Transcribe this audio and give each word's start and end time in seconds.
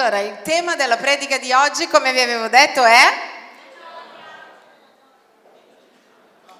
Allora, 0.00 0.20
il 0.20 0.40
tema 0.40 0.76
della 0.76 0.96
predica 0.96 1.36
di 1.36 1.52
oggi, 1.52 1.86
come 1.86 2.14
vi 2.14 2.20
avevo 2.20 2.48
detto, 2.48 2.82
è... 2.82 3.12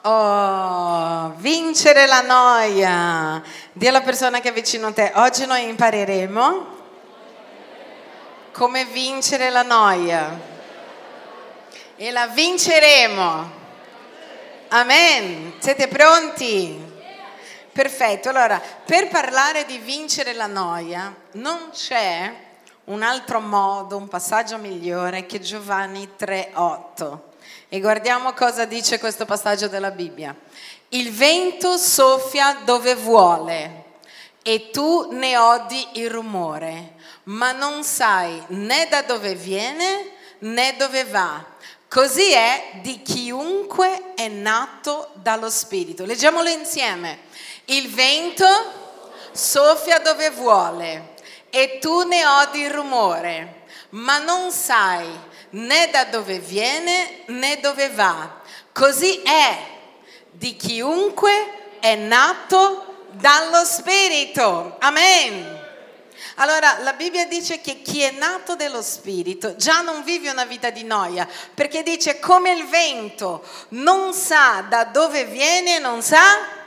Oh, 0.02 1.32
vincere 1.36 2.04
la 2.04 2.20
noia. 2.20 3.42
Dì 3.72 3.88
alla 3.88 4.02
persona 4.02 4.40
che 4.40 4.50
è 4.50 4.52
vicino 4.52 4.88
a 4.88 4.92
te, 4.92 5.12
oggi 5.14 5.46
noi 5.46 5.66
impareremo 5.70 6.66
come 8.52 8.84
vincere 8.84 9.48
la 9.48 9.62
noia. 9.62 10.38
E 11.96 12.10
la 12.10 12.26
vinceremo. 12.26 13.50
Amen. 14.68 15.54
Siete 15.60 15.88
pronti? 15.88 16.78
Perfetto. 17.72 18.28
Allora, 18.28 18.60
per 18.84 19.08
parlare 19.08 19.64
di 19.64 19.78
vincere 19.78 20.34
la 20.34 20.46
noia, 20.46 21.14
non 21.32 21.70
c'è 21.72 22.48
un 22.84 23.02
altro 23.02 23.40
modo, 23.40 23.96
un 23.96 24.08
passaggio 24.08 24.58
migliore 24.58 25.26
che 25.26 25.40
Giovanni 25.40 26.10
3:8. 26.16 27.28
E 27.68 27.80
guardiamo 27.80 28.32
cosa 28.32 28.64
dice 28.64 28.98
questo 28.98 29.24
passaggio 29.26 29.68
della 29.68 29.90
Bibbia. 29.90 30.34
Il 30.88 31.12
vento 31.12 31.76
soffia 31.76 32.60
dove 32.64 32.94
vuole 32.96 33.84
e 34.42 34.70
tu 34.70 35.12
ne 35.12 35.36
odi 35.36 35.86
il 35.94 36.10
rumore, 36.10 36.94
ma 37.24 37.52
non 37.52 37.84
sai 37.84 38.42
né 38.48 38.88
da 38.88 39.02
dove 39.02 39.34
viene 39.34 40.12
né 40.40 40.74
dove 40.76 41.04
va. 41.04 41.44
Così 41.88 42.32
è 42.32 42.80
di 42.82 43.02
chiunque 43.02 44.14
è 44.14 44.28
nato 44.28 45.10
dallo 45.14 45.50
Spirito. 45.50 46.04
Leggiamolo 46.04 46.48
insieme. 46.48 47.20
Il 47.66 47.88
vento 47.90 48.46
soffia 49.32 49.98
dove 49.98 50.30
vuole 50.30 51.09
e 51.50 51.78
tu 51.80 52.02
ne 52.02 52.24
odi 52.24 52.60
il 52.60 52.70
rumore, 52.70 53.64
ma 53.90 54.18
non 54.18 54.50
sai 54.50 55.08
né 55.50 55.90
da 55.90 56.04
dove 56.04 56.38
viene 56.38 57.22
né 57.26 57.58
dove 57.60 57.88
va. 57.90 58.38
Così 58.72 59.20
è 59.22 59.58
di 60.30 60.56
chiunque 60.56 61.76
è 61.80 61.96
nato 61.96 63.06
dallo 63.12 63.64
Spirito. 63.64 64.76
Amen. 64.78 65.58
Allora 66.36 66.78
la 66.78 66.94
Bibbia 66.94 67.26
dice 67.26 67.60
che 67.60 67.82
chi 67.82 68.00
è 68.00 68.12
nato 68.12 68.56
dello 68.56 68.80
Spirito 68.80 69.56
già 69.56 69.80
non 69.80 70.02
vive 70.04 70.30
una 70.30 70.44
vita 70.44 70.70
di 70.70 70.84
noia, 70.84 71.28
perché 71.54 71.82
dice 71.82 72.18
come 72.18 72.52
il 72.52 72.66
vento 72.66 73.44
non 73.70 74.14
sa 74.14 74.64
da 74.66 74.84
dove 74.84 75.24
viene, 75.24 75.78
non 75.78 76.00
sa 76.02 76.58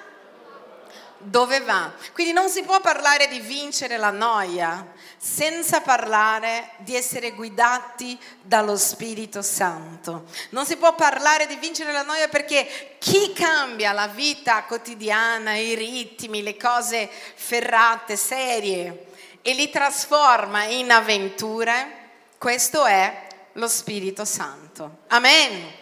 dove 1.23 1.59
va. 1.61 1.91
Quindi 2.13 2.33
non 2.33 2.49
si 2.49 2.63
può 2.63 2.79
parlare 2.81 3.27
di 3.27 3.39
vincere 3.39 3.97
la 3.97 4.11
noia 4.11 4.91
senza 5.17 5.81
parlare 5.81 6.71
di 6.79 6.95
essere 6.95 7.31
guidati 7.31 8.19
dallo 8.41 8.75
Spirito 8.75 9.41
Santo. 9.41 10.25
Non 10.49 10.65
si 10.65 10.75
può 10.75 10.95
parlare 10.95 11.47
di 11.47 11.55
vincere 11.55 11.91
la 11.91 12.03
noia 12.03 12.27
perché 12.27 12.97
chi 12.99 13.31
cambia 13.33 13.91
la 13.91 14.07
vita 14.07 14.63
quotidiana, 14.63 15.55
i 15.55 15.75
ritmi, 15.75 16.43
le 16.43 16.57
cose 16.57 17.09
ferrate, 17.35 18.15
serie 18.15 19.07
e 19.41 19.53
li 19.53 19.69
trasforma 19.69 20.63
in 20.65 20.91
avventure, 20.91 22.09
questo 22.37 22.85
è 22.85 23.27
lo 23.53 23.67
Spirito 23.67 24.25
Santo. 24.25 24.99
Amen. 25.07 25.81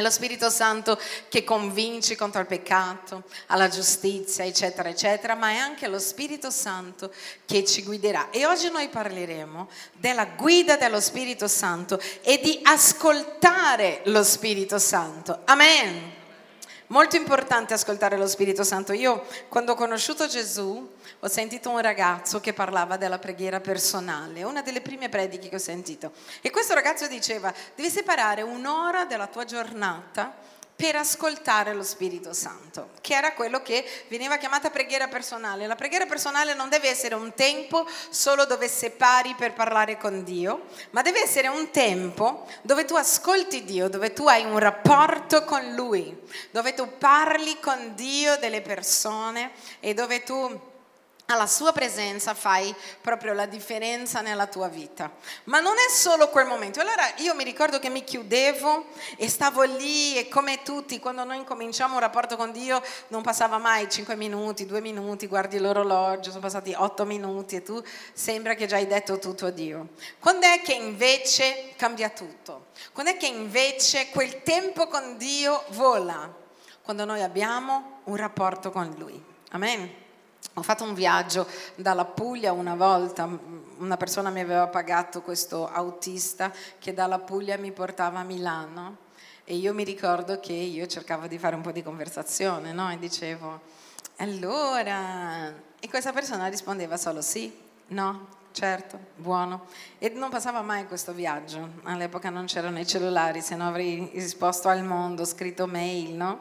È 0.00 0.02
lo 0.02 0.08
Spirito 0.08 0.48
Santo 0.48 0.98
che 1.28 1.44
convince 1.44 2.16
contro 2.16 2.40
il 2.40 2.46
peccato, 2.46 3.24
alla 3.48 3.68
giustizia, 3.68 4.46
eccetera, 4.46 4.88
eccetera, 4.88 5.34
ma 5.34 5.50
è 5.50 5.56
anche 5.56 5.88
lo 5.88 5.98
Spirito 5.98 6.50
Santo 6.50 7.12
che 7.44 7.66
ci 7.66 7.82
guiderà. 7.82 8.30
E 8.30 8.46
oggi 8.46 8.70
noi 8.70 8.88
parleremo 8.88 9.68
della 9.92 10.24
guida 10.24 10.78
dello 10.78 11.00
Spirito 11.00 11.48
Santo 11.48 12.00
e 12.22 12.40
di 12.42 12.60
ascoltare 12.62 14.00
lo 14.04 14.22
Spirito 14.22 14.78
Santo. 14.78 15.40
Amen. 15.44 16.19
Molto 16.90 17.14
importante 17.14 17.72
ascoltare 17.72 18.16
lo 18.16 18.26
Spirito 18.26 18.64
Santo. 18.64 18.92
Io 18.92 19.24
quando 19.48 19.72
ho 19.72 19.74
conosciuto 19.76 20.26
Gesù 20.26 20.90
ho 21.20 21.28
sentito 21.28 21.70
un 21.70 21.80
ragazzo 21.80 22.40
che 22.40 22.52
parlava 22.52 22.96
della 22.96 23.20
preghiera 23.20 23.60
personale, 23.60 24.42
una 24.42 24.60
delle 24.60 24.80
prime 24.80 25.08
prediche 25.08 25.48
che 25.48 25.54
ho 25.54 25.60
sentito. 25.60 26.10
E 26.40 26.50
questo 26.50 26.74
ragazzo 26.74 27.06
diceva, 27.06 27.54
devi 27.76 27.88
separare 27.88 28.42
un'ora 28.42 29.04
della 29.04 29.28
tua 29.28 29.44
giornata 29.44 30.34
per 30.80 30.96
ascoltare 30.96 31.74
lo 31.74 31.82
Spirito 31.82 32.32
Santo, 32.32 32.88
che 33.02 33.12
era 33.12 33.34
quello 33.34 33.60
che 33.60 33.84
veniva 34.08 34.38
chiamata 34.38 34.70
preghiera 34.70 35.08
personale. 35.08 35.66
La 35.66 35.74
preghiera 35.74 36.06
personale 36.06 36.54
non 36.54 36.70
deve 36.70 36.88
essere 36.88 37.14
un 37.14 37.34
tempo 37.34 37.86
solo 38.08 38.46
dove 38.46 38.66
separi 38.66 39.34
per 39.34 39.52
parlare 39.52 39.98
con 39.98 40.24
Dio, 40.24 40.68
ma 40.92 41.02
deve 41.02 41.22
essere 41.22 41.48
un 41.48 41.70
tempo 41.70 42.46
dove 42.62 42.86
tu 42.86 42.94
ascolti 42.94 43.62
Dio, 43.64 43.90
dove 43.90 44.14
tu 44.14 44.26
hai 44.26 44.46
un 44.46 44.58
rapporto 44.58 45.44
con 45.44 45.74
Lui, 45.74 46.18
dove 46.50 46.72
tu 46.72 46.96
parli 46.96 47.60
con 47.60 47.94
Dio 47.94 48.38
delle 48.38 48.62
persone 48.62 49.50
e 49.80 49.92
dove 49.92 50.22
tu 50.22 50.69
alla 51.30 51.46
sua 51.46 51.72
presenza 51.72 52.34
fai 52.34 52.74
proprio 53.00 53.32
la 53.32 53.46
differenza 53.46 54.20
nella 54.20 54.46
tua 54.46 54.68
vita. 54.68 55.10
Ma 55.44 55.60
non 55.60 55.74
è 55.74 55.90
solo 55.90 56.28
quel 56.28 56.46
momento. 56.46 56.80
Allora 56.80 57.02
io 57.16 57.34
mi 57.34 57.44
ricordo 57.44 57.78
che 57.78 57.88
mi 57.88 58.04
chiudevo 58.04 58.86
e 59.16 59.28
stavo 59.28 59.62
lì 59.62 60.16
e 60.16 60.28
come 60.28 60.62
tutti, 60.62 60.98
quando 60.98 61.24
noi 61.24 61.38
incominciamo 61.38 61.94
un 61.94 62.00
rapporto 62.00 62.36
con 62.36 62.52
Dio 62.52 62.82
non 63.08 63.22
passava 63.22 63.58
mai 63.58 63.88
5 63.88 64.14
minuti, 64.16 64.66
2 64.66 64.80
minuti, 64.80 65.26
guardi 65.26 65.58
l'orologio, 65.58 66.30
sono 66.30 66.42
passati 66.42 66.74
8 66.76 67.04
minuti 67.04 67.56
e 67.56 67.62
tu 67.62 67.82
sembra 68.12 68.54
che 68.54 68.66
già 68.66 68.76
hai 68.76 68.86
detto 68.86 69.18
tutto 69.18 69.46
a 69.46 69.50
Dio. 69.50 69.90
Quando 70.18 70.46
è 70.46 70.60
che 70.62 70.72
invece 70.72 71.72
cambia 71.76 72.10
tutto? 72.10 72.66
Quando 72.92 73.12
è 73.12 73.16
che 73.16 73.26
invece 73.26 74.08
quel 74.10 74.42
tempo 74.42 74.86
con 74.88 75.16
Dio 75.16 75.64
vola? 75.68 76.32
Quando 76.82 77.04
noi 77.04 77.22
abbiamo 77.22 78.00
un 78.04 78.16
rapporto 78.16 78.70
con 78.70 78.94
Lui. 78.98 79.22
Amen. 79.50 80.08
Ho 80.60 80.62
fatto 80.62 80.84
un 80.84 80.92
viaggio 80.92 81.46
dalla 81.74 82.04
Puglia 82.04 82.52
una 82.52 82.74
volta, 82.74 83.26
una 83.78 83.96
persona 83.96 84.28
mi 84.28 84.40
aveva 84.40 84.66
pagato 84.66 85.22
questo 85.22 85.66
autista 85.66 86.52
che 86.78 86.92
dalla 86.92 87.18
Puglia 87.18 87.56
mi 87.56 87.72
portava 87.72 88.18
a 88.18 88.24
Milano 88.24 88.98
e 89.44 89.54
io 89.54 89.72
mi 89.72 89.84
ricordo 89.84 90.38
che 90.38 90.52
io 90.52 90.86
cercavo 90.86 91.28
di 91.28 91.38
fare 91.38 91.56
un 91.56 91.62
po' 91.62 91.72
di 91.72 91.82
conversazione, 91.82 92.74
no? 92.74 92.90
E 92.92 92.98
dicevo, 92.98 93.58
allora... 94.16 95.50
E 95.80 95.88
questa 95.88 96.12
persona 96.12 96.46
rispondeva 96.48 96.98
solo 96.98 97.22
sì, 97.22 97.50
no, 97.86 98.26
certo, 98.52 98.98
buono. 99.16 99.64
E 99.98 100.10
non 100.10 100.28
passava 100.28 100.60
mai 100.60 100.86
questo 100.86 101.14
viaggio, 101.14 101.70
all'epoca 101.84 102.28
non 102.28 102.44
c'erano 102.44 102.78
i 102.78 102.86
cellulari, 102.86 103.40
se 103.40 103.56
no 103.56 103.66
avrei 103.66 104.10
risposto 104.12 104.68
al 104.68 104.84
mondo, 104.84 105.24
scritto 105.24 105.66
mail, 105.66 106.10
no? 106.12 106.40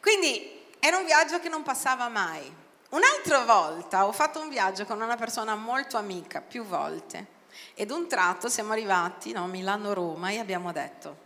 Quindi 0.00 0.68
era 0.78 0.98
un 0.98 1.04
viaggio 1.04 1.40
che 1.40 1.48
non 1.48 1.64
passava 1.64 2.08
mai. 2.08 2.68
Un'altra 2.90 3.44
volta 3.44 4.06
ho 4.06 4.12
fatto 4.12 4.40
un 4.40 4.48
viaggio 4.48 4.84
con 4.84 5.00
una 5.00 5.16
persona 5.16 5.54
molto 5.54 5.96
amica, 5.96 6.40
più 6.40 6.64
volte, 6.64 7.38
ed 7.74 7.90
un 7.90 8.08
tratto 8.08 8.48
siamo 8.48 8.72
arrivati 8.72 9.32
a 9.32 9.40
no, 9.40 9.46
Milano-Roma 9.46 10.30
e 10.30 10.38
abbiamo 10.38 10.72
detto, 10.72 11.16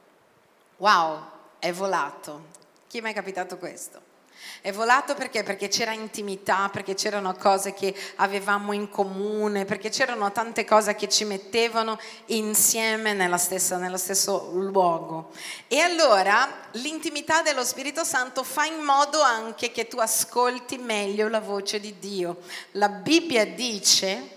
wow, 0.76 1.22
è 1.58 1.72
volato. 1.72 2.48
Chi 2.86 2.98
è 2.98 3.00
mai 3.00 3.14
capitato 3.14 3.56
questo? 3.56 4.13
È 4.60 4.72
volato 4.72 5.14
perché? 5.14 5.42
Perché 5.42 5.68
c'era 5.68 5.92
intimità, 5.92 6.68
perché 6.72 6.94
c'erano 6.94 7.34
cose 7.34 7.74
che 7.74 7.94
avevamo 8.16 8.72
in 8.72 8.88
comune, 8.88 9.64
perché 9.64 9.90
c'erano 9.90 10.32
tante 10.32 10.64
cose 10.64 10.94
che 10.94 11.08
ci 11.08 11.24
mettevano 11.24 11.98
insieme 12.26 13.12
stessa, 13.38 13.76
nello 13.76 13.96
stesso 13.96 14.50
luogo. 14.54 15.30
E 15.68 15.80
allora 15.80 16.48
l'intimità 16.72 17.42
dello 17.42 17.64
Spirito 17.64 18.04
Santo 18.04 18.42
fa 18.42 18.64
in 18.64 18.80
modo 18.80 19.20
anche 19.20 19.70
che 19.70 19.88
tu 19.88 19.98
ascolti 19.98 20.78
meglio 20.78 21.28
la 21.28 21.40
voce 21.40 21.80
di 21.80 21.98
Dio. 21.98 22.38
La 22.72 22.88
Bibbia 22.88 23.46
dice 23.46 24.30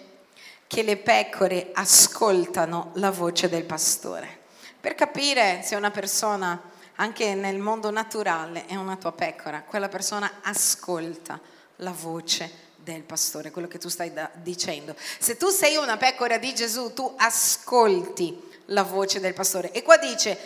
che 0.68 0.83
le 0.83 0.98
pecore 0.98 1.69
ascoltano 1.74 2.92
la 2.95 3.12
voce 3.12 3.48
del 3.48 3.63
pastore. 3.63 4.39
Per 4.80 4.95
capire 4.95 5.62
se 5.63 5.75
una 5.75 5.92
persona 5.92 6.62
anche 6.97 7.35
nel 7.35 7.59
mondo 7.59 7.89
naturale 7.91 8.65
è 8.65 8.75
una 8.75 8.95
tua 8.95 9.11
pecora, 9.11 9.63
quella 9.63 9.89
persona 9.89 10.39
ascolta 10.41 11.39
la 11.77 11.91
voce 11.91 12.65
del 12.75 13.03
pastore, 13.03 13.51
quello 13.51 13.67
che 13.67 13.77
tu 13.77 13.89
stai 13.89 14.13
da- 14.13 14.29
dicendo. 14.33 14.95
Se 15.19 15.35
tu 15.38 15.49
sei 15.49 15.75
una 15.75 15.97
pecora 15.97 16.38
di 16.38 16.53
Gesù, 16.53 16.94
tu 16.94 17.13
ascolti 17.17 18.45
la 18.67 18.83
voce 18.83 19.19
del 19.19 19.33
pastore. 19.33 19.71
E 19.71 19.83
qua 19.83 19.97
dice, 19.97 20.38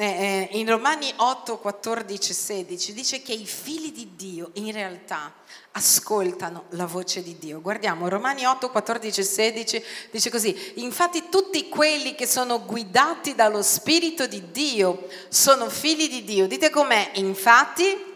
eh, 0.00 0.48
eh 0.52 0.58
in 0.58 0.68
Romani 0.68 1.12
8, 1.14 1.58
14, 1.58 2.32
16, 2.32 2.92
dice 2.94 3.22
che 3.22 3.32
i 3.32 3.44
figli 3.44 3.92
di 3.92 4.12
Dio 4.16 4.50
in 4.54 4.72
realtà 4.72 5.32
ascoltano 5.72 6.64
la 6.70 6.86
voce 6.86 7.22
di 7.22 7.36
Dio. 7.38 7.60
Guardiamo, 7.60 8.08
Romani 8.08 8.46
8, 8.46 8.70
14 8.70 9.22
16 9.22 9.84
dice 10.10 10.30
così, 10.30 10.72
infatti 10.76 11.28
tutti 11.28 11.68
quelli 11.68 12.14
che 12.14 12.26
sono 12.26 12.64
guidati 12.64 13.34
dallo 13.34 13.62
Spirito 13.62 14.26
di 14.26 14.50
Dio 14.50 15.06
sono 15.28 15.68
figli 15.68 16.08
di 16.08 16.24
Dio. 16.24 16.46
Dite 16.46 16.70
com'è, 16.70 17.10
infatti 17.14 18.08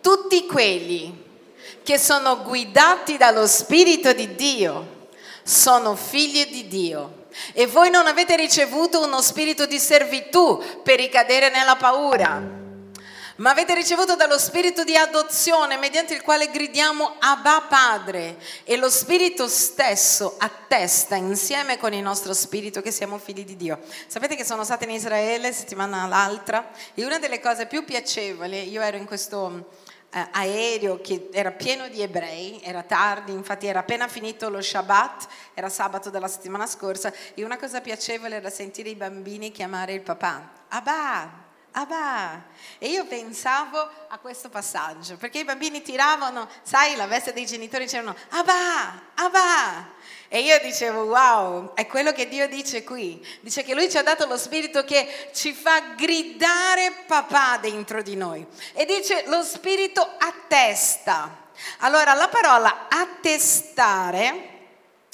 tutti 0.00 0.46
quelli 0.46 1.26
che 1.82 1.98
sono 1.98 2.42
guidati 2.42 3.16
dallo 3.16 3.46
Spirito 3.46 4.12
di 4.12 4.34
Dio 4.36 5.08
sono 5.42 5.96
figli 5.96 6.46
di 6.46 6.68
Dio. 6.68 7.17
E 7.52 7.66
voi 7.66 7.90
non 7.90 8.06
avete 8.06 8.36
ricevuto 8.36 9.02
uno 9.02 9.20
spirito 9.20 9.66
di 9.66 9.78
servitù 9.78 10.62
per 10.82 10.96
ricadere 10.96 11.50
nella 11.50 11.76
paura, 11.76 12.56
ma 13.36 13.50
avete 13.50 13.74
ricevuto 13.74 14.16
dallo 14.16 14.38
spirito 14.38 14.82
di 14.82 14.96
adozione 14.96 15.76
mediante 15.76 16.14
il 16.14 16.22
quale 16.22 16.50
gridiamo 16.50 17.14
Abba 17.20 17.66
Padre 17.68 18.36
e 18.64 18.76
lo 18.76 18.90
spirito 18.90 19.46
stesso 19.46 20.34
attesta 20.38 21.14
insieme 21.14 21.78
con 21.78 21.92
il 21.92 22.02
nostro 22.02 22.34
spirito 22.34 22.80
che 22.80 22.90
siamo 22.90 23.16
figli 23.18 23.44
di 23.44 23.56
Dio. 23.56 23.78
Sapete 24.08 24.34
che 24.34 24.44
sono 24.44 24.64
stata 24.64 24.84
in 24.84 24.90
Israele 24.90 25.52
settimana 25.52 26.06
l'altra 26.06 26.70
e 26.94 27.04
una 27.04 27.20
delle 27.20 27.38
cose 27.38 27.66
più 27.66 27.84
piacevoli, 27.84 28.68
io 28.68 28.80
ero 28.80 28.96
in 28.96 29.04
questo 29.04 29.66
aereo 30.10 31.00
che 31.00 31.28
era 31.32 31.50
pieno 31.52 31.88
di 31.88 32.02
ebrei, 32.02 32.60
era 32.62 32.82
tardi, 32.82 33.32
infatti 33.32 33.66
era 33.66 33.80
appena 33.80 34.08
finito 34.08 34.48
lo 34.48 34.60
Shabbat, 34.60 35.26
era 35.54 35.68
sabato 35.68 36.10
della 36.10 36.28
settimana 36.28 36.66
scorsa 36.66 37.12
e 37.34 37.44
una 37.44 37.58
cosa 37.58 37.80
piacevole 37.80 38.36
era 38.36 38.50
sentire 38.50 38.88
i 38.88 38.94
bambini 38.94 39.50
chiamare 39.50 39.92
il 39.92 40.02
papà, 40.02 40.50
Abba, 40.68 41.46
Abba. 41.78 42.42
E 42.78 42.88
io 42.88 43.06
pensavo 43.06 43.78
a 44.08 44.18
questo 44.18 44.48
passaggio, 44.48 45.16
perché 45.16 45.38
i 45.38 45.44
bambini 45.44 45.80
tiravano, 45.80 46.48
sai, 46.62 46.96
la 46.96 47.06
veste 47.06 47.32
dei 47.32 47.46
genitori 47.46 47.84
dicevano 47.84 48.16
Abba, 48.30 49.02
Abba. 49.14 49.96
E 50.26 50.40
io 50.40 50.58
dicevo, 50.60 51.04
wow, 51.04 51.74
è 51.74 51.86
quello 51.86 52.12
che 52.12 52.28
Dio 52.28 52.48
dice 52.48 52.82
qui. 52.82 53.24
Dice 53.40 53.62
che 53.62 53.74
Lui 53.74 53.88
ci 53.88 53.96
ha 53.96 54.02
dato 54.02 54.26
lo 54.26 54.36
Spirito 54.36 54.84
che 54.84 55.30
ci 55.32 55.52
fa 55.52 55.94
gridare 55.96 57.04
papà 57.06 57.58
dentro 57.58 58.02
di 58.02 58.16
noi. 58.16 58.44
E 58.72 58.84
dice, 58.84 59.22
lo 59.26 59.42
Spirito 59.42 60.02
attesta. 60.18 61.46
Allora, 61.78 62.12
la 62.14 62.28
parola 62.28 62.88
attestare, 62.88 64.48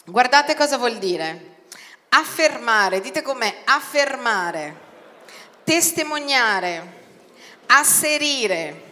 guardate 0.06 0.54
cosa 0.56 0.78
vuol 0.78 0.96
dire. 0.96 1.52
Affermare, 2.08 3.00
dite 3.00 3.22
com'è, 3.22 3.62
affermare, 3.64 4.83
testimoniare, 5.64 7.02
asserire, 7.66 8.82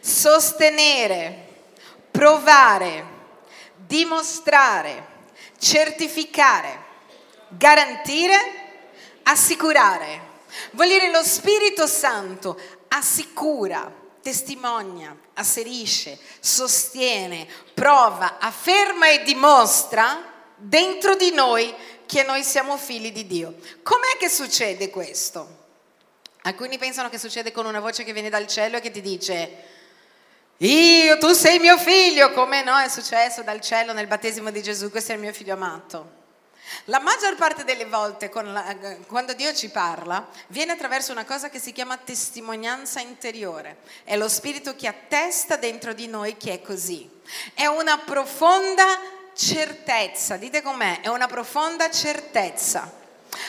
sostenere, 0.00 1.48
provare, 2.10 3.04
dimostrare 3.76 5.10
certificare, 5.62 6.80
garantire, 7.48 8.36
assicurare. 9.22 10.30
Vuol 10.72 10.88
dire 10.88 11.10
lo 11.10 11.22
Spirito 11.22 11.86
Santo 11.86 12.60
assicura, 12.88 13.90
testimonia, 14.20 15.16
asserisce, 15.34 16.18
sostiene, 16.40 17.46
prova, 17.72 18.38
afferma 18.38 19.08
e 19.08 19.22
dimostra 19.22 20.30
dentro 20.56 21.14
di 21.14 21.30
noi 21.30 21.72
che 22.06 22.24
noi 22.24 22.42
siamo 22.42 22.76
figli 22.76 23.12
di 23.12 23.26
Dio. 23.26 23.54
Com'è 23.82 24.16
che 24.18 24.28
succede 24.28 24.90
questo? 24.90 25.60
Alcuni 26.42 26.78
pensano 26.78 27.08
che 27.08 27.18
succede 27.18 27.52
con 27.52 27.66
una 27.66 27.80
voce 27.80 28.04
che 28.04 28.12
viene 28.12 28.28
dal 28.28 28.46
cielo 28.46 28.78
e 28.78 28.80
che 28.80 28.90
ti 28.90 29.00
dice 29.00 29.70
io, 30.62 31.18
tu 31.18 31.32
sei 31.32 31.58
mio 31.58 31.76
figlio, 31.76 32.30
come 32.30 32.62
no 32.62 32.78
è 32.78 32.88
successo 32.88 33.42
dal 33.42 33.60
cielo 33.60 33.92
nel 33.92 34.06
battesimo 34.06 34.52
di 34.52 34.62
Gesù, 34.62 34.90
questo 34.90 35.10
è 35.10 35.16
il 35.16 35.20
mio 35.20 35.32
figlio 35.32 35.54
amato. 35.54 36.20
La 36.84 37.00
maggior 37.00 37.34
parte 37.34 37.64
delle 37.64 37.84
volte 37.84 38.30
la, 38.32 38.76
quando 39.08 39.32
Dio 39.34 39.52
ci 39.52 39.70
parla 39.70 40.24
viene 40.48 40.70
attraverso 40.70 41.10
una 41.10 41.24
cosa 41.24 41.50
che 41.50 41.58
si 41.58 41.72
chiama 41.72 41.96
testimonianza 41.96 43.00
interiore. 43.00 43.78
È 44.04 44.16
lo 44.16 44.28
spirito 44.28 44.76
che 44.76 44.86
attesta 44.86 45.56
dentro 45.56 45.94
di 45.94 46.06
noi 46.06 46.36
che 46.36 46.52
è 46.52 46.62
così. 46.62 47.10
È 47.54 47.66
una 47.66 47.98
profonda 47.98 49.00
certezza, 49.34 50.36
dite 50.36 50.62
com'è, 50.62 51.00
è 51.00 51.08
una 51.08 51.26
profonda 51.26 51.90
certezza. 51.90 53.01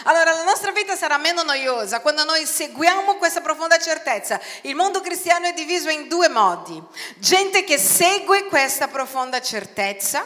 Allora 0.04 0.32
la 0.32 0.44
nostra 0.44 0.72
vita 0.72 0.96
sarà 0.96 1.18
meno 1.18 1.44
noiosa 1.44 2.00
quando 2.00 2.24
noi 2.24 2.46
seguiamo 2.46 3.16
questa 3.16 3.42
profonda 3.42 3.78
certezza. 3.78 4.40
Il 4.62 4.76
mondo 4.76 5.02
cristiano 5.02 5.46
è 5.46 5.54
diviso 5.54 5.90
in 5.90 6.08
due 6.08 6.30
modi. 6.30 6.82
Gente 7.18 7.64
che 7.64 7.78
segue 7.78 8.46
questa 8.46 8.88
profonda 8.88 9.42
certezza 9.42 10.26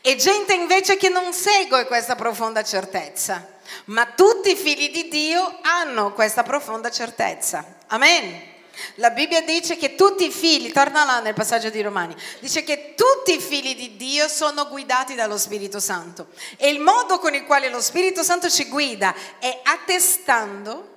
e 0.00 0.16
gente 0.16 0.54
invece 0.54 0.96
che 0.96 1.08
non 1.08 1.32
segue 1.32 1.86
questa 1.86 2.14
profonda 2.14 2.62
certezza. 2.62 3.52
Ma 3.86 4.06
tutti 4.06 4.50
i 4.50 4.56
figli 4.56 4.90
di 4.90 5.08
Dio 5.08 5.58
hanno 5.62 6.12
questa 6.12 6.42
profonda 6.42 6.90
certezza. 6.90 7.64
Amen. 7.88 8.53
La 8.96 9.10
Bibbia 9.10 9.42
dice 9.42 9.76
che 9.76 9.94
tutti 9.94 10.26
i 10.26 10.30
figli, 10.30 10.72
torna 10.72 11.04
là 11.04 11.20
nel 11.20 11.34
passaggio 11.34 11.70
di 11.70 11.80
Romani, 11.82 12.14
dice 12.40 12.62
che 12.64 12.94
tutti 12.94 13.34
i 13.34 13.40
figli 13.40 13.74
di 13.74 13.96
Dio 13.96 14.28
sono 14.28 14.68
guidati 14.68 15.14
dallo 15.14 15.38
Spirito 15.38 15.80
Santo. 15.80 16.28
E 16.56 16.68
il 16.68 16.80
modo 16.80 17.18
con 17.18 17.34
il 17.34 17.44
quale 17.44 17.68
lo 17.68 17.80
Spirito 17.80 18.22
Santo 18.22 18.48
ci 18.50 18.68
guida 18.68 19.14
è 19.38 19.60
attestando 19.64 20.92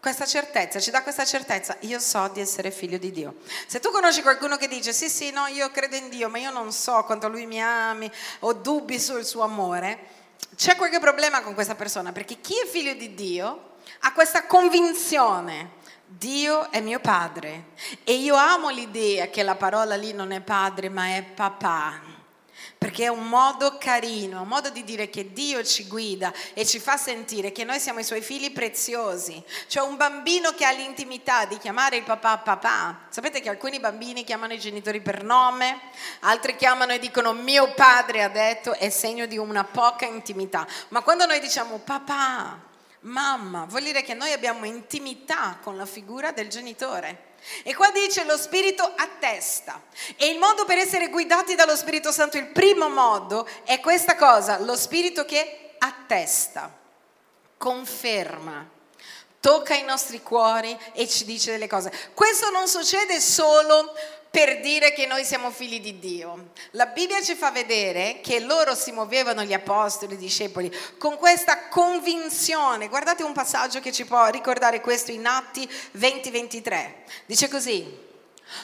questa 0.00 0.26
certezza, 0.26 0.78
ci 0.78 0.90
dà 0.90 1.02
questa 1.02 1.24
certezza, 1.24 1.76
io 1.80 1.98
so 1.98 2.28
di 2.32 2.40
essere 2.40 2.70
figlio 2.70 2.98
di 2.98 3.10
Dio. 3.10 3.34
Se 3.66 3.80
tu 3.80 3.90
conosci 3.90 4.22
qualcuno 4.22 4.56
che 4.56 4.68
dice 4.68 4.92
sì 4.92 5.08
sì 5.08 5.30
no 5.30 5.46
io 5.46 5.70
credo 5.70 5.96
in 5.96 6.08
Dio 6.08 6.28
ma 6.28 6.38
io 6.38 6.50
non 6.50 6.72
so 6.72 7.02
quanto 7.04 7.28
lui 7.28 7.46
mi 7.46 7.60
ami, 7.60 8.10
ho 8.40 8.52
dubbi 8.52 8.98
sul 8.98 9.24
suo 9.24 9.42
amore, 9.42 10.16
c'è 10.56 10.76
qualche 10.76 11.00
problema 11.00 11.42
con 11.42 11.54
questa 11.54 11.74
persona 11.74 12.12
perché 12.12 12.40
chi 12.40 12.54
è 12.58 12.66
figlio 12.66 12.94
di 12.94 13.14
Dio 13.14 13.76
ha 14.00 14.12
questa 14.12 14.46
convinzione 14.46 15.76
Dio 16.10 16.70
è 16.70 16.80
mio 16.80 17.00
padre 17.00 17.66
e 18.02 18.14
io 18.14 18.34
amo 18.34 18.70
l'idea 18.70 19.28
che 19.28 19.42
la 19.42 19.56
parola 19.56 19.94
lì 19.94 20.14
non 20.14 20.32
è 20.32 20.40
padre 20.40 20.88
ma 20.88 21.14
è 21.14 21.22
papà, 21.22 22.00
perché 22.78 23.04
è 23.04 23.08
un 23.08 23.28
modo 23.28 23.76
carino, 23.76 24.40
un 24.40 24.48
modo 24.48 24.70
di 24.70 24.84
dire 24.84 25.10
che 25.10 25.34
Dio 25.34 25.62
ci 25.62 25.86
guida 25.86 26.32
e 26.54 26.64
ci 26.64 26.78
fa 26.78 26.96
sentire 26.96 27.52
che 27.52 27.64
noi 27.64 27.78
siamo 27.78 27.98
i 27.98 28.04
suoi 28.04 28.22
figli 28.22 28.50
preziosi. 28.52 29.44
Cioè 29.66 29.86
un 29.86 29.96
bambino 29.96 30.54
che 30.54 30.64
ha 30.64 30.70
l'intimità 30.70 31.44
di 31.44 31.58
chiamare 31.58 31.98
il 31.98 32.04
papà 32.04 32.38
papà. 32.38 33.00
Sapete 33.10 33.42
che 33.42 33.50
alcuni 33.50 33.78
bambini 33.78 34.24
chiamano 34.24 34.54
i 34.54 34.58
genitori 34.58 35.02
per 35.02 35.22
nome, 35.22 35.78
altri 36.20 36.56
chiamano 36.56 36.92
e 36.92 36.98
dicono 36.98 37.34
mio 37.34 37.74
padre 37.74 38.22
ha 38.22 38.28
detto, 38.28 38.72
è 38.72 38.88
segno 38.88 39.26
di 39.26 39.36
una 39.36 39.64
poca 39.64 40.06
intimità. 40.06 40.66
Ma 40.88 41.02
quando 41.02 41.26
noi 41.26 41.38
diciamo 41.38 41.78
papà, 41.78 42.66
mamma, 43.00 43.64
vuol 43.66 43.82
dire 43.82 44.02
che 44.02 44.14
noi 44.14 44.32
abbiamo 44.32 44.64
intimità 44.64 45.58
con 45.62 45.76
la 45.76 45.86
figura 45.86 46.32
del 46.32 46.48
genitore. 46.48 47.26
E 47.62 47.74
qua 47.74 47.90
dice 47.90 48.24
lo 48.24 48.36
Spirito 48.36 48.82
attesta. 48.82 49.82
E 50.16 50.26
il 50.26 50.38
modo 50.38 50.64
per 50.64 50.78
essere 50.78 51.08
guidati 51.08 51.54
dallo 51.54 51.76
Spirito 51.76 52.10
Santo, 52.10 52.36
il 52.36 52.48
primo 52.48 52.88
modo 52.88 53.48
è 53.64 53.80
questa 53.80 54.16
cosa, 54.16 54.58
lo 54.58 54.76
Spirito 54.76 55.24
che 55.24 55.74
attesta, 55.78 56.76
conferma, 57.56 58.68
tocca 59.40 59.74
i 59.74 59.84
nostri 59.84 60.22
cuori 60.22 60.76
e 60.92 61.08
ci 61.08 61.24
dice 61.24 61.52
delle 61.52 61.68
cose. 61.68 61.92
Questo 62.14 62.50
non 62.50 62.66
succede 62.66 63.20
solo 63.20 63.94
per 64.30 64.60
dire 64.60 64.92
che 64.92 65.06
noi 65.06 65.24
siamo 65.24 65.50
figli 65.50 65.80
di 65.80 65.98
Dio. 65.98 66.50
La 66.72 66.86
Bibbia 66.86 67.22
ci 67.22 67.34
fa 67.34 67.50
vedere 67.50 68.20
che 68.22 68.40
loro 68.40 68.74
si 68.74 68.92
muovevano, 68.92 69.42
gli 69.42 69.52
apostoli, 69.52 70.14
i 70.14 70.18
discepoli, 70.18 70.72
con 70.98 71.16
questa 71.16 71.68
convinzione. 71.68 72.88
Guardate 72.88 73.22
un 73.22 73.32
passaggio 73.32 73.80
che 73.80 73.92
ci 73.92 74.04
può 74.04 74.26
ricordare 74.26 74.80
questo 74.80 75.10
in 75.10 75.26
Atti 75.26 75.68
20-23. 75.96 76.92
Dice 77.26 77.48
così. 77.48 78.06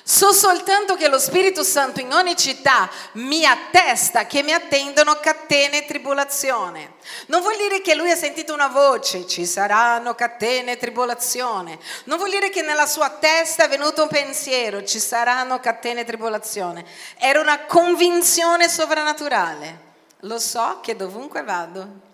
So 0.03 0.33
soltanto 0.33 0.97
che 0.97 1.09
lo 1.09 1.19
Spirito 1.19 1.63
Santo 1.63 2.01
in 2.01 2.13
ogni 2.13 2.37
città 2.37 2.91
mi 3.13 3.45
attesta 3.45 4.27
che 4.27 4.43
mi 4.43 4.53
attendono 4.53 5.19
catene 5.21 5.79
e 5.79 5.87
tribolazione. 5.87 6.95
Non 7.27 7.43
vuol 7.43 7.57
dire 7.57 7.81
che 7.81 7.95
lui 7.95 8.11
ha 8.11 8.17
sentito 8.17 8.55
una 8.55 8.69
voce, 8.69 9.27
ci 9.27 9.45
saranno 9.45 10.15
catene 10.15 10.73
e 10.73 10.77
tribolazione. 10.79 11.79
Non 12.05 12.19
vuol 12.19 12.31
dire 12.31 12.51
che 12.51 12.63
nella 12.63 12.87
sua 12.87 13.11
testa 13.11 13.65
è 13.65 13.69
venuto 13.69 14.03
un 14.03 14.09
pensiero, 14.09 14.85
ci 14.85 14.99
saranno 14.99 15.61
catene 15.61 16.01
e 16.01 16.05
tribolazione. 16.05 16.85
Era 17.17 17.41
una 17.41 17.65
convinzione 17.65 18.69
sovrannaturale. 18.69 19.93
Lo 20.21 20.39
so 20.39 20.81
che 20.83 20.97
dovunque 20.97 21.43
vado 21.43 22.13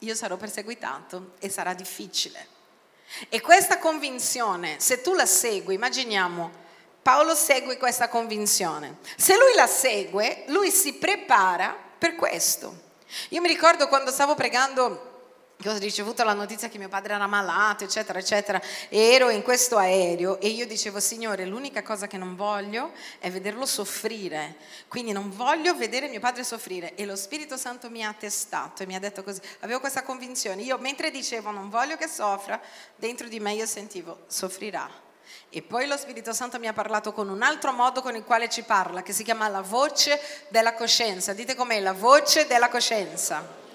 io 0.00 0.14
sarò 0.14 0.36
perseguitato 0.36 1.32
e 1.40 1.48
sarà 1.48 1.74
difficile. 1.74 2.46
E 3.28 3.40
questa 3.40 3.78
convinzione, 3.78 4.76
se 4.78 5.00
tu 5.00 5.14
la 5.14 5.26
segui, 5.26 5.74
immaginiamo 5.74 6.66
Paolo 7.02 7.34
segue 7.34 7.76
questa 7.76 8.08
convinzione. 8.08 8.98
Se 9.16 9.36
lui 9.36 9.54
la 9.54 9.66
segue, 9.66 10.44
lui 10.48 10.70
si 10.70 10.94
prepara 10.94 11.76
per 11.98 12.14
questo. 12.14 12.86
Io 13.30 13.40
mi 13.40 13.48
ricordo 13.48 13.88
quando 13.88 14.10
stavo 14.10 14.34
pregando 14.34 15.08
che 15.60 15.68
ho 15.68 15.76
ricevuto 15.76 16.22
la 16.22 16.34
notizia 16.34 16.68
che 16.68 16.78
mio 16.78 16.88
padre 16.88 17.14
era 17.14 17.26
malato, 17.26 17.82
eccetera, 17.82 18.20
eccetera, 18.20 18.62
e 18.88 19.12
ero 19.12 19.28
in 19.28 19.42
questo 19.42 19.76
aereo 19.76 20.38
e 20.38 20.48
io 20.48 20.66
dicevo, 20.66 21.00
Signore, 21.00 21.46
l'unica 21.46 21.82
cosa 21.82 22.06
che 22.06 22.16
non 22.16 22.36
voglio 22.36 22.92
è 23.18 23.28
vederlo 23.28 23.66
soffrire, 23.66 24.56
quindi 24.86 25.10
non 25.10 25.34
voglio 25.34 25.74
vedere 25.74 26.08
mio 26.08 26.20
padre 26.20 26.44
soffrire. 26.44 26.94
E 26.94 27.04
lo 27.04 27.16
Spirito 27.16 27.56
Santo 27.56 27.90
mi 27.90 28.04
ha 28.04 28.08
attestato 28.10 28.84
e 28.84 28.86
mi 28.86 28.94
ha 28.94 29.00
detto 29.00 29.24
così, 29.24 29.40
avevo 29.60 29.80
questa 29.80 30.02
convinzione. 30.02 30.62
Io 30.62 30.78
mentre 30.78 31.10
dicevo 31.10 31.50
non 31.50 31.68
voglio 31.70 31.96
che 31.96 32.06
soffra, 32.06 32.60
dentro 32.94 33.26
di 33.26 33.40
me 33.40 33.54
io 33.54 33.66
sentivo, 33.66 34.20
soffrirà 34.28 35.06
E 35.50 35.62
poi 35.62 35.86
lo 35.86 35.96
Spirito 35.96 36.32
Santo 36.34 36.58
mi 36.58 36.66
ha 36.66 36.74
parlato 36.74 37.12
con 37.12 37.28
un 37.28 37.42
altro 37.42 37.72
modo 37.72 38.02
con 38.02 38.14
il 38.14 38.24
quale 38.24 38.50
ci 38.50 38.62
parla, 38.62 39.02
che 39.02 39.14
si 39.14 39.22
chiama 39.24 39.48
la 39.48 39.62
voce 39.62 40.20
della 40.48 40.74
coscienza. 40.74 41.32
Dite 41.32 41.54
com'è 41.54 41.80
la 41.80 41.94
voce 41.94 42.46
della 42.46 42.68
coscienza. 42.68 43.66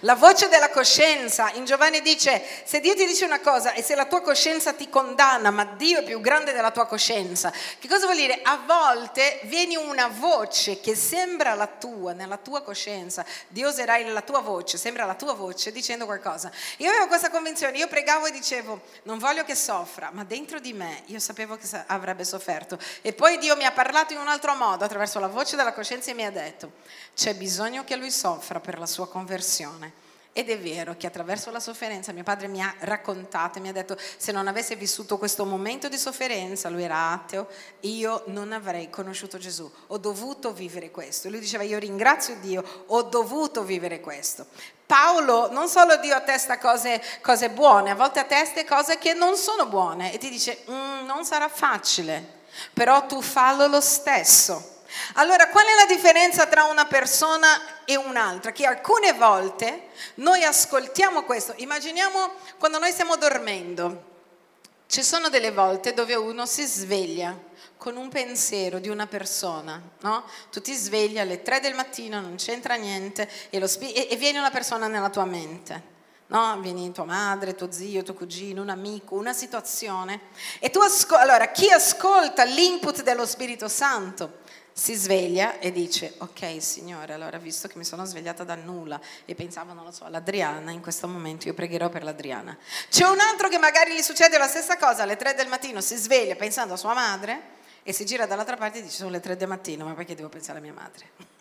La 0.00 0.14
voce 0.14 0.48
della 0.48 0.70
coscienza 0.70 1.50
in 1.54 1.64
Giovanni 1.64 2.00
dice, 2.00 2.42
se 2.64 2.80
Dio 2.80 2.94
ti 2.94 3.06
dice 3.06 3.24
una 3.24 3.40
cosa 3.40 3.72
e 3.72 3.82
se 3.82 3.94
la 3.94 4.06
tua 4.06 4.20
coscienza 4.20 4.72
ti 4.72 4.88
condanna, 4.88 5.50
ma 5.50 5.64
Dio 5.64 6.00
è 6.00 6.02
più 6.02 6.20
grande 6.20 6.52
della 6.52 6.70
tua 6.70 6.86
coscienza, 6.86 7.52
che 7.78 7.88
cosa 7.88 8.06
vuol 8.06 8.16
dire? 8.16 8.40
A 8.42 8.60
volte 8.64 9.40
viene 9.44 9.76
una 9.76 10.08
voce 10.08 10.80
che 10.80 10.94
sembra 10.94 11.54
la 11.54 11.66
tua, 11.66 12.12
nella 12.12 12.36
tua 12.36 12.62
coscienza, 12.62 13.24
Dio 13.48 13.68
userà 13.68 13.98
la 13.98 14.22
tua 14.22 14.40
voce, 14.40 14.78
sembra 14.78 15.04
la 15.04 15.14
tua 15.14 15.34
voce 15.34 15.72
dicendo 15.72 16.04
qualcosa. 16.04 16.50
Io 16.78 16.88
avevo 16.88 17.06
questa 17.06 17.30
convinzione, 17.30 17.76
io 17.78 17.88
pregavo 17.88 18.26
e 18.26 18.30
dicevo, 18.30 18.80
non 19.04 19.18
voglio 19.18 19.44
che 19.44 19.54
soffra, 19.54 20.10
ma 20.12 20.24
dentro 20.24 20.60
di 20.60 20.72
me 20.72 21.02
io 21.06 21.18
sapevo 21.18 21.56
che 21.56 21.68
avrebbe 21.86 22.24
sofferto. 22.24 22.78
E 23.02 23.12
poi 23.12 23.38
Dio 23.38 23.56
mi 23.56 23.64
ha 23.64 23.72
parlato 23.72 24.12
in 24.12 24.18
un 24.18 24.28
altro 24.28 24.54
modo, 24.54 24.84
attraverso 24.84 25.18
la 25.18 25.28
voce 25.28 25.56
della 25.56 25.72
coscienza 25.72 26.10
e 26.10 26.14
mi 26.14 26.24
ha 26.24 26.30
detto, 26.30 26.72
c'è 27.14 27.34
bisogno 27.34 27.84
che 27.84 27.96
lui 27.96 28.10
soffra 28.10 28.60
per 28.60 28.78
la 28.78 28.86
sua 28.86 29.08
conversione. 29.08 30.00
Ed 30.34 30.48
è 30.48 30.58
vero 30.58 30.96
che 30.96 31.06
attraverso 31.06 31.50
la 31.50 31.60
sofferenza 31.60 32.10
mio 32.12 32.22
padre 32.22 32.48
mi 32.48 32.62
ha 32.62 32.74
raccontato, 32.80 33.60
mi 33.60 33.68
ha 33.68 33.72
detto 33.72 33.98
se 34.16 34.32
non 34.32 34.48
avesse 34.48 34.76
vissuto 34.76 35.18
questo 35.18 35.44
momento 35.44 35.90
di 35.90 35.98
sofferenza, 35.98 36.70
lui 36.70 36.84
era 36.84 37.10
ateo, 37.10 37.48
io 37.80 38.22
non 38.28 38.52
avrei 38.52 38.88
conosciuto 38.88 39.36
Gesù, 39.36 39.70
ho 39.88 39.98
dovuto 39.98 40.54
vivere 40.54 40.90
questo. 40.90 41.28
Lui 41.28 41.38
diceva 41.38 41.64
io 41.64 41.78
ringrazio 41.78 42.36
Dio, 42.36 42.64
ho 42.86 43.02
dovuto 43.02 43.62
vivere 43.62 44.00
questo. 44.00 44.46
Paolo 44.86 45.52
non 45.52 45.68
solo 45.68 45.96
Dio 45.98 46.14
attesta 46.14 46.56
cose, 46.56 47.02
cose 47.20 47.50
buone, 47.50 47.90
a 47.90 47.94
volte 47.94 48.20
attesta 48.20 48.64
cose 48.64 48.96
che 48.96 49.12
non 49.12 49.36
sono 49.36 49.66
buone 49.66 50.14
e 50.14 50.18
ti 50.18 50.30
dice 50.30 50.64
mm, 50.70 51.04
non 51.04 51.26
sarà 51.26 51.50
facile, 51.50 52.40
però 52.72 53.04
tu 53.04 53.20
fallo 53.20 53.66
lo 53.66 53.82
stesso. 53.82 54.71
Allora, 55.14 55.48
qual 55.48 55.64
è 55.66 55.74
la 55.74 55.92
differenza 55.92 56.46
tra 56.46 56.64
una 56.64 56.86
persona 56.86 57.84
e 57.84 57.96
un'altra? 57.96 58.52
Che 58.52 58.66
alcune 58.66 59.12
volte 59.12 59.88
noi 60.16 60.44
ascoltiamo 60.44 61.24
questo. 61.24 61.54
Immaginiamo 61.56 62.32
quando 62.58 62.78
noi 62.78 62.92
stiamo 62.92 63.16
dormendo. 63.16 64.10
Ci 64.86 65.02
sono 65.02 65.28
delle 65.28 65.52
volte 65.52 65.94
dove 65.94 66.14
uno 66.14 66.44
si 66.44 66.66
sveglia 66.66 67.36
con 67.78 67.96
un 67.96 68.10
pensiero 68.10 68.78
di 68.78 68.88
una 68.88 69.06
persona, 69.06 69.80
no? 70.02 70.24
Tu 70.50 70.60
ti 70.60 70.74
svegli 70.74 71.18
alle 71.18 71.42
3 71.42 71.60
del 71.60 71.74
mattino, 71.74 72.20
non 72.20 72.36
c'entra 72.36 72.74
niente 72.74 73.28
e, 73.50 73.66
spi- 73.66 73.92
e, 73.92 74.14
viene 74.16 74.38
una 74.38 74.50
persona 74.50 74.86
nella 74.86 75.10
tua 75.10 75.24
mente. 75.24 75.90
No? 76.26 76.60
Vieni 76.60 76.92
tua 76.92 77.04
madre, 77.04 77.54
tuo 77.54 77.72
zio, 77.72 78.02
tuo 78.02 78.14
cugino, 78.14 78.62
un 78.62 78.68
amico, 78.68 79.16
una 79.16 79.32
situazione. 79.32 80.20
E 80.60 80.70
tu 80.70 80.78
ascol- 80.80 81.18
allora, 81.18 81.50
chi 81.50 81.70
ascolta 81.70 82.44
l'input 82.44 83.02
dello 83.02 83.26
Spirito 83.26 83.68
Santo 83.68 84.41
si 84.72 84.94
sveglia 84.94 85.58
e 85.58 85.70
dice 85.70 86.14
ok 86.18 86.62
Signore, 86.62 87.12
allora 87.12 87.38
visto 87.38 87.68
che 87.68 87.76
mi 87.78 87.84
sono 87.84 88.04
svegliata 88.04 88.44
da 88.44 88.54
nulla 88.54 89.00
e 89.24 89.34
pensavo, 89.34 89.72
non 89.72 89.84
lo 89.84 89.90
so, 89.90 90.04
all'Adriana, 90.04 90.70
in 90.70 90.80
questo 90.80 91.06
momento 91.06 91.46
io 91.48 91.54
pregherò 91.54 91.88
per 91.88 92.02
l'Adriana. 92.02 92.56
C'è 92.88 93.06
un 93.06 93.20
altro 93.20 93.48
che 93.48 93.58
magari 93.58 93.94
gli 93.94 94.02
succede 94.02 94.38
la 94.38 94.46
stessa 94.48 94.76
cosa, 94.76 95.02
alle 95.02 95.16
tre 95.16 95.34
del 95.34 95.48
mattino 95.48 95.80
si 95.80 95.96
sveglia 95.96 96.34
pensando 96.36 96.74
a 96.74 96.76
sua 96.76 96.94
madre 96.94 97.60
e 97.82 97.92
si 97.92 98.04
gira 98.04 98.26
dall'altra 98.26 98.56
parte 98.56 98.78
e 98.78 98.82
dice 98.82 98.96
sono 98.96 99.10
le 99.10 99.20
tre 99.20 99.36
del 99.36 99.48
mattino, 99.48 99.84
ma 99.84 99.94
perché 99.94 100.14
devo 100.14 100.28
pensare 100.28 100.58
a 100.58 100.62
mia 100.62 100.72
madre? 100.72 101.40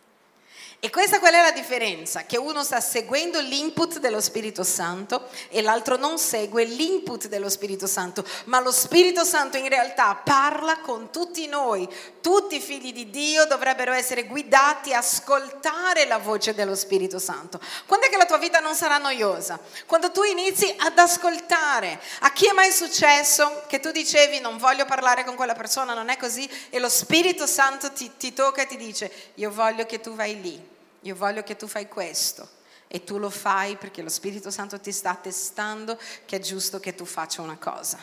E 0.84 0.90
questa 0.90 1.20
qual 1.20 1.36
è 1.36 1.42
la 1.44 1.52
differenza? 1.52 2.24
Che 2.24 2.40
uno 2.40 2.64
sta 2.64 2.80
seguendo 2.80 3.40
l'input 3.40 4.00
dello 4.00 4.20
Spirito 4.20 4.64
Santo 4.64 5.28
e 5.50 5.62
l'altro 5.62 5.96
non 5.96 6.18
segue 6.18 6.64
l'input 6.64 7.28
dello 7.28 7.50
Spirito 7.50 7.86
Santo, 7.86 8.26
ma 8.46 8.60
lo 8.60 8.72
Spirito 8.72 9.24
Santo 9.24 9.58
in 9.58 9.70
realtà 9.70 10.16
parla 10.16 10.80
con 10.80 11.12
tutti 11.12 11.46
noi. 11.46 11.88
Tutti 12.20 12.56
i 12.56 12.60
figli 12.60 12.94
di 12.94 13.12
Dio 13.12 13.46
dovrebbero 13.46 13.94
essere 13.94 14.26
guidati 14.26 14.92
a 14.92 14.98
ascoltare 14.98 16.08
la 16.08 16.18
voce 16.18 16.56
dello 16.56 16.74
Spirito 16.74 17.20
Santo. 17.20 17.60
Quando 17.86 18.08
è 18.08 18.10
che 18.10 18.18
la 18.18 18.26
tua 18.26 18.40
vita 18.40 18.60
non 18.60 18.74
sarà 18.74 18.98
noiosa? 18.98 19.60
Quando 19.86 20.10
tu 20.10 20.24
inizi 20.24 20.74
ad 20.80 20.98
ascoltare. 20.98 22.02
A 22.22 22.34
chi 22.34 22.48
è 22.48 22.54
mai 22.54 22.72
successo 22.72 23.66
che 23.68 23.80
tu 23.80 23.92
dicevi 23.92 24.40
non 24.40 24.58
voglio 24.58 24.86
parlare 24.86 25.26
con 25.26 25.36
quella 25.36 25.54
persona, 25.54 25.94
non 25.94 26.10
è 26.10 26.18
così, 26.18 26.50
e 26.72 26.80
lo 26.80 26.90
Spirito 26.90 27.46
Santo 27.46 27.92
ti, 27.92 28.14
ti 28.18 28.34
tocca 28.34 28.64
e 28.64 28.66
ti 28.66 28.78
dice 28.78 29.12
io 29.36 29.52
voglio 29.52 29.86
che 29.86 30.00
tu 30.00 30.16
vai 30.16 30.42
lì 30.42 30.71
io 31.02 31.16
voglio 31.16 31.44
che 31.44 31.56
tu 31.56 31.68
fai 31.68 31.88
questo 31.88 32.48
e 32.88 33.04
tu 33.04 33.18
lo 33.18 33.30
fai 33.30 33.78
perché 33.78 34.02
lo 34.02 34.10
Spirito 34.10 34.52
Santo 34.52 34.80
ti 34.80 34.92
sta 34.92 35.16
testando 35.16 35.98
che 36.26 36.36
è 36.36 36.40
giusto 36.40 36.80
che 36.80 36.94
tu 36.94 37.06
faccia 37.06 37.42
una 37.42 37.58
cosa. 37.58 37.98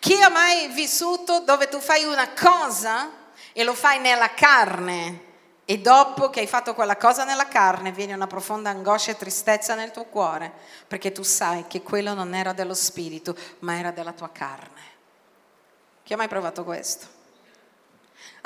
Chi 0.00 0.20
ha 0.20 0.28
mai 0.28 0.68
vissuto 0.68 1.40
dove 1.40 1.68
tu 1.68 1.78
fai 1.78 2.04
una 2.04 2.32
cosa 2.32 3.10
e 3.52 3.62
lo 3.62 3.74
fai 3.74 4.00
nella 4.00 4.34
carne 4.34 5.26
e 5.64 5.78
dopo 5.78 6.30
che 6.30 6.40
hai 6.40 6.46
fatto 6.46 6.74
quella 6.74 6.96
cosa 6.96 7.24
nella 7.24 7.46
carne 7.46 7.92
viene 7.92 8.14
una 8.14 8.26
profonda 8.26 8.70
angoscia 8.70 9.12
e 9.12 9.16
tristezza 9.16 9.74
nel 9.74 9.92
tuo 9.92 10.04
cuore 10.04 10.52
perché 10.88 11.12
tu 11.12 11.22
sai 11.22 11.66
che 11.66 11.82
quello 11.82 12.12
non 12.12 12.34
era 12.34 12.52
dello 12.52 12.74
Spirito 12.74 13.36
ma 13.60 13.78
era 13.78 13.90
della 13.92 14.12
tua 14.12 14.30
carne. 14.30 14.96
Chi 16.02 16.12
ha 16.12 16.16
mai 16.16 16.28
provato 16.28 16.64
questo? 16.64 17.17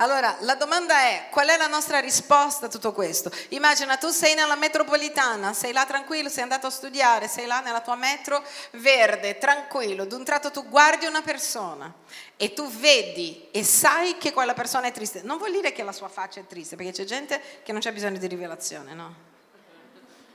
Allora, 0.02 0.36
la 0.40 0.56
domanda 0.56 0.98
è, 1.02 1.28
qual 1.30 1.46
è 1.46 1.56
la 1.56 1.68
nostra 1.68 2.00
risposta 2.00 2.66
a 2.66 2.68
tutto 2.68 2.90
questo? 2.90 3.30
Immagina, 3.50 3.96
tu 3.98 4.08
sei 4.08 4.34
nella 4.34 4.56
metropolitana, 4.56 5.52
sei 5.52 5.72
là 5.72 5.86
tranquillo, 5.86 6.28
sei 6.28 6.42
andato 6.42 6.66
a 6.66 6.70
studiare, 6.70 7.28
sei 7.28 7.46
là 7.46 7.60
nella 7.60 7.82
tua 7.82 7.94
metro 7.94 8.42
verde, 8.72 9.38
tranquillo, 9.38 10.04
d'un 10.04 10.24
tratto 10.24 10.50
tu 10.50 10.68
guardi 10.68 11.06
una 11.06 11.22
persona 11.22 11.94
e 12.36 12.52
tu 12.52 12.68
vedi 12.68 13.46
e 13.52 13.62
sai 13.62 14.18
che 14.18 14.32
quella 14.32 14.54
persona 14.54 14.88
è 14.88 14.92
triste. 14.92 15.22
Non 15.22 15.38
vuol 15.38 15.52
dire 15.52 15.70
che 15.70 15.84
la 15.84 15.92
sua 15.92 16.08
faccia 16.08 16.40
è 16.40 16.46
triste, 16.48 16.74
perché 16.74 16.90
c'è 16.90 17.04
gente 17.04 17.40
che 17.62 17.70
non 17.70 17.80
c'è 17.80 17.92
bisogno 17.92 18.18
di 18.18 18.26
rivelazione, 18.26 18.94
no? 18.94 19.31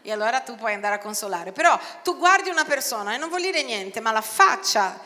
E 0.08 0.14
allora 0.14 0.40
tu 0.40 0.56
puoi 0.56 0.74
andare 0.74 0.96
a 0.96 1.00
consolare. 1.00 1.52
Però 1.52 1.78
tu 2.02 2.16
guardi 2.16 2.50
una 2.50 2.64
persona 2.64 3.14
e 3.14 3.18
non 3.18 3.28
vuol 3.28 3.42
dire 3.42 3.62
niente, 3.62 4.00
ma 4.00 4.14
la 4.14 4.22
faccia 4.22 4.98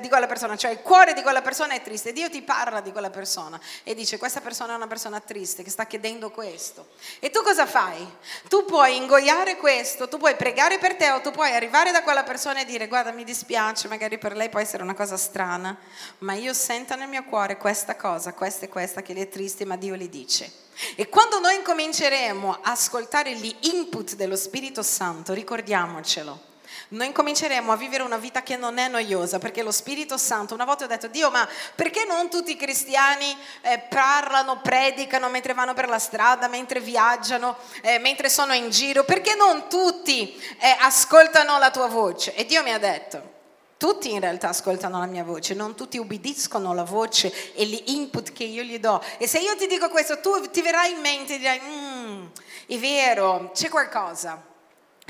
di 0.00 0.08
quella 0.08 0.26
persona, 0.26 0.56
cioè 0.56 0.70
il 0.70 0.80
cuore 0.80 1.12
di 1.12 1.20
quella 1.20 1.42
persona 1.42 1.74
è 1.74 1.82
triste. 1.82 2.14
Dio 2.14 2.30
ti 2.30 2.40
parla 2.40 2.80
di 2.80 2.90
quella 2.90 3.10
persona 3.10 3.60
e 3.82 3.94
dice 3.94 4.16
questa 4.16 4.40
persona 4.40 4.72
è 4.72 4.76
una 4.76 4.86
persona 4.86 5.20
triste 5.20 5.62
che 5.62 5.68
sta 5.68 5.84
chiedendo 5.84 6.30
questo. 6.30 6.88
E 7.18 7.28
tu 7.28 7.42
cosa 7.42 7.66
fai? 7.66 8.10
Tu 8.48 8.64
puoi 8.64 8.96
ingoiare 8.96 9.58
questo, 9.58 10.08
tu 10.08 10.16
puoi 10.16 10.34
pregare 10.34 10.78
per 10.78 10.96
te 10.96 11.10
o 11.10 11.20
tu 11.20 11.30
puoi 11.30 11.52
arrivare 11.52 11.92
da 11.92 12.02
quella 12.02 12.22
persona 12.22 12.60
e 12.60 12.64
dire 12.64 12.88
guarda 12.88 13.12
mi 13.12 13.24
dispiace, 13.24 13.86
magari 13.86 14.16
per 14.16 14.34
lei 14.34 14.48
può 14.48 14.60
essere 14.60 14.82
una 14.82 14.94
cosa 14.94 15.18
strana, 15.18 15.76
ma 16.20 16.32
io 16.32 16.54
sento 16.54 16.96
nel 16.96 17.06
mio 17.06 17.24
cuore 17.24 17.58
questa 17.58 17.96
cosa, 17.96 18.32
questa 18.32 18.64
e 18.64 18.70
questa 18.70 19.02
che 19.02 19.12
le 19.12 19.20
è 19.20 19.28
triste, 19.28 19.66
ma 19.66 19.76
Dio 19.76 19.94
le 19.94 20.08
dice. 20.08 20.66
E 20.94 21.08
quando 21.08 21.40
noi 21.40 21.56
incominceremo 21.56 22.58
a 22.62 22.70
ascoltare 22.70 23.34
gli 23.34 23.54
input 23.62 24.14
dello 24.14 24.36
Spirito 24.36 24.82
Santo, 24.82 25.32
ricordiamocelo 25.32 26.46
noi 26.88 27.12
cominceremo 27.12 27.70
a 27.70 27.76
vivere 27.76 28.02
una 28.02 28.16
vita 28.16 28.42
che 28.42 28.56
non 28.56 28.78
è 28.78 28.88
noiosa, 28.88 29.38
perché 29.38 29.62
lo 29.62 29.70
Spirito 29.70 30.16
Santo, 30.16 30.54
una 30.54 30.64
volta 30.64 30.84
ho 30.84 30.86
detto, 30.86 31.08
Dio, 31.08 31.30
ma 31.30 31.46
perché 31.74 32.04
non 32.06 32.30
tutti 32.30 32.52
i 32.52 32.56
cristiani 32.56 33.36
eh, 33.60 33.78
parlano, 33.90 34.60
predicano 34.60 35.28
mentre 35.28 35.52
vanno 35.52 35.74
per 35.74 35.88
la 35.88 35.98
strada, 35.98 36.48
mentre 36.48 36.80
viaggiano, 36.80 37.56
eh, 37.82 37.98
mentre 37.98 38.30
sono 38.30 38.54
in 38.54 38.70
giro? 38.70 39.04
Perché 39.04 39.34
non 39.34 39.68
tutti 39.68 40.34
eh, 40.60 40.76
ascoltano 40.80 41.58
la 41.58 41.70
tua 41.70 41.88
voce? 41.88 42.34
E 42.34 42.46
Dio 42.46 42.62
mi 42.62 42.72
ha 42.72 42.78
detto, 42.78 43.36
tutti 43.78 44.12
in 44.12 44.20
realtà 44.20 44.48
ascoltano 44.48 44.98
la 44.98 45.06
mia 45.06 45.24
voce, 45.24 45.54
non 45.54 45.76
tutti 45.76 45.98
ubbidiscono 45.98 46.74
la 46.74 46.82
voce 46.82 47.32
e 47.54 47.64
gli 47.64 47.80
input 47.86 48.32
che 48.32 48.44
io 48.44 48.62
gli 48.64 48.78
do. 48.78 49.00
E 49.18 49.26
se 49.28 49.38
io 49.38 49.56
ti 49.56 49.66
dico 49.66 49.88
questo, 49.88 50.20
tu 50.20 50.50
ti 50.50 50.60
verrà 50.60 50.84
in 50.86 50.98
mente 51.00 51.36
e 51.36 51.38
dirai, 51.38 51.60
mm, 51.60 52.26
è 52.66 52.76
vero, 52.76 53.50
c'è 53.54 53.68
qualcosa. 53.68 54.47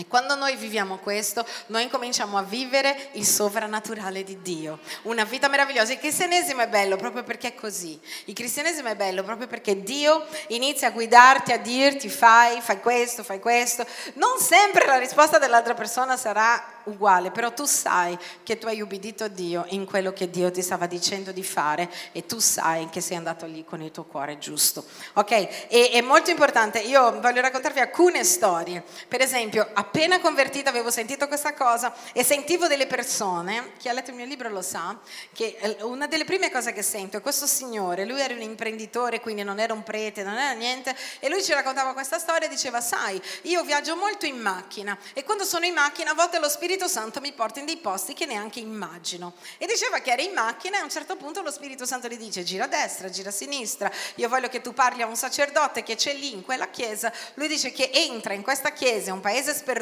E 0.00 0.06
quando 0.06 0.36
noi 0.36 0.54
viviamo 0.54 0.98
questo, 0.98 1.44
noi 1.66 1.82
incominciamo 1.82 2.38
a 2.38 2.42
vivere 2.42 3.08
il 3.14 3.26
sovrannaturale 3.26 4.22
di 4.22 4.40
Dio, 4.42 4.78
una 5.02 5.24
vita 5.24 5.48
meravigliosa. 5.48 5.90
Il 5.90 5.98
cristianesimo 5.98 6.60
è 6.60 6.68
bello 6.68 6.94
proprio 6.94 7.24
perché 7.24 7.48
è 7.48 7.54
così. 7.56 7.98
Il 8.26 8.34
cristianesimo 8.34 8.90
è 8.90 8.94
bello 8.94 9.24
proprio 9.24 9.48
perché 9.48 9.82
Dio 9.82 10.24
inizia 10.50 10.86
a 10.86 10.90
guidarti, 10.92 11.50
a 11.50 11.58
dirti 11.58 12.08
fai, 12.08 12.60
fai 12.60 12.78
questo, 12.80 13.24
fai 13.24 13.40
questo. 13.40 13.84
Non 14.14 14.38
sempre 14.38 14.86
la 14.86 14.98
risposta 14.98 15.38
dell'altra 15.38 15.74
persona 15.74 16.16
sarà 16.16 16.76
uguale, 16.84 17.30
però 17.30 17.52
tu 17.52 17.64
sai 17.64 18.16
che 18.42 18.56
tu 18.56 18.66
hai 18.66 18.80
ubbidito 18.80 19.24
a 19.24 19.28
Dio 19.28 19.64
in 19.70 19.84
quello 19.84 20.12
che 20.12 20.30
Dio 20.30 20.50
ti 20.50 20.62
stava 20.62 20.86
dicendo 20.86 21.32
di 21.32 21.42
fare 21.42 21.90
e 22.12 22.24
tu 22.24 22.38
sai 22.38 22.88
che 22.88 23.00
sei 23.00 23.16
andato 23.16 23.46
lì 23.46 23.64
con 23.64 23.82
il 23.82 23.90
tuo 23.90 24.04
cuore 24.04 24.38
giusto. 24.38 24.84
Ok? 25.14 25.66
E, 25.68 25.90
è 25.92 26.00
molto 26.00 26.30
importante, 26.30 26.78
io 26.78 27.20
voglio 27.20 27.40
raccontarvi 27.40 27.80
alcune 27.80 28.24
storie. 28.24 28.82
Per 29.06 29.20
esempio, 29.20 29.68
appena 29.88 30.20
convertita 30.20 30.68
avevo 30.68 30.90
sentito 30.90 31.26
questa 31.28 31.54
cosa 31.54 31.94
e 32.12 32.22
sentivo 32.22 32.66
delle 32.66 32.86
persone, 32.86 33.72
chi 33.78 33.88
ha 33.88 33.92
letto 33.92 34.10
il 34.10 34.16
mio 34.16 34.26
libro 34.26 34.50
lo 34.50 34.60
sa, 34.60 34.98
che 35.32 35.56
eh, 35.58 35.82
una 35.82 36.06
delle 36.06 36.24
prime 36.24 36.50
cose 36.50 36.74
che 36.74 36.82
sento 36.82 37.16
è 37.16 37.20
questo 37.22 37.46
signore, 37.46 38.04
lui 38.04 38.20
era 38.20 38.34
un 38.34 38.42
imprenditore, 38.42 39.20
quindi 39.20 39.42
non 39.42 39.58
era 39.58 39.72
un 39.72 39.82
prete, 39.82 40.22
non 40.22 40.34
era 40.34 40.52
niente, 40.52 40.94
e 41.20 41.30
lui 41.30 41.42
ci 41.42 41.54
raccontava 41.54 41.94
questa 41.94 42.18
storia 42.18 42.46
e 42.46 42.50
diceva, 42.50 42.82
sai, 42.82 43.20
io 43.42 43.62
viaggio 43.62 43.96
molto 43.96 44.26
in 44.26 44.38
macchina 44.38 44.96
e 45.14 45.24
quando 45.24 45.44
sono 45.44 45.64
in 45.64 45.72
macchina 45.72 46.10
a 46.10 46.14
volte 46.14 46.38
lo 46.38 46.50
spirito 46.50 46.86
Santo 46.86 47.20
mi 47.20 47.32
porta 47.32 47.60
in 47.60 47.64
dei 47.64 47.78
posti 47.78 48.12
che 48.12 48.26
neanche 48.26 48.60
immagino. 48.60 49.32
E 49.56 49.66
diceva 49.66 50.00
che 50.00 50.10
era 50.10 50.20
in 50.20 50.34
macchina 50.34 50.76
e 50.76 50.80
a 50.80 50.84
un 50.84 50.90
certo 50.90 51.16
punto 51.16 51.40
lo 51.40 51.50
Spirito 51.50 51.86
Santo 51.86 52.08
gli 52.08 52.18
dice 52.18 52.44
gira 52.44 52.64
a 52.64 52.68
destra, 52.68 53.08
gira 53.08 53.30
a 53.30 53.32
sinistra, 53.32 53.90
io 54.16 54.28
voglio 54.28 54.48
che 54.48 54.60
tu 54.60 54.74
parli 54.74 55.00
a 55.00 55.06
un 55.06 55.16
sacerdote 55.16 55.82
che 55.82 55.96
c'è 55.96 56.12
lì 56.12 56.32
in 56.32 56.42
quella 56.42 56.68
chiesa. 56.68 57.10
Lui 57.34 57.48
dice 57.48 57.72
che 57.72 57.90
entra 57.92 58.34
in 58.34 58.42
questa 58.42 58.72
chiesa, 58.72 59.14
un 59.14 59.20
paese 59.20 59.54
sperduto, 59.54 59.77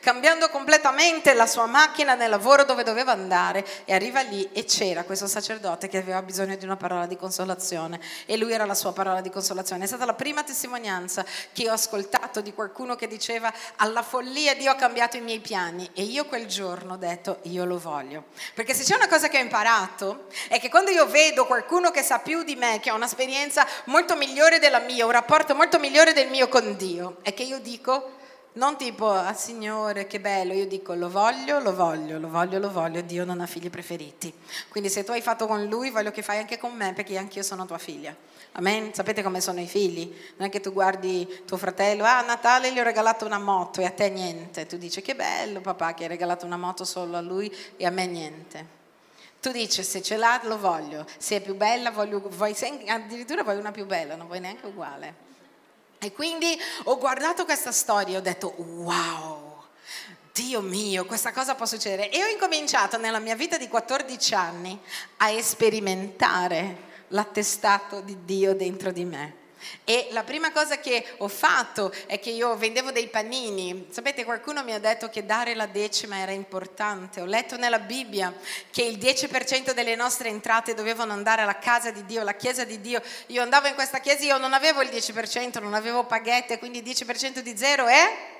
cambiando 0.00 0.48
completamente 0.48 1.34
la 1.34 1.46
sua 1.46 1.66
macchina 1.66 2.14
nel 2.14 2.30
lavoro 2.30 2.64
dove 2.64 2.82
doveva 2.82 3.12
andare 3.12 3.64
e 3.84 3.94
arriva 3.94 4.20
lì 4.20 4.48
e 4.52 4.64
c'era 4.64 5.04
questo 5.04 5.26
sacerdote 5.26 5.88
che 5.88 5.98
aveva 5.98 6.22
bisogno 6.22 6.56
di 6.56 6.64
una 6.64 6.76
parola 6.76 7.06
di 7.06 7.16
consolazione 7.16 8.00
e 8.26 8.36
lui 8.36 8.52
era 8.52 8.64
la 8.64 8.74
sua 8.74 8.92
parola 8.92 9.20
di 9.20 9.30
consolazione. 9.30 9.84
È 9.84 9.86
stata 9.86 10.04
la 10.04 10.14
prima 10.14 10.42
testimonianza 10.42 11.24
che 11.52 11.68
ho 11.68 11.72
ascoltato 11.72 12.40
di 12.40 12.52
qualcuno 12.52 12.96
che 12.96 13.06
diceva 13.06 13.52
alla 13.76 14.02
follia 14.02 14.54
Dio 14.54 14.70
ha 14.70 14.74
cambiato 14.74 15.16
i 15.16 15.20
miei 15.20 15.40
piani 15.40 15.88
e 15.94 16.02
io 16.02 16.26
quel 16.26 16.46
giorno 16.46 16.94
ho 16.94 16.96
detto 16.96 17.38
io 17.42 17.64
lo 17.64 17.78
voglio. 17.78 18.24
Perché 18.54 18.74
se 18.74 18.84
c'è 18.84 18.96
una 18.96 19.08
cosa 19.08 19.28
che 19.28 19.38
ho 19.38 19.42
imparato 19.42 20.26
è 20.48 20.58
che 20.60 20.68
quando 20.68 20.90
io 20.90 21.06
vedo 21.06 21.46
qualcuno 21.46 21.90
che 21.90 22.02
sa 22.02 22.18
più 22.18 22.42
di 22.42 22.56
me, 22.56 22.80
che 22.80 22.90
ha 22.90 22.94
un'esperienza 22.94 23.66
molto 23.84 24.16
migliore 24.16 24.58
della 24.58 24.80
mia, 24.80 25.04
un 25.04 25.12
rapporto 25.12 25.54
molto 25.54 25.78
migliore 25.78 26.12
del 26.12 26.28
mio 26.28 26.48
con 26.48 26.76
Dio, 26.76 27.18
è 27.22 27.34
che 27.34 27.42
io 27.42 27.58
dico 27.58 28.15
non 28.56 28.76
tipo, 28.76 29.10
ah 29.10 29.34
Signore, 29.34 30.06
che 30.06 30.20
bello, 30.20 30.52
io 30.52 30.66
dico 30.66 30.94
lo 30.94 31.10
voglio, 31.10 31.58
lo 31.60 31.74
voglio, 31.74 32.18
lo 32.18 32.28
voglio, 32.28 32.58
lo 32.58 32.70
voglio, 32.70 33.00
Dio 33.02 33.24
non 33.24 33.40
ha 33.40 33.46
figli 33.46 33.70
preferiti. 33.70 34.32
Quindi 34.68 34.88
se 34.88 35.04
tu 35.04 35.12
hai 35.12 35.20
fatto 35.20 35.46
con 35.46 35.64
lui, 35.66 35.90
voglio 35.90 36.10
che 36.10 36.22
fai 36.22 36.38
anche 36.38 36.58
con 36.58 36.74
me, 36.74 36.92
perché 36.94 37.18
anch'io 37.18 37.42
sono 37.42 37.66
tua 37.66 37.78
figlia. 37.78 38.14
Amen? 38.52 38.94
Sapete 38.94 39.22
come 39.22 39.42
sono 39.42 39.60
i 39.60 39.66
figli? 39.66 40.10
Non 40.36 40.48
è 40.48 40.50
che 40.50 40.60
tu 40.60 40.72
guardi 40.72 41.42
tuo 41.44 41.58
fratello, 41.58 42.04
ah 42.04 42.18
a 42.18 42.22
Natale 42.22 42.72
gli 42.72 42.78
ho 42.78 42.82
regalato 42.82 43.26
una 43.26 43.38
moto 43.38 43.82
e 43.82 43.84
a 43.84 43.90
te 43.90 44.08
niente. 44.08 44.64
Tu 44.64 44.78
dici 44.78 45.02
che 45.02 45.14
bello 45.14 45.60
papà 45.60 45.92
che 45.92 46.04
hai 46.04 46.08
regalato 46.08 46.46
una 46.46 46.56
moto 46.56 46.86
solo 46.86 47.18
a 47.18 47.20
lui 47.20 47.54
e 47.76 47.84
a 47.84 47.90
me 47.90 48.06
niente. 48.06 48.74
Tu 49.42 49.52
dici 49.52 49.82
se 49.82 50.00
ce 50.00 50.16
l'ha 50.16 50.40
lo 50.44 50.58
voglio, 50.58 51.06
se 51.18 51.36
è 51.36 51.40
più 51.42 51.54
bella 51.54 51.90
voglio, 51.90 52.20
vuoi, 52.20 52.56
addirittura 52.88 53.42
vuoi 53.42 53.58
una 53.58 53.70
più 53.70 53.84
bella, 53.84 54.16
non 54.16 54.26
vuoi 54.26 54.40
neanche 54.40 54.66
uguale. 54.66 55.24
E 56.06 56.12
quindi 56.12 56.56
ho 56.84 56.98
guardato 56.98 57.44
questa 57.44 57.72
storia 57.72 58.14
e 58.14 58.18
ho 58.18 58.22
detto 58.22 58.54
wow, 58.56 59.64
Dio 60.32 60.60
mio, 60.60 61.04
questa 61.04 61.32
cosa 61.32 61.56
può 61.56 61.66
succedere. 61.66 62.10
E 62.10 62.22
ho 62.22 62.28
incominciato 62.28 62.96
nella 62.96 63.18
mia 63.18 63.34
vita 63.34 63.56
di 63.56 63.66
14 63.66 64.34
anni 64.34 64.78
a 65.16 65.42
sperimentare 65.42 66.84
l'attestato 67.08 68.00
di 68.02 68.24
Dio 68.24 68.54
dentro 68.54 68.92
di 68.92 69.04
me. 69.04 69.45
E 69.84 70.08
la 70.10 70.22
prima 70.24 70.52
cosa 70.52 70.78
che 70.78 71.04
ho 71.18 71.28
fatto 71.28 71.92
è 72.06 72.18
che 72.18 72.30
io 72.30 72.56
vendevo 72.56 72.90
dei 72.90 73.08
panini. 73.08 73.86
Sapete, 73.90 74.24
qualcuno 74.24 74.62
mi 74.64 74.72
ha 74.72 74.78
detto 74.78 75.08
che 75.08 75.24
dare 75.24 75.54
la 75.54 75.66
decima 75.66 76.18
era 76.18 76.32
importante. 76.32 77.20
Ho 77.20 77.24
letto 77.24 77.56
nella 77.56 77.78
Bibbia 77.78 78.34
che 78.70 78.82
il 78.82 78.98
10% 78.98 79.72
delle 79.72 79.94
nostre 79.94 80.28
entrate 80.28 80.74
dovevano 80.74 81.12
andare 81.12 81.42
alla 81.42 81.58
casa 81.58 81.90
di 81.90 82.04
Dio, 82.04 82.20
alla 82.20 82.34
chiesa 82.34 82.64
di 82.64 82.80
Dio. 82.80 83.02
Io 83.28 83.42
andavo 83.42 83.68
in 83.68 83.74
questa 83.74 84.00
chiesa, 84.00 84.24
io 84.24 84.38
non 84.38 84.52
avevo 84.52 84.82
il 84.82 84.88
10%, 84.88 85.60
non 85.60 85.74
avevo 85.74 86.04
paghette, 86.04 86.58
quindi 86.58 86.78
il 86.78 86.84
10% 86.84 87.38
di 87.38 87.56
zero 87.56 87.86
è 87.86 88.34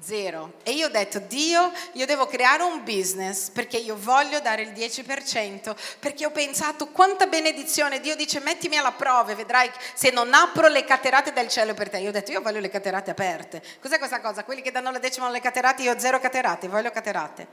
Zero. 0.00 0.54
E 0.62 0.72
io 0.72 0.86
ho 0.86 0.90
detto, 0.90 1.18
Dio, 1.18 1.72
io 1.92 2.06
devo 2.06 2.26
creare 2.26 2.62
un 2.62 2.84
business 2.84 3.48
perché 3.50 3.76
io 3.76 3.96
voglio 3.98 4.40
dare 4.40 4.62
il 4.62 4.70
10%, 4.70 5.74
perché 5.98 6.26
ho 6.26 6.30
pensato 6.30 6.88
quanta 6.88 7.26
benedizione. 7.26 8.00
Dio 8.00 8.14
dice, 8.14 8.40
mettimi 8.40 8.76
alla 8.76 8.92
prova 8.92 9.32
e 9.32 9.34
vedrai 9.34 9.70
se 9.94 10.10
non 10.10 10.32
apro 10.34 10.68
le 10.68 10.84
caterate 10.84 11.32
del 11.32 11.48
cielo 11.48 11.74
per 11.74 11.90
te. 11.90 11.98
Io 11.98 12.10
ho 12.10 12.12
detto, 12.12 12.30
io 12.30 12.40
voglio 12.40 12.60
le 12.60 12.70
caterate 12.70 13.10
aperte. 13.10 13.62
Cos'è 13.80 13.98
questa 13.98 14.20
cosa? 14.20 14.44
Quelli 14.44 14.62
che 14.62 14.70
danno 14.70 14.90
la 14.90 14.98
decima 14.98 15.26
alle 15.26 15.40
caterate, 15.40 15.82
io 15.82 15.92
ho 15.92 15.98
zero 15.98 16.20
caterate, 16.20 16.68
voglio 16.68 16.90
caterate. 16.90 17.46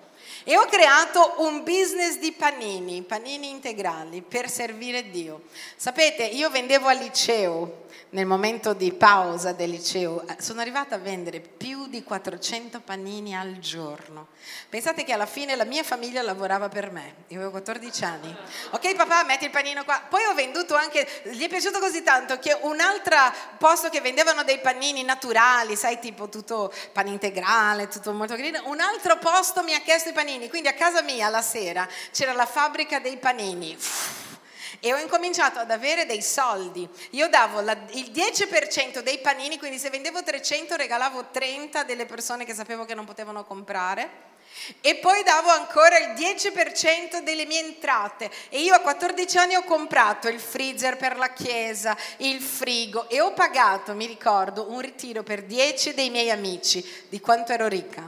E 0.44 0.58
ho 0.58 0.66
creato 0.66 1.36
un 1.40 1.64
business 1.64 2.18
di 2.18 2.32
panini, 2.32 3.02
panini 3.02 3.50
integrali, 3.50 4.22
per 4.22 4.50
servire 4.50 5.10
Dio. 5.10 5.44
Sapete, 5.76 6.24
io 6.24 6.50
vendevo 6.50 6.88
al 6.88 6.98
liceo 6.98 7.84
nel 8.10 8.26
momento 8.26 8.74
di 8.74 8.94
pausa 8.94 9.52
del 9.52 9.72
liceo, 9.72 10.24
sono 10.38 10.62
arrivata 10.62 10.96
a 10.96 11.00
vendere 11.00 11.42
più 11.42 11.88
di 11.88 12.02
400 12.04 12.35
panini 12.84 13.36
al 13.36 13.60
giorno. 13.60 14.28
Pensate 14.70 15.04
che 15.04 15.14
alla 15.14 15.26
fine 15.26 15.56
la 15.56 15.66
mia 15.66 15.84
famiglia 15.84 16.22
lavorava 16.22 16.70
per 16.70 16.92
me, 16.92 17.16
io 17.28 17.38
avevo 17.38 17.52
14 17.52 18.04
anni. 18.04 18.36
Ok 18.72 18.96
papà, 18.96 19.24
metti 19.24 19.46
il 19.46 19.52
panino 19.52 19.84
qua. 19.84 20.02
Poi 20.08 20.24
ho 20.26 20.34
venduto 20.34 20.76
anche, 20.76 21.08
gli 21.24 21.44
è 21.44 21.50
piaciuto 21.50 21.80
così 21.80 22.04
tanto 22.04 22.38
che 22.40 22.58
un 22.62 22.80
altro 22.80 23.18
posto 23.58 23.90
che 23.90 24.02
vendevano 24.02 24.44
dei 24.44 24.60
panini 24.60 25.04
naturali, 25.04 25.76
sai 25.76 26.00
tipo 26.00 26.30
tutto 26.30 26.74
pane 26.92 27.10
integrale, 27.10 27.88
tutto 27.88 28.12
molto 28.14 28.36
carino, 28.36 28.62
un 28.66 28.80
altro 28.80 29.18
posto 29.18 29.64
mi 29.64 29.74
ha 29.74 29.80
chiesto 29.80 30.10
i 30.10 30.14
panini, 30.14 30.50
quindi 30.50 30.68
a 30.68 30.74
casa 30.74 31.02
mia 31.02 31.30
la 31.30 31.42
sera 31.42 31.88
c'era 32.12 32.34
la 32.34 32.46
fabbrica 32.46 33.00
dei 33.00 33.18
panini. 33.18 33.74
Uff 33.76 34.35
e 34.80 34.94
ho 34.94 34.98
incominciato 34.98 35.60
ad 35.60 35.72
avere 35.72 36.06
dei 36.06 36.22
soldi. 36.22 36.88
Io 37.12 37.28
davo 37.30 37.62
la, 37.62 37.78
il 37.92 38.12
10% 38.12 39.00
dei 39.00 39.20
panini, 39.20 39.58
quindi 39.58 39.78
se 39.78 39.90
vendevo 39.90 40.24
300 40.24 40.76
regalavo 40.76 41.28
30 41.32 41.84
delle 41.84 42.06
persone 42.06 42.46
che 42.46 42.54
sapevo 42.54 42.86
che 42.86 42.96
non 42.96 43.06
potevano 43.06 43.44
comprare. 43.44 44.34
E 44.82 44.96
poi 44.96 45.22
davo 45.24 45.50
ancora 45.50 45.98
il 46.00 46.14
10% 46.14 47.22
delle 47.22 47.46
mie 47.46 47.60
entrate 47.60 48.32
e 48.50 48.62
io 48.62 48.74
a 48.74 48.80
14 48.80 49.38
anni 49.38 49.56
ho 49.56 49.64
comprato 49.64 50.30
il 50.30 50.40
freezer 50.40 50.96
per 50.96 51.18
la 51.18 51.34
chiesa, 51.34 51.96
il 52.18 52.42
frigo 52.42 53.10
e 53.10 53.20
ho 53.20 53.34
pagato, 53.34 53.94
mi 53.94 54.06
ricordo, 54.06 54.72
un 54.72 54.80
ritiro 54.80 55.24
per 55.24 55.44
10 55.44 55.94
dei 55.94 56.10
miei 56.10 56.32
amici 56.32 56.84
di 57.10 57.20
quanto 57.20 57.52
ero 57.52 57.68
ricca. 57.68 58.04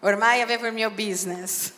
Ormai 0.00 0.40
avevo 0.40 0.66
il 0.66 0.72
mio 0.72 0.90
business 0.90 1.72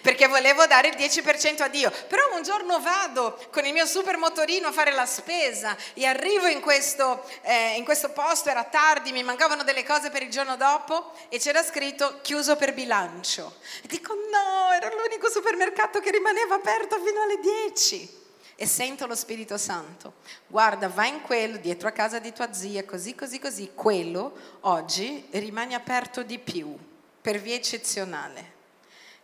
perché 0.00 0.26
volevo 0.26 0.66
dare 0.66 0.88
il 0.88 0.96
10% 0.96 1.62
a 1.62 1.68
Dio. 1.68 1.90
Però 2.08 2.34
un 2.34 2.42
giorno 2.42 2.80
vado 2.80 3.38
con 3.50 3.64
il 3.64 3.72
mio 3.72 3.86
super 3.86 4.16
motorino 4.16 4.68
a 4.68 4.72
fare 4.72 4.92
la 4.92 5.06
spesa 5.06 5.76
e 5.94 6.06
arrivo 6.06 6.46
in 6.46 6.60
questo, 6.60 7.28
eh, 7.42 7.76
in 7.76 7.84
questo 7.84 8.10
posto, 8.10 8.48
era 8.48 8.64
tardi, 8.64 9.12
mi 9.12 9.22
mancavano 9.22 9.62
delle 9.62 9.84
cose 9.84 10.10
per 10.10 10.22
il 10.22 10.30
giorno 10.30 10.56
dopo 10.56 11.12
e 11.28 11.38
c'era 11.38 11.62
scritto 11.62 12.18
chiuso 12.22 12.56
per 12.56 12.74
bilancio. 12.74 13.56
E 13.82 13.88
dico 13.88 14.14
no, 14.14 14.72
era 14.72 14.88
l'unico 14.88 15.30
supermercato 15.30 16.00
che 16.00 16.10
rimaneva 16.10 16.54
aperto 16.54 16.96
fino 16.96 17.22
alle 17.22 17.38
10 17.40 18.20
e 18.62 18.66
sento 18.66 19.06
lo 19.06 19.14
Spirito 19.14 19.58
Santo. 19.58 20.14
Guarda, 20.46 20.88
vai 20.88 21.08
in 21.08 21.22
quello, 21.22 21.56
dietro 21.56 21.88
a 21.88 21.90
casa 21.92 22.18
di 22.18 22.32
tua 22.32 22.52
zia, 22.52 22.84
così, 22.84 23.14
così, 23.14 23.38
così. 23.40 23.72
Quello 23.74 24.32
oggi 24.60 25.26
rimane 25.30 25.74
aperto 25.74 26.22
di 26.22 26.38
più 26.38 26.76
per 27.20 27.40
via 27.40 27.56
eccezionale. 27.56 28.60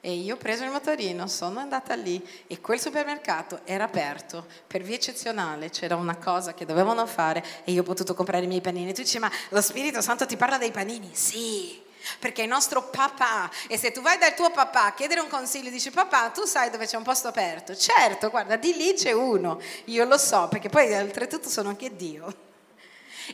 E 0.01 0.13
io 0.13 0.35
ho 0.35 0.39
preso 0.39 0.63
il 0.63 0.71
motorino, 0.71 1.27
sono 1.27 1.59
andata 1.59 1.95
lì 1.95 2.25
e 2.47 2.61
quel 2.61 2.79
supermercato 2.79 3.61
era 3.65 3.85
aperto. 3.85 4.47
Per 4.67 4.83
via 4.83 4.95
eccezionale, 4.95 5.71
c'era 5.71 5.97
una 5.97 6.17
cosa 6.17 6.55
che 6.55 6.65
dovevano 6.65 7.05
fare 7.07 7.45
e 7.65 7.73
io 7.73 7.81
ho 7.81 7.85
potuto 7.85 8.15
comprare 8.15 8.45
i 8.45 8.49
miei 8.49 8.61
panini. 8.61 8.95
Tu 8.95 9.03
dici, 9.03 9.19
ma 9.19 9.31
lo 9.49 9.61
Spirito 9.61 10.01
Santo 10.01 10.25
ti 10.25 10.37
parla 10.37 10.57
dei 10.57 10.71
panini? 10.71 11.11
Sì, 11.15 11.83
perché 12.21 12.43
è 12.43 12.45
il 12.45 12.51
nostro 12.51 12.85
papà. 12.85 13.51
E 13.67 13.77
se 13.77 13.91
tu 13.91 14.01
vai 14.01 14.19
dal 14.19 14.35
tuo 14.35 14.51
papà 14.51 14.85
a 14.85 14.95
chiedere 14.95 15.21
un 15.21 15.29
consiglio 15.29 15.69
dici 15.69 15.91
papà 15.91 16.31
tu 16.31 16.45
sai 16.45 16.71
dove 16.71 16.87
c'è 16.87 16.97
un 16.97 17.03
posto 17.03 17.29
aperto? 17.29 17.75
Certo 17.75 18.31
guarda 18.31 18.57
di 18.57 18.75
lì 18.77 18.95
c'è 18.95 19.13
uno. 19.13 19.61
Io 19.87 20.05
lo 20.05 20.17
so 20.17 20.47
perché 20.49 20.69
poi 20.69 20.93
oltretutto 20.95 21.49
sono 21.49 21.71
anche 21.71 21.95
Dio 21.97 22.47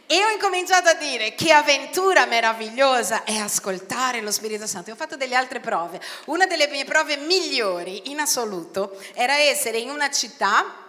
e 0.07 0.25
ho 0.25 0.31
incominciato 0.31 0.89
a 0.89 0.95
dire 0.95 1.35
che 1.35 1.53
avventura 1.53 2.27
meravigliosa 2.27 3.25
è 3.25 3.37
ascoltare 3.37 4.21
lo 4.21 4.31
Spirito 4.31 4.67
Santo. 4.67 4.91
E 4.91 4.93
ho 4.93 4.97
fatto 4.97 5.17
delle 5.17 5.35
altre 5.35 5.61
prove. 5.61 6.01
Una 6.27 6.47
delle 6.47 6.69
mie 6.69 6.85
prove 6.85 7.17
migliori 7.17 8.11
in 8.11 8.21
assoluto 8.21 9.01
era 9.15 9.37
essere 9.37 9.79
in 9.79 9.91
una 9.91 10.11
città 10.11 10.83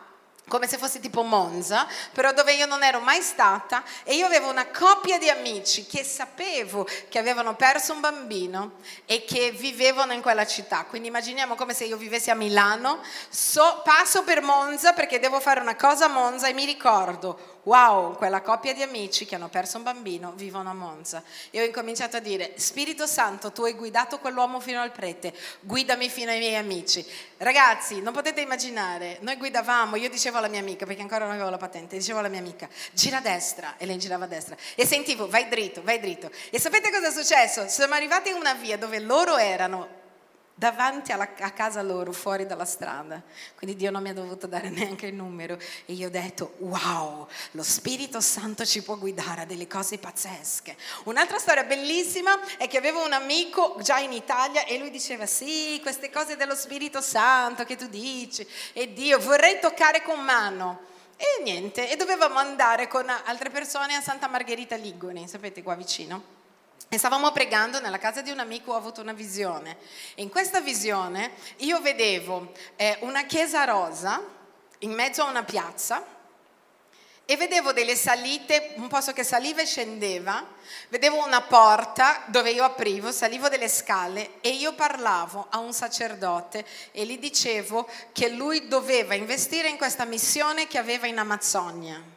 come 0.47 0.67
se 0.67 0.77
fosse 0.77 0.99
tipo 0.99 1.23
Monza, 1.23 1.87
però 2.13 2.31
dove 2.31 2.53
io 2.53 2.65
non 2.65 2.83
ero 2.83 2.99
mai 2.99 3.21
stata 3.21 3.83
e 4.03 4.15
io 4.15 4.25
avevo 4.25 4.49
una 4.49 4.67
coppia 4.67 5.17
di 5.17 5.29
amici 5.29 5.85
che 5.85 6.03
sapevo 6.03 6.87
che 7.09 7.17
avevano 7.17 7.55
perso 7.55 7.93
un 7.93 7.99
bambino 7.99 8.73
e 9.05 9.25
che 9.25 9.51
vivevano 9.51 10.13
in 10.13 10.21
quella 10.21 10.45
città. 10.45 10.85
Quindi 10.85 11.07
immaginiamo 11.07 11.55
come 11.55 11.73
se 11.73 11.85
io 11.85 11.97
vivessi 11.97 12.29
a 12.29 12.35
Milano, 12.35 13.01
so, 13.29 13.81
passo 13.83 14.23
per 14.23 14.41
Monza 14.41 14.93
perché 14.93 15.19
devo 15.19 15.39
fare 15.39 15.59
una 15.59 15.75
cosa 15.75 16.05
a 16.05 16.09
Monza 16.09 16.47
e 16.47 16.53
mi 16.53 16.65
ricordo 16.65 17.54
wow, 17.65 18.15
quella 18.15 18.41
coppia 18.41 18.73
di 18.73 18.81
amici 18.81 19.25
che 19.25 19.35
hanno 19.35 19.49
perso 19.49 19.77
un 19.77 19.83
bambino 19.83 20.33
vivono 20.35 20.69
a 20.69 20.73
Monza. 20.73 21.23
E 21.51 21.61
ho 21.61 21.63
incominciato 21.63 22.17
a 22.17 22.19
dire, 22.19 22.53
Spirito 22.55 23.05
Santo, 23.05 23.51
tu 23.51 23.63
hai 23.63 23.73
guidato 23.73 24.19
quell'uomo 24.19 24.59
fino 24.59 24.81
al 24.81 24.91
prete, 24.91 25.33
guidami 25.61 26.09
fino 26.09 26.31
ai 26.31 26.39
miei 26.39 26.55
amici. 26.55 27.05
Ragazzi, 27.37 28.01
non 28.01 28.13
potete 28.13 28.41
immaginare, 28.41 29.17
noi 29.21 29.35
guidavamo, 29.35 29.95
io 29.95 30.09
dicevo 30.09 30.37
alla 30.37 30.47
mia 30.47 30.59
amica, 30.59 30.85
perché 30.85 31.01
ancora 31.01 31.25
non 31.25 31.33
avevo 31.33 31.49
la 31.49 31.57
patente, 31.57 31.97
dicevo 31.97 32.19
alla 32.19 32.29
mia 32.29 32.39
amica, 32.39 32.69
gira 32.93 33.17
a 33.17 33.21
destra, 33.21 33.75
e 33.77 33.85
lei 33.85 33.97
girava 33.97 34.25
a 34.25 34.27
destra. 34.27 34.55
E 34.75 34.85
sentivo, 34.85 35.27
vai 35.27 35.47
dritto, 35.47 35.81
vai 35.83 35.99
dritto. 35.99 36.29
E 36.49 36.59
sapete 36.59 36.91
cosa 36.91 37.07
è 37.07 37.11
successo? 37.11 37.67
Siamo 37.67 37.93
arrivati 37.93 38.29
in 38.29 38.35
una 38.35 38.53
via 38.53 38.77
dove 38.77 38.99
loro 38.99 39.37
erano 39.37 40.03
davanti 40.55 41.11
alla, 41.11 41.29
a 41.39 41.51
casa 41.51 41.81
loro, 41.81 42.13
fuori 42.13 42.45
dalla 42.45 42.63
strada. 42.65 43.21
Quindi 43.55 43.75
Dio 43.75 43.91
non 43.91 44.01
mi 44.01 44.09
ha 44.09 44.13
dovuto 44.13 44.47
dare 44.47 44.69
neanche 44.69 45.07
il 45.07 45.13
numero. 45.13 45.59
E 45.85 45.93
io 45.93 46.07
ho 46.07 46.09
detto, 46.09 46.55
wow, 46.59 47.27
lo 47.51 47.63
Spirito 47.63 48.21
Santo 48.21 48.65
ci 48.65 48.81
può 48.81 48.97
guidare 48.97 49.41
a 49.41 49.45
delle 49.45 49.67
cose 49.67 49.97
pazzesche. 49.97 50.75
Un'altra 51.03 51.37
storia 51.37 51.65
bellissima 51.65 52.39
è 52.57 52.67
che 52.67 52.77
avevo 52.77 53.05
un 53.05 53.11
amico 53.11 53.77
già 53.81 53.99
in 53.99 54.13
Italia 54.13 54.65
e 54.65 54.77
lui 54.77 54.89
diceva, 54.89 55.25
sì, 55.25 55.77
queste 55.81 56.09
cose 56.09 56.37
dello 56.37 56.55
Spirito 56.55 57.01
Santo 57.01 57.65
che 57.65 57.75
tu 57.75 57.87
dici, 57.87 58.47
e 58.71 58.93
Dio, 58.93 59.19
vorrei 59.19 59.59
toccare 59.59 60.01
con 60.01 60.21
mano. 60.21 60.93
E 61.17 61.41
niente, 61.43 61.89
e 61.89 61.95
dovevamo 61.95 62.39
andare 62.39 62.87
con 62.87 63.07
altre 63.09 63.49
persone 63.49 63.95
a 63.95 64.01
Santa 64.01 64.27
Margherita 64.27 64.75
Ligoni, 64.75 65.27
sapete 65.27 65.63
qua 65.63 65.75
vicino. 65.75 66.34
E 66.87 66.97
stavamo 66.97 67.31
pregando 67.31 67.79
nella 67.79 67.97
casa 67.97 68.21
di 68.21 68.31
un 68.31 68.39
amico, 68.39 68.71
ho 68.71 68.75
avuto 68.75 69.01
una 69.01 69.13
visione. 69.13 69.77
In 70.15 70.29
questa 70.29 70.61
visione 70.61 71.31
io 71.57 71.81
vedevo 71.81 72.51
eh, 72.75 72.97
una 73.01 73.25
chiesa 73.25 73.63
rosa 73.63 74.21
in 74.79 74.91
mezzo 74.91 75.23
a 75.23 75.29
una 75.29 75.43
piazza 75.43 76.13
e 77.27 77.37
vedevo 77.37 77.73
delle 77.73 77.95
salite, 77.95 78.73
un 78.75 78.87
posto 78.87 79.11
che 79.11 79.23
saliva 79.23 79.61
e 79.61 79.65
scendeva, 79.65 80.45
vedevo 80.89 81.25
una 81.25 81.41
porta 81.41 82.23
dove 82.27 82.51
io 82.51 82.63
aprivo, 82.63 83.11
salivo 83.11 83.49
delle 83.49 83.67
scale 83.67 84.39
e 84.41 84.49
io 84.49 84.73
parlavo 84.73 85.47
a 85.49 85.57
un 85.57 85.73
sacerdote 85.73 86.63
e 86.91 87.03
gli 87.05 87.17
dicevo 87.17 87.89
che 88.13 88.29
lui 88.29 88.67
doveva 88.67 89.15
investire 89.15 89.69
in 89.69 89.77
questa 89.77 90.05
missione 90.05 90.67
che 90.67 90.77
aveva 90.77 91.07
in 91.07 91.17
Amazzonia. 91.17 92.14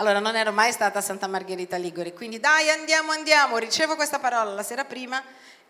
Allora 0.00 0.20
non 0.20 0.36
ero 0.36 0.52
mai 0.52 0.70
stata 0.70 1.00
a 1.00 1.02
Santa 1.02 1.26
Margherita 1.26 1.76
Liguri, 1.76 2.12
quindi 2.12 2.38
dai 2.38 2.70
andiamo, 2.70 3.10
andiamo, 3.10 3.58
ricevo 3.58 3.96
questa 3.96 4.20
parola 4.20 4.52
la 4.52 4.62
sera 4.62 4.84
prima 4.84 5.20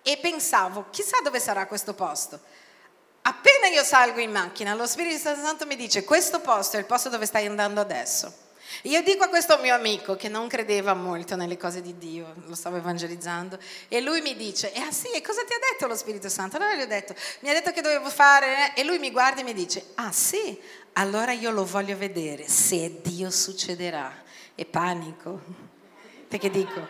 e 0.03 0.19
pensavo, 0.19 0.89
chissà 0.91 1.17
dove 1.23 1.41
sarà 1.41 1.67
questo 1.67 1.95
posto. 1.95 2.39
Appena 3.23 3.69
io 3.69 3.83
salgo 3.83 4.21
in 4.21 4.31
macchina, 4.31 4.75
lo 4.75 4.87
Spirito 4.87 5.35
Santo 5.35 5.65
mi 5.65 5.77
dice, 5.77 6.05
questo 6.05 6.41
posto 6.41 6.77
è 6.77 6.79
il 6.79 6.85
posto 6.85 7.09
dove 7.09 7.25
stai 7.25 7.47
andando 7.47 7.81
adesso. 7.81 8.47
Io 8.83 9.03
dico 9.03 9.25
a 9.25 9.29
questo 9.29 9.57
mio 9.63 9.75
amico 9.75 10.15
che 10.15 10.29
non 10.29 10.47
credeva 10.47 10.93
molto 10.93 11.35
nelle 11.35 11.57
cose 11.57 11.81
di 11.81 11.97
Dio, 11.97 12.35
lo 12.45 12.55
stavo 12.55 12.77
evangelizzando, 12.77 13.59
e 13.89 14.03
lui 14.03 14.21
mi 14.21 14.37
dice, 14.37 14.71
eh, 14.75 14.81
ah 14.81 14.93
sì, 14.93 15.11
e 15.11 15.23
cosa 15.23 15.43
ti 15.45 15.55
ha 15.55 15.59
detto 15.73 15.87
lo 15.87 15.97
Spirito 15.97 16.29
Santo? 16.29 16.57
Allora 16.57 16.75
gli 16.75 16.83
ho 16.83 16.87
detto, 16.87 17.15
mi 17.41 17.49
ha 17.49 17.55
detto 17.55 17.73
che 17.73 17.81
dovevo 17.81 18.11
fare, 18.11 18.75
e 18.75 18.85
lui 18.85 18.99
mi 18.99 19.11
guarda 19.11 19.41
e 19.41 19.45
mi 19.45 19.55
dice, 19.55 19.93
ah 19.95 20.13
sì, 20.13 20.61
allora 20.99 21.33
io 21.33 21.51
lo 21.51 21.65
voglio 21.65 21.97
vedere, 21.97 22.49
se 22.49 23.01
Dio 23.03 23.31
succederà. 23.31 24.27
E 24.55 24.65
panico, 24.65 25.41
perché 26.27 26.51
dico, 26.51 26.81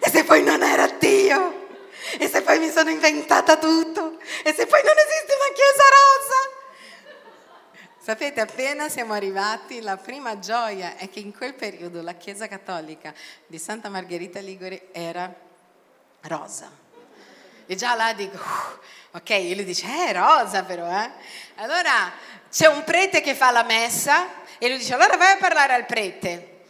e 0.00 0.08
se 0.08 0.24
poi 0.24 0.42
non 0.42 0.62
era 0.62 0.88
Dio? 0.98 1.66
E 2.18 2.26
se 2.26 2.40
poi 2.40 2.58
mi 2.58 2.70
sono 2.70 2.88
inventata 2.88 3.58
tutto? 3.58 4.18
E 4.42 4.54
se 4.54 4.66
poi 4.66 4.80
non 4.82 4.94
esiste 4.96 5.34
una 5.34 5.54
chiesa 5.54 5.84
rosa? 5.98 6.56
Sapete, 7.98 8.40
appena 8.40 8.88
siamo 8.88 9.12
arrivati, 9.12 9.82
la 9.82 9.98
prima 9.98 10.38
gioia 10.38 10.96
è 10.96 11.10
che 11.10 11.20
in 11.20 11.36
quel 11.36 11.52
periodo 11.52 12.00
la 12.00 12.14
Chiesa 12.14 12.48
Cattolica 12.48 13.12
di 13.46 13.58
Santa 13.58 13.90
Margherita 13.90 14.40
Liguri 14.40 14.88
era 14.92 15.30
rosa. 16.22 16.87
E 17.70 17.76
già 17.76 17.94
là 17.94 18.14
dico, 18.14 18.38
ok, 19.10 19.28
e 19.28 19.54
lui 19.54 19.64
dice, 19.64 19.86
eh, 19.86 20.14
rosa 20.14 20.62
però, 20.64 20.90
eh. 20.90 21.10
Allora 21.56 22.10
c'è 22.50 22.66
un 22.66 22.82
prete 22.82 23.20
che 23.20 23.34
fa 23.34 23.50
la 23.50 23.62
messa 23.62 24.26
e 24.56 24.68
lui 24.68 24.78
dice, 24.78 24.94
allora 24.94 25.18
vai 25.18 25.32
a 25.32 25.36
parlare 25.36 25.74
al 25.74 25.84
prete. 25.84 26.60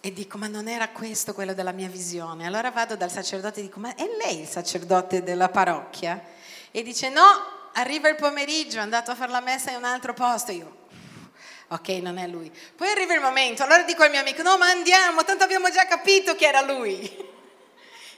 E 0.00 0.12
dico, 0.12 0.36
ma 0.36 0.48
non 0.48 0.66
era 0.66 0.88
questo 0.88 1.32
quello 1.32 1.54
della 1.54 1.70
mia 1.70 1.86
visione. 1.86 2.44
Allora 2.44 2.72
vado 2.72 2.96
dal 2.96 3.10
sacerdote 3.12 3.60
e 3.60 3.62
dico, 3.62 3.78
ma 3.78 3.94
è 3.94 4.04
lei 4.18 4.40
il 4.40 4.48
sacerdote 4.48 5.22
della 5.22 5.48
parrocchia? 5.48 6.20
E 6.72 6.82
dice, 6.82 7.08
no, 7.08 7.22
arriva 7.74 8.08
il 8.08 8.16
pomeriggio, 8.16 8.78
è 8.78 8.80
andato 8.80 9.12
a 9.12 9.14
fare 9.14 9.30
la 9.30 9.40
messa 9.40 9.70
in 9.70 9.76
un 9.76 9.84
altro 9.84 10.12
posto. 10.12 10.50
Io, 10.50 10.76
ok, 11.68 11.88
non 12.02 12.18
è 12.18 12.26
lui. 12.26 12.52
Poi 12.74 12.88
arriva 12.88 13.14
il 13.14 13.20
momento, 13.20 13.62
allora 13.62 13.84
dico 13.84 14.02
al 14.02 14.10
mio 14.10 14.18
amico, 14.18 14.42
no, 14.42 14.58
ma 14.58 14.66
andiamo, 14.70 15.22
tanto 15.22 15.44
abbiamo 15.44 15.70
già 15.70 15.86
capito 15.86 16.34
che 16.34 16.46
era 16.46 16.62
lui. 16.62 17.26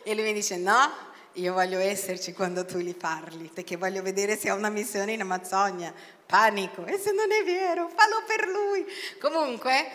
E 0.03 0.15
lui 0.15 0.23
mi 0.23 0.33
dice, 0.33 0.57
no, 0.57 0.91
io 1.35 1.53
voglio 1.53 1.79
esserci 1.79 2.33
quando 2.33 2.65
tu 2.65 2.79
gli 2.79 2.95
parli, 2.95 3.51
perché 3.53 3.77
voglio 3.77 4.03
vedere 4.03 4.37
se 4.37 4.49
ha 4.49 4.55
una 4.55 4.69
missione 4.69 5.13
in 5.13 5.21
Amazzonia. 5.21 5.93
Panico, 6.27 6.85
e 6.87 6.99
se 6.99 7.13
non 7.13 7.31
è 7.33 7.45
vero, 7.45 7.89
fallo 7.89 8.23
per 8.27 8.47
lui. 8.47 8.87
Comunque, 9.21 9.89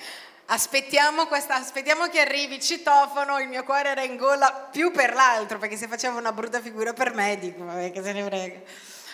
aspettiamo, 0.48 1.28
questa, 1.28 1.56
aspettiamo 1.56 2.08
che 2.08 2.20
arrivi 2.20 2.62
citofono, 2.62 3.40
il 3.40 3.48
mio 3.48 3.64
cuore 3.64 3.90
era 3.90 4.04
in 4.04 4.18
gola 4.18 4.68
più 4.72 4.92
per 4.92 5.14
l'altro, 5.14 5.58
perché 5.58 5.78
se 5.78 5.88
faceva 5.88 6.18
una 6.18 6.32
brutta 6.32 6.62
figura 6.62 6.94
per 6.94 7.14
me, 7.14 7.38
dico, 7.38 7.64
vabbè, 7.64 7.92
che 7.92 8.04
se 8.04 8.12
ne 8.12 8.24
frega. 8.24 8.60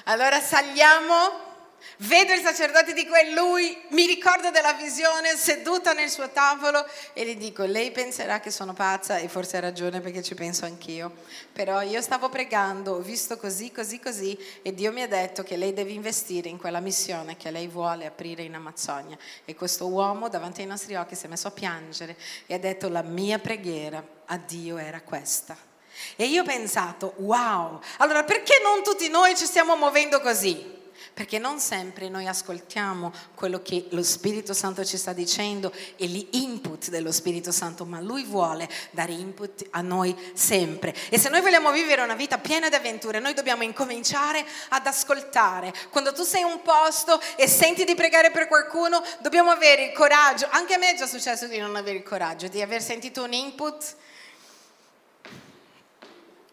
Allora 0.05 0.39
saliamo 0.39 1.49
Vedo 1.98 2.34
il 2.34 2.41
sacerdote 2.41 2.94
di 2.94 3.06
quel 3.06 3.34
lui, 3.34 3.80
mi 3.89 4.06
ricordo 4.06 4.50
della 4.52 4.74
visione 4.74 5.36
seduta 5.36 5.94
nel 5.94 6.10
suo 6.10 6.30
tavolo 6.30 6.86
e 7.13 7.26
gli 7.26 7.36
dico, 7.36 7.63
lei 7.63 7.91
penserà 7.91 8.39
che 8.39 8.52
sono 8.52 8.74
pazza 8.74 9.17
e 9.17 9.28
forse 9.28 9.58
ha 9.58 9.60
ragione 9.62 10.02
perché 10.02 10.22
ci 10.22 10.36
penso 10.36 10.65
anch'io, 10.65 11.12
però 11.52 11.82
io 11.82 12.02
stavo 12.02 12.30
pregando, 12.30 12.94
ho 12.94 13.00
visto 13.00 13.38
così, 13.38 13.72
così, 13.72 14.00
così 14.00 14.38
e 14.62 14.74
Dio 14.74 14.91
mi 14.91 15.02
ha 15.02 15.08
detto 15.08 15.44
che 15.44 15.58
lei 15.58 15.74
deve 15.74 15.91
investire 15.91 16.50
in 16.50 16.58
quella 16.58 16.80
missione 16.80 17.38
che 17.38 17.52
lei 17.52 17.67
vuole 17.67 18.06
aprire 18.06 18.44
in 18.44 18.56
Amazzonia. 18.56 19.17
E 19.46 19.56
questo 19.56 19.88
uomo 19.88 20.30
davanti 20.30 20.62
ai 20.62 20.67
nostri 20.67 20.96
occhi 20.96 21.15
si 21.15 21.26
è 21.26 21.30
messo 21.30 21.48
a 21.48 21.52
piangere 21.52 22.15
e 22.46 22.54
ha 22.54 22.60
detto 22.60 22.89
la 22.89 23.02
mia 23.02 23.39
preghiera 23.39 24.04
a 24.26 24.38
Dio 24.38 24.78
era 24.78 25.02
questa. 25.02 25.58
E 26.15 26.26
io 26.26 26.41
ho 26.41 26.46
pensato, 26.46 27.13
wow, 27.17 27.80
allora 27.98 28.24
perché 28.24 28.60
non 28.63 28.84
tutti 28.84 29.10
noi 29.10 29.36
ci 29.36 29.46
stiamo 29.46 29.76
muovendo 29.76 30.22
così? 30.22 30.80
Perché 31.13 31.38
non 31.38 31.60
sempre 31.60 32.10
noi 32.10 32.28
ascoltiamo 32.28 33.12
quello 33.36 33.62
che 33.62 33.88
lo 33.89 34.04
Spirito 34.04 34.54
Santo 34.54 34.84
ci 34.86 34.97
sta 34.97 35.13
dicendo 35.13 35.74
e 35.95 36.06
gli 36.08 36.28
input 36.32 36.89
dello 36.89 37.12
Spirito 37.12 37.52
Santo, 37.52 37.86
ma 37.86 38.00
Lui 38.00 38.24
vuole 38.24 38.69
dare 38.91 39.12
input 39.12 39.67
a 39.71 39.82
noi 39.82 40.15
sempre. 40.34 40.95
E 41.10 41.17
se 41.17 41.30
noi 41.30 41.41
vogliamo 41.41 41.71
vivere 41.71 42.02
una 42.02 42.15
vita 42.15 42.38
piena 42.38 42.69
di 42.69 42.76
avventure, 42.76 43.19
noi 43.19 43.34
dobbiamo 43.34 43.63
incominciare 43.63 44.45
ad 44.69 44.86
ascoltare. 44.88 45.74
Quando 45.89 46.13
tu 46.13 46.24
sei 46.24 46.41
in 46.41 46.47
un 46.47 46.62
posto 46.62 47.19
e 47.36 47.47
senti 47.47 47.84
di 47.84 47.95
pregare 47.95 48.32
per 48.32 48.47
qualcuno, 48.47 49.04
dobbiamo 49.19 49.52
avere 49.52 49.86
il 49.86 49.91
coraggio, 49.91 50.47
anche 50.50 50.74
a 50.74 50.78
me 50.78 50.93
è 50.93 50.97
già 50.97 51.08
successo 51.08 51.47
di 51.47 51.58
non 51.58 51.76
avere 51.76 51.97
il 51.97 52.04
coraggio, 52.04 52.47
di 52.47 52.62
aver 52.62 52.82
sentito 52.82 53.24
un 53.24 53.34
input 53.34 53.95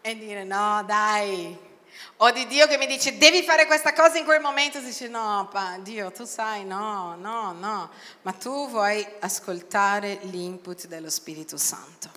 e 0.01 0.17
dire 0.17 0.43
no, 0.43 0.83
dai, 0.85 1.57
o 2.17 2.31
di 2.31 2.47
Dio 2.47 2.67
che 2.67 2.77
mi 2.77 2.85
dice 2.85 3.17
devi 3.17 3.43
fare 3.43 3.65
questa 3.65 3.93
cosa 3.93 4.17
in 4.17 4.25
quel 4.25 4.41
momento, 4.41 4.79
dice 4.79 5.07
no, 5.07 5.47
pa, 5.51 5.77
Dio, 5.79 6.11
tu 6.11 6.25
sai, 6.25 6.65
no, 6.65 7.15
no, 7.15 7.53
no, 7.53 7.89
ma 8.21 8.31
tu 8.33 8.69
vuoi 8.69 9.05
ascoltare 9.19 10.19
l'input 10.23 10.87
dello 10.87 11.09
Spirito 11.09 11.57
Santo. 11.57 12.09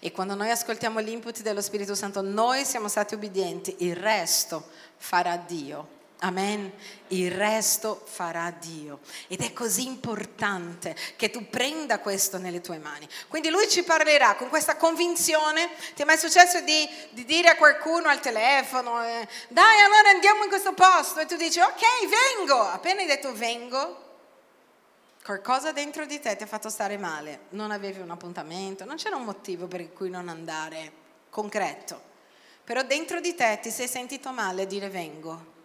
E 0.00 0.12
quando 0.12 0.34
noi 0.34 0.50
ascoltiamo 0.50 1.00
l'input 1.00 1.42
dello 1.42 1.60
Spirito 1.60 1.94
Santo, 1.94 2.20
noi 2.20 2.64
siamo 2.64 2.88
stati 2.88 3.14
obbedienti, 3.14 3.76
il 3.78 3.96
resto 3.96 4.68
farà 4.96 5.36
Dio. 5.36 5.96
Amen. 6.20 6.72
Il 7.08 7.30
resto 7.30 8.02
farà 8.04 8.50
Dio. 8.50 9.00
Ed 9.28 9.40
è 9.40 9.52
così 9.52 9.86
importante 9.86 10.96
che 11.16 11.30
tu 11.30 11.48
prenda 11.48 12.00
questo 12.00 12.38
nelle 12.38 12.60
tue 12.60 12.78
mani. 12.78 13.08
Quindi 13.28 13.50
lui 13.50 13.68
ci 13.68 13.84
parlerà 13.84 14.34
con 14.34 14.48
questa 14.48 14.76
convinzione. 14.76 15.70
Ti 15.94 16.02
è 16.02 16.04
mai 16.04 16.18
successo 16.18 16.60
di, 16.60 16.88
di 17.10 17.24
dire 17.24 17.50
a 17.50 17.56
qualcuno 17.56 18.08
al 18.08 18.20
telefono, 18.20 19.04
eh, 19.04 19.28
dai 19.48 19.80
allora 19.80 20.10
andiamo 20.10 20.42
in 20.42 20.48
questo 20.48 20.72
posto? 20.72 21.20
E 21.20 21.26
tu 21.26 21.36
dici, 21.36 21.60
ok, 21.60 21.82
vengo. 22.36 22.60
Appena 22.60 23.00
hai 23.00 23.06
detto 23.06 23.32
vengo, 23.32 24.06
qualcosa 25.22 25.70
dentro 25.70 26.04
di 26.04 26.18
te 26.18 26.34
ti 26.34 26.42
ha 26.42 26.48
fatto 26.48 26.68
stare 26.68 26.98
male. 26.98 27.42
Non 27.50 27.70
avevi 27.70 28.00
un 28.00 28.10
appuntamento, 28.10 28.84
non 28.84 28.96
c'era 28.96 29.14
un 29.14 29.24
motivo 29.24 29.68
per 29.68 29.92
cui 29.92 30.10
non 30.10 30.28
andare 30.28 30.90
concreto. 31.30 32.06
Però 32.64 32.82
dentro 32.82 33.20
di 33.20 33.36
te 33.36 33.60
ti 33.62 33.70
sei 33.70 33.86
sentito 33.86 34.32
male 34.32 34.62
a 34.62 34.66
dire 34.66 34.88
vengo 34.88 35.56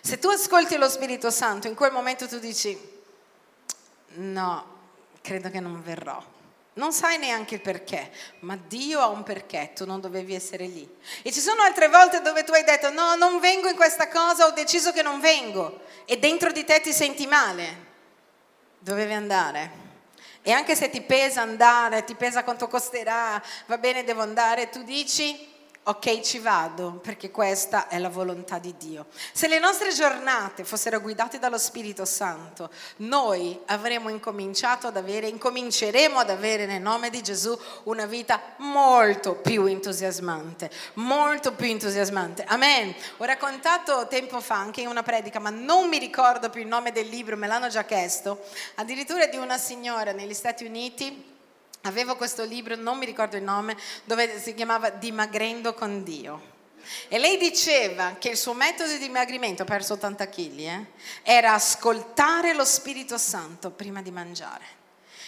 se 0.00 0.18
tu 0.18 0.28
ascolti 0.28 0.76
lo 0.76 0.88
Spirito 0.88 1.30
Santo, 1.30 1.66
in 1.66 1.74
quel 1.74 1.92
momento 1.92 2.28
tu 2.28 2.38
dici, 2.38 2.78
no, 4.14 4.64
credo 5.20 5.50
che 5.50 5.60
non 5.60 5.82
verrò. 5.82 6.22
Non 6.72 6.92
sai 6.92 7.18
neanche 7.18 7.56
il 7.56 7.60
perché, 7.60 8.12
ma 8.40 8.56
Dio 8.56 9.00
ha 9.00 9.08
un 9.08 9.24
perché, 9.24 9.72
tu 9.74 9.84
non 9.84 10.00
dovevi 10.00 10.34
essere 10.34 10.66
lì. 10.66 10.88
E 11.22 11.32
ci 11.32 11.40
sono 11.40 11.62
altre 11.62 11.88
volte 11.88 12.22
dove 12.22 12.44
tu 12.44 12.52
hai 12.52 12.62
detto, 12.62 12.90
no, 12.90 13.16
non 13.16 13.40
vengo 13.40 13.68
in 13.68 13.74
questa 13.74 14.08
cosa, 14.08 14.46
ho 14.46 14.52
deciso 14.52 14.92
che 14.92 15.02
non 15.02 15.20
vengo. 15.20 15.80
E 16.04 16.18
dentro 16.18 16.52
di 16.52 16.64
te 16.64 16.80
ti 16.80 16.92
senti 16.92 17.26
male. 17.26 17.88
Dovevi 18.78 19.12
andare. 19.12 19.88
E 20.42 20.52
anche 20.52 20.74
se 20.76 20.88
ti 20.88 21.02
pesa 21.02 21.42
andare, 21.42 22.04
ti 22.04 22.14
pesa 22.14 22.44
quanto 22.44 22.68
costerà, 22.68 23.42
va 23.66 23.76
bene, 23.76 24.04
devo 24.04 24.22
andare, 24.22 24.70
tu 24.70 24.82
dici, 24.82 25.49
ok 25.82 26.20
ci 26.20 26.38
vado 26.38 27.00
perché 27.02 27.30
questa 27.30 27.88
è 27.88 27.98
la 27.98 28.10
volontà 28.10 28.58
di 28.58 28.74
Dio. 28.76 29.06
Se 29.32 29.48
le 29.48 29.58
nostre 29.58 29.92
giornate 29.92 30.62
fossero 30.62 31.00
guidate 31.00 31.38
dallo 31.38 31.56
Spirito 31.56 32.04
Santo, 32.04 32.70
noi 32.96 33.58
avremmo 33.66 34.10
incominciato 34.10 34.86
ad 34.86 34.96
avere, 34.96 35.28
incominceremo 35.28 36.18
ad 36.18 36.30
avere 36.30 36.66
nel 36.66 36.82
nome 36.82 37.08
di 37.08 37.22
Gesù 37.22 37.58
una 37.84 38.04
vita 38.04 38.40
molto 38.58 39.36
più 39.36 39.64
entusiasmante, 39.64 40.70
molto 40.94 41.52
più 41.52 41.66
entusiasmante. 41.68 42.44
Amen. 42.44 42.94
Ho 43.16 43.24
raccontato 43.24 44.06
tempo 44.06 44.40
fa 44.40 44.56
anche 44.56 44.82
in 44.82 44.88
una 44.88 45.02
predica, 45.02 45.38
ma 45.38 45.50
non 45.50 45.88
mi 45.88 45.98
ricordo 45.98 46.50
più 46.50 46.60
il 46.60 46.68
nome 46.68 46.92
del 46.92 47.08
libro, 47.08 47.36
me 47.36 47.46
l'hanno 47.46 47.68
già 47.68 47.84
chiesto, 47.84 48.44
addirittura 48.76 49.26
di 49.26 49.38
una 49.38 49.56
signora 49.56 50.12
negli 50.12 50.34
Stati 50.34 50.64
Uniti 50.64 51.38
Avevo 51.82 52.16
questo 52.16 52.44
libro, 52.44 52.76
non 52.76 52.98
mi 52.98 53.06
ricordo 53.06 53.36
il 53.36 53.42
nome, 53.42 53.76
dove 54.04 54.38
si 54.38 54.54
chiamava 54.54 54.90
Dimagrendo 54.90 55.72
con 55.72 56.02
Dio. 56.02 56.58
E 57.08 57.18
lei 57.18 57.38
diceva 57.38 58.16
che 58.18 58.30
il 58.30 58.36
suo 58.36 58.52
metodo 58.52 58.92
di 58.92 58.98
dimagrimento, 58.98 59.62
ha 59.62 59.66
perso 59.66 59.94
80 59.94 60.28
kg, 60.28 60.58
eh, 60.58 60.86
era 61.22 61.54
ascoltare 61.54 62.54
lo 62.54 62.64
Spirito 62.64 63.16
Santo 63.16 63.70
prima 63.70 64.02
di 64.02 64.10
mangiare. 64.10 64.78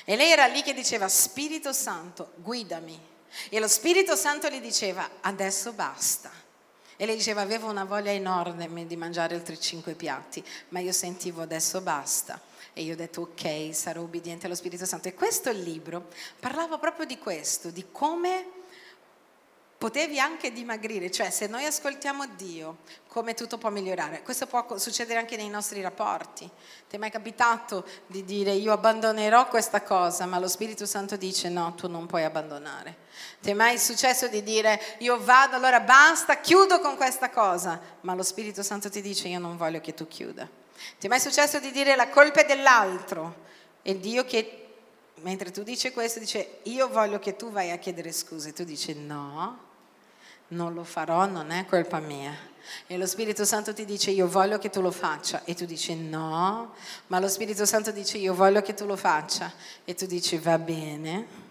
E 0.05 0.17
lei 0.17 0.31
era 0.31 0.47
lì 0.47 0.63
che 0.63 0.75
diceva, 0.75 1.09
Spirito 1.09 1.73
Santo, 1.73 2.33
guidami. 2.37 3.01
E 3.49 3.59
lo 3.59 3.69
Spirito 3.69 4.17
Santo 4.17 4.49
gli 4.49 4.61
diceva, 4.61 5.09
adesso 5.21 5.73
basta. 5.73 6.31
E 6.97 7.07
lei 7.07 7.17
diceva, 7.17 7.41
avevo 7.41 7.71
una 7.71 7.85
voglia 7.85 8.11
enorme 8.11 8.87
di 8.87 8.97
mangiare 8.97 9.35
altri 9.35 9.59
cinque 9.59 9.95
piatti, 9.95 10.45
ma 10.69 10.81
io 10.81 10.93
sentivo, 10.93 11.43
adesso 11.43 11.81
basta. 11.81 12.41
E 12.75 12.83
io 12.83 12.95
ho 12.95 12.97
detto 12.97 13.23
ok, 13.23 13.75
sarò 13.75 14.01
obbediente 14.01 14.47
allo 14.47 14.55
Spirito 14.55 14.87
Santo. 14.87 15.09
E 15.09 15.15
questo 15.15 15.51
libro 15.51 16.09
parlava 16.41 16.79
proprio 16.79 17.05
di 17.05 17.19
questo, 17.19 17.71
di 17.71 17.87
come 17.93 18.61
potevi 19.83 20.21
anche 20.21 20.53
dimagrire, 20.53 21.11
cioè 21.11 21.31
se 21.31 21.49
noi 21.49 21.65
ascoltiamo 21.65 22.25
Dio, 22.37 22.79
come 23.09 23.35
tutto 23.35 23.59
può 23.59 23.69
migliorare. 23.69 24.23
Questo 24.23 24.47
può 24.47 24.79
succedere 24.79 25.19
anche 25.19 25.37
nei 25.37 25.49
nostri 25.49 25.81
rapporti. 25.83 26.49
Ti 26.89 26.95
è 26.95 26.99
mai 27.01 27.11
capitato 27.11 27.85
di 28.07 28.25
dire 28.25 28.53
io 28.53 28.73
abbandonerò 28.73 29.49
questa 29.49 29.83
cosa, 29.83 30.25
ma 30.27 30.39
lo 30.39 30.47
Spirito 30.47 30.87
Santo 30.87 31.17
dice 31.17 31.49
no, 31.49 31.75
tu 31.75 31.89
non 31.89 32.07
puoi 32.07 32.23
abbandonare. 32.23 32.97
Ti 33.41 33.51
è 33.51 33.55
mai 33.55 33.77
successo 33.77 34.29
di 34.29 34.45
dire 34.45 34.81
io 34.99 35.19
vado, 35.19 35.57
allora 35.57 35.81
basta, 35.81 36.39
chiudo 36.39 36.79
con 36.79 36.95
questa 36.95 37.29
cosa, 37.29 37.81
ma 38.03 38.15
lo 38.15 38.23
Spirito 38.23 38.63
Santo 38.63 38.89
ti 38.89 39.03
dice 39.03 39.27
io 39.27 39.41
non 39.41 39.57
voglio 39.57 39.81
che 39.81 39.95
tu 39.95 40.07
chiuda. 40.07 40.62
Ti 40.99 41.07
è 41.07 41.09
mai 41.09 41.21
successo 41.21 41.59
di 41.59 41.71
dire 41.71 41.97
la 41.97 42.09
colpa 42.09 42.41
è 42.41 42.47
dell'altro? 42.47 43.51
E 43.83 43.99
Dio 43.99 44.25
che, 44.25 44.67
mentre 45.23 45.51
tu 45.51 45.63
dici 45.63 45.91
questo, 45.91 46.19
dice 46.19 46.59
io 46.65 46.89
voglio 46.89 47.19
che 47.19 47.37
tu 47.37 47.51
vai 47.51 47.71
a 47.71 47.79
chiedere 47.79 48.13
scusa. 48.13 48.49
E 48.49 48.53
tu 48.53 48.65
dici 48.65 48.95
no, 48.95 49.59
non 50.49 50.75
lo 50.75 50.85
farò, 50.85 51.27
non 51.27 51.51
è 51.51 51.67
colpa 51.67 51.99
mia. 51.99 52.35
E 52.87 52.97
lo 52.97 53.07
Spirito 53.07 53.45
Santo 53.45 53.73
ti 53.75 53.85
dice 53.85 54.11
io 54.11 54.29
voglio 54.29 54.59
che 54.59 54.71
tu 54.71 54.81
lo 54.81 54.91
faccia. 54.91 55.43
E 55.45 55.55
tu 55.55 55.65
dici 55.65 55.95
no, 55.95 56.75
ma 57.09 57.19
lo 57.19 57.29
Spirito 57.29 57.67
Santo 57.67 57.91
dice 57.91 58.19
io 58.19 58.35
voglio 58.35 58.63
che 58.63 58.75
tu 58.75 58.87
lo 58.87 58.97
faccia. 58.97 59.53
E 59.85 59.95
tu 59.95 60.07
dici 60.07 60.39
va 60.39 60.59
bene 60.59 61.51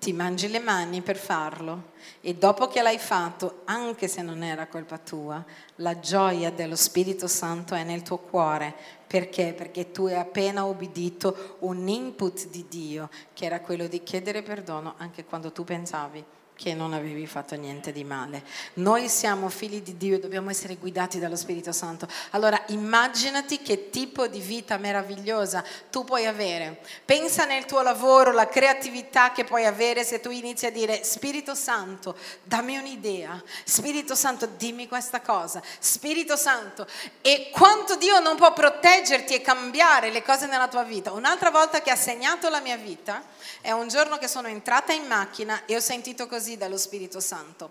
ti 0.00 0.14
mangi 0.14 0.48
le 0.48 0.60
mani 0.60 1.02
per 1.02 1.18
farlo 1.18 1.92
e 2.22 2.34
dopo 2.34 2.66
che 2.68 2.80
l'hai 2.80 2.98
fatto, 2.98 3.60
anche 3.66 4.08
se 4.08 4.22
non 4.22 4.42
era 4.42 4.66
colpa 4.66 4.96
tua, 4.96 5.44
la 5.76 6.00
gioia 6.00 6.50
dello 6.50 6.74
Spirito 6.74 7.26
Santo 7.28 7.74
è 7.74 7.84
nel 7.84 8.02
tuo 8.02 8.16
cuore. 8.16 8.74
Perché? 9.06 9.52
Perché 9.56 9.92
tu 9.92 10.06
hai 10.06 10.16
appena 10.16 10.64
obbedito 10.64 11.56
un 11.60 11.86
input 11.86 12.48
di 12.48 12.64
Dio, 12.66 13.10
che 13.34 13.44
era 13.44 13.60
quello 13.60 13.86
di 13.86 14.02
chiedere 14.02 14.42
perdono 14.42 14.94
anche 14.96 15.24
quando 15.24 15.52
tu 15.52 15.64
pensavi 15.64 16.24
che 16.60 16.74
non 16.74 16.92
avevi 16.92 17.26
fatto 17.26 17.54
niente 17.54 17.90
di 17.90 18.04
male. 18.04 18.44
Noi 18.74 19.08
siamo 19.08 19.48
figli 19.48 19.80
di 19.80 19.96
Dio 19.96 20.16
e 20.16 20.18
dobbiamo 20.18 20.50
essere 20.50 20.76
guidati 20.76 21.18
dallo 21.18 21.34
Spirito 21.34 21.72
Santo. 21.72 22.06
Allora 22.32 22.62
immaginati 22.66 23.62
che 23.62 23.88
tipo 23.88 24.26
di 24.26 24.40
vita 24.40 24.76
meravigliosa 24.76 25.64
tu 25.90 26.04
puoi 26.04 26.26
avere. 26.26 26.82
Pensa 27.06 27.46
nel 27.46 27.64
tuo 27.64 27.80
lavoro, 27.80 28.32
la 28.32 28.46
creatività 28.46 29.32
che 29.32 29.44
puoi 29.44 29.64
avere 29.64 30.04
se 30.04 30.20
tu 30.20 30.28
inizi 30.28 30.66
a 30.66 30.70
dire 30.70 31.02
Spirito 31.02 31.54
Santo, 31.54 32.14
dammi 32.42 32.76
un'idea. 32.76 33.42
Spirito 33.64 34.14
Santo, 34.14 34.46
dimmi 34.58 34.86
questa 34.86 35.22
cosa. 35.22 35.62
Spirito 35.78 36.36
Santo, 36.36 36.86
e 37.22 37.48
quanto 37.54 37.96
Dio 37.96 38.20
non 38.20 38.36
può 38.36 38.52
proteggerti 38.52 39.32
e 39.32 39.40
cambiare 39.40 40.10
le 40.10 40.22
cose 40.22 40.44
nella 40.44 40.68
tua 40.68 40.82
vita. 40.82 41.12
Un'altra 41.12 41.48
volta 41.50 41.80
che 41.80 41.90
ha 41.90 41.96
segnato 41.96 42.50
la 42.50 42.60
mia 42.60 42.76
vita 42.76 43.22
è 43.62 43.70
un 43.72 43.88
giorno 43.88 44.18
che 44.18 44.28
sono 44.28 44.48
entrata 44.48 44.92
in 44.92 45.06
macchina 45.06 45.62
e 45.64 45.74
ho 45.74 45.80
sentito 45.80 46.26
così 46.26 46.48
così 46.50 46.56
dallo 46.56 46.78
Spirito 46.78 47.20
Santo. 47.20 47.70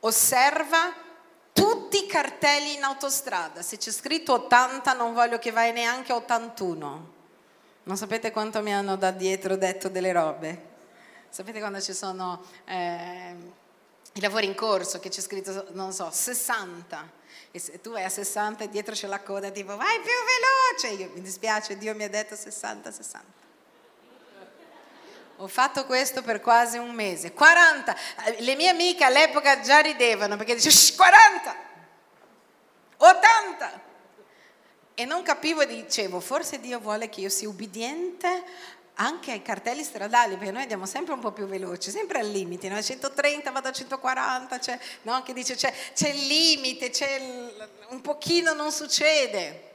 Osserva 0.00 0.94
tutti 1.52 2.04
i 2.04 2.06
cartelli 2.06 2.74
in 2.74 2.82
autostrada. 2.84 3.62
Se 3.62 3.76
c'è 3.76 3.90
scritto 3.90 4.32
80 4.32 4.92
non 4.92 5.12
voglio 5.12 5.38
che 5.38 5.50
vai 5.50 5.72
neanche 5.72 6.12
a 6.12 6.16
81. 6.16 7.20
Non 7.84 7.96
sapete 7.96 8.30
quanto 8.30 8.62
mi 8.62 8.72
hanno 8.72 8.96
da 8.96 9.10
dietro 9.10 9.56
detto 9.56 9.88
delle 9.88 10.12
robe? 10.12 10.70
Sapete 11.28 11.58
quando 11.58 11.80
ci 11.80 11.94
sono 11.94 12.42
eh, 12.64 13.34
i 14.12 14.20
lavori 14.20 14.46
in 14.46 14.54
corso 14.54 15.00
che 15.00 15.08
c'è 15.08 15.20
scritto, 15.20 15.68
non 15.72 15.92
so, 15.92 16.10
60 16.10 17.20
e 17.50 17.58
se 17.58 17.80
tu 17.80 17.90
vai 17.90 18.04
a 18.04 18.08
60 18.08 18.64
e 18.64 18.68
dietro 18.68 18.94
c'è 18.94 19.06
la 19.06 19.20
coda 19.20 19.50
tipo 19.50 19.74
vai 19.76 19.98
più 20.00 20.12
veloce, 20.80 21.02
io 21.02 21.10
mi 21.14 21.22
dispiace, 21.22 21.76
Dio 21.78 21.94
mi 21.94 22.04
ha 22.04 22.08
detto 22.08 22.36
60, 22.36 22.90
60. 22.90 23.41
Ho 25.42 25.48
fatto 25.48 25.86
questo 25.86 26.22
per 26.22 26.40
quasi 26.40 26.78
un 26.78 26.92
mese. 26.92 27.32
40. 27.32 27.96
Le 28.38 28.54
mie 28.54 28.68
amiche 28.68 29.02
all'epoca 29.02 29.58
già 29.58 29.80
ridevano 29.80 30.36
perché 30.36 30.54
dicevano 30.54 30.94
40, 30.96 31.56
80. 32.98 33.80
E 34.94 35.04
non 35.04 35.22
capivo 35.22 35.62
e 35.62 35.66
dicevo, 35.66 36.20
forse 36.20 36.60
Dio 36.60 36.78
vuole 36.78 37.08
che 37.08 37.22
io 37.22 37.28
sia 37.28 37.48
ubbidiente 37.48 38.44
anche 38.94 39.32
ai 39.32 39.42
cartelli 39.42 39.82
stradali, 39.82 40.36
perché 40.36 40.52
noi 40.52 40.62
andiamo 40.62 40.86
sempre 40.86 41.14
un 41.14 41.18
po' 41.18 41.32
più 41.32 41.46
veloci, 41.46 41.90
sempre 41.90 42.20
al 42.20 42.28
limite, 42.28 42.68
no? 42.68 42.80
130 42.80 43.50
vado 43.50 43.66
a 43.66 43.72
140, 43.72 44.58
c'è, 44.60 44.78
no? 45.02 45.24
che 45.24 45.32
dice 45.32 45.56
c'è, 45.56 45.74
c'è 45.92 46.10
il 46.10 46.24
limite, 46.24 46.90
c'è 46.90 47.14
il, 47.14 47.68
un 47.88 48.00
pochino 48.00 48.52
non 48.52 48.70
succede. 48.70 49.70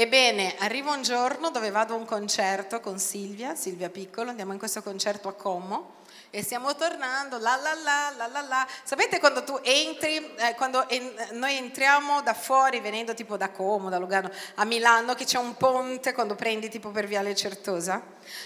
Ebbene, 0.00 0.54
arriva 0.60 0.92
un 0.92 1.02
giorno 1.02 1.50
dove 1.50 1.72
vado 1.72 1.92
a 1.94 1.96
un 1.96 2.04
concerto 2.04 2.78
con 2.78 3.00
Silvia, 3.00 3.56
Silvia 3.56 3.90
Piccolo, 3.90 4.30
andiamo 4.30 4.52
in 4.52 4.58
questo 4.60 4.80
concerto 4.80 5.26
a 5.26 5.32
Como 5.32 5.96
e 6.30 6.40
stiamo 6.44 6.76
tornando, 6.76 7.36
la 7.38 7.56
la 7.56 7.74
la, 7.74 8.12
la 8.16 8.26
la 8.28 8.40
la. 8.42 8.66
Sapete 8.84 9.18
quando 9.18 9.42
tu 9.42 9.58
entri, 9.60 10.34
eh, 10.36 10.54
quando 10.54 10.88
en- 10.88 11.30
noi 11.32 11.56
entriamo 11.56 12.22
da 12.22 12.32
fuori, 12.32 12.78
venendo 12.78 13.12
tipo 13.12 13.36
da 13.36 13.50
Como, 13.50 13.88
da 13.88 13.98
Lugano, 13.98 14.30
a 14.54 14.64
Milano, 14.64 15.14
che 15.16 15.24
c'è 15.24 15.38
un 15.38 15.56
ponte 15.56 16.12
quando 16.12 16.36
prendi 16.36 16.68
tipo 16.68 16.90
per 16.90 17.08
Viale 17.08 17.34
Certosa? 17.34 18.00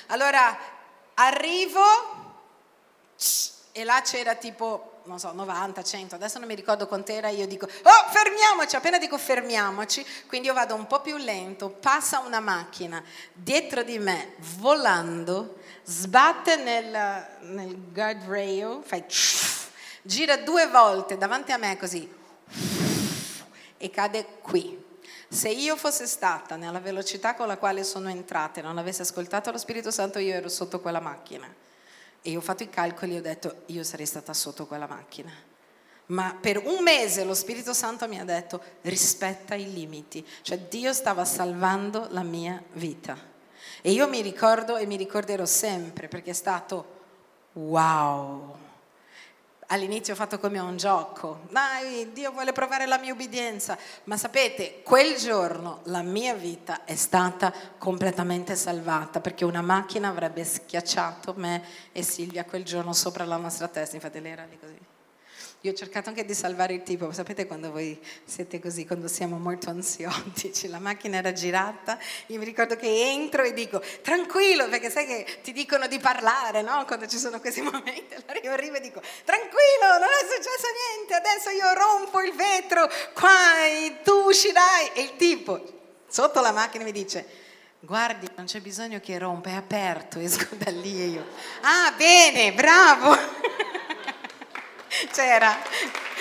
Allora, 0.07 0.57
arrivo 1.17 1.83
e 3.73 3.85
là 3.85 4.01
c'era 4.01 4.37
tipo 4.37 4.92
non 5.05 5.19
so, 5.19 5.33
90, 5.33 5.83
100, 5.83 6.15
adesso 6.15 6.39
non 6.39 6.49
mi 6.49 6.55
ricordo 6.55 6.87
quant'era, 6.87 7.29
io 7.29 7.47
dico, 7.47 7.67
oh 7.67 8.11
fermiamoci, 8.11 8.77
appena 8.77 8.99
dico 8.99 9.19
fermiamoci, 9.19 10.05
quindi 10.27 10.49
io 10.49 10.55
vado 10.55 10.75
un 10.75 10.87
po' 10.87 11.01
più 11.01 11.17
lento, 11.17 11.69
passa 11.71 12.21
una 12.21 12.41
macchina 12.41 13.03
dietro 13.33 13.83
di 13.83 13.99
me, 13.99 14.35
volando, 14.59 15.59
sbatte 15.85 16.57
nel, 16.57 17.27
nel 17.41 17.93
guardrail, 17.93 18.81
fai, 18.85 19.05
gira 20.03 20.37
due 20.39 20.67
volte 20.69 21.19
davanti 21.19 21.53
a 21.53 21.57
me 21.57 21.77
così, 21.77 22.13
e 23.77 23.91
cade 23.91 24.27
qui. 24.41 24.91
Se 25.29 25.49
io 25.49 25.77
fossi 25.77 26.07
stata 26.07 26.57
nella 26.57 26.79
velocità 26.79 27.35
con 27.35 27.47
la 27.47 27.57
quale 27.57 27.85
sono 27.85 28.11
entrata 28.11 28.61
e 28.61 28.63
non 28.63 28.77
avessi 28.77 29.01
ascoltato 29.01 29.51
lo 29.51 29.57
Spirito 29.57 29.91
Santo, 29.91 30.19
io 30.19 30.35
ero 30.35 30.51
sotto 30.51 30.79
quella 30.81 31.01
macchina 31.01 31.53
e 32.23 32.37
ho 32.37 32.41
fatto 32.41 32.63
i 32.63 32.71
calcoli 32.71 33.15
e 33.15 33.19
ho 33.19 33.23
detto, 33.23 33.63
io 33.67 33.83
sarei 33.83 34.07
stata 34.07 34.33
sotto 34.33 34.67
quella 34.67 34.87
macchina. 34.87 35.33
Ma 36.07 36.37
per 36.39 36.59
un 36.65 36.83
mese 36.83 37.25
lo 37.25 37.35
Spirito 37.35 37.75
Santo 37.75 38.09
mi 38.09 38.21
ha 38.21 38.25
detto, 38.25 38.63
rispetta 38.83 39.55
i 39.55 39.73
limiti. 39.73 40.27
Cioè 40.43 40.59
Dio 40.59 40.93
stava 40.93 41.25
salvando 41.25 42.07
la 42.11 42.23
mia 42.23 42.63
vita. 42.73 43.17
E 43.81 43.91
io 43.91 44.09
mi 44.09 44.21
ricordo 44.21 44.77
e 44.77 44.87
mi 44.87 44.97
ricorderò 44.97 45.45
sempre 45.45 46.09
perché 46.09 46.31
è 46.31 46.35
stato 46.35 47.01
wow 47.55 48.57
all'inizio 49.73 50.13
ho 50.13 50.17
fatto 50.17 50.39
come 50.39 50.59
un 50.59 50.77
gioco, 50.77 51.41
dai, 51.51 52.13
Dio 52.13 52.31
vuole 52.31 52.53
provare 52.53 52.87
la 52.87 52.99
mia 52.99 53.13
obbedienza, 53.13 53.79
ma 54.05 54.19
sapete, 54.19 54.83
quel 54.83 55.17
giorno 55.17 55.81
la 55.85 56.03
mia 56.03 56.35
vita 56.35 56.85
è 56.85 56.95
stata 56.95 57.53
completamente 57.79 58.55
salvata 58.55 59.21
perché 59.21 59.47
una 59.47 59.63
macchina 59.63 60.09
avrebbe 60.09 60.45
schiacciato 60.45 61.33
me 61.37 61.65
e 61.93 62.03
Silvia 62.03 62.45
quel 62.45 62.65
giorno 62.65 62.93
sopra 62.93 63.25
la 63.25 63.37
nostra 63.37 63.67
testa, 63.69 63.97
infatti 63.97 64.21
lei 64.21 64.33
era 64.33 64.45
lì 64.45 64.59
così. 64.59 64.92
Io 65.65 65.71
ho 65.71 65.75
cercato 65.75 66.09
anche 66.09 66.25
di 66.25 66.35
salvare 66.35 66.75
il 66.75 66.83
tipo, 66.83 67.13
sapete 67.13 67.47
quando 67.47 67.71
voi 67.71 67.97
siete 68.25 68.59
così, 68.59 68.85
quando 68.85 69.07
siamo 69.07 69.39
molto 69.39 69.71
ansiotici, 69.71 70.67
la 70.67 70.81
macchina 70.81 71.19
era 71.19 71.33
girata, 71.33 71.97
io 72.27 72.39
mi 72.41 72.45
ricordo 72.45 72.75
che 72.75 73.13
entro 73.13 73.45
e 73.45 73.53
dico 73.53 73.81
tranquillo, 74.03 74.69
perché 74.69 74.91
sai 74.91 75.07
che 75.07 75.39
ti 75.41 75.53
dicono 75.53 75.87
di 75.87 76.01
parlare, 76.01 76.63
no? 76.63 76.85
Quando 76.85 77.07
ci 77.07 77.17
sono 77.17 77.39
questi 77.39 77.61
momenti, 77.63 78.13
allora 78.13 78.41
io 78.43 78.51
arrivo 78.51 78.75
e 78.75 78.81
dico 78.81 79.01
tranquillo, 79.25 79.99
non 80.01 80.09
è 80.09 80.27
successo 80.29 80.67
niente, 80.97 81.15
adesso 81.15 81.51
io 81.51 81.73
rompo 81.75 82.21
il 82.23 82.35
vetro 82.35 82.91
qua 83.15 83.65
e 83.65 83.99
tu 84.03 84.15
uscirai. 84.31 84.91
E 84.95 85.03
il 85.03 85.17
tipo 85.17 85.63
sotto 86.09 86.41
la 86.41 86.51
macchina 86.51 86.83
mi 86.83 86.91
dice 86.93 87.25
guardi, 87.79 88.29
non 88.35 88.47
c'è 88.47 88.61
bisogno 88.61 88.99
che 88.99 89.17
rompa, 89.17 89.51
è 89.51 89.55
aperto, 89.55 90.19
esco 90.19 90.57
da 90.57 90.73
lì 90.73 91.01
e 91.01 91.07
io, 91.07 91.27
ah 91.61 91.93
bene, 91.97 92.53
bravo. 92.53 93.17
C'era, 95.13 95.59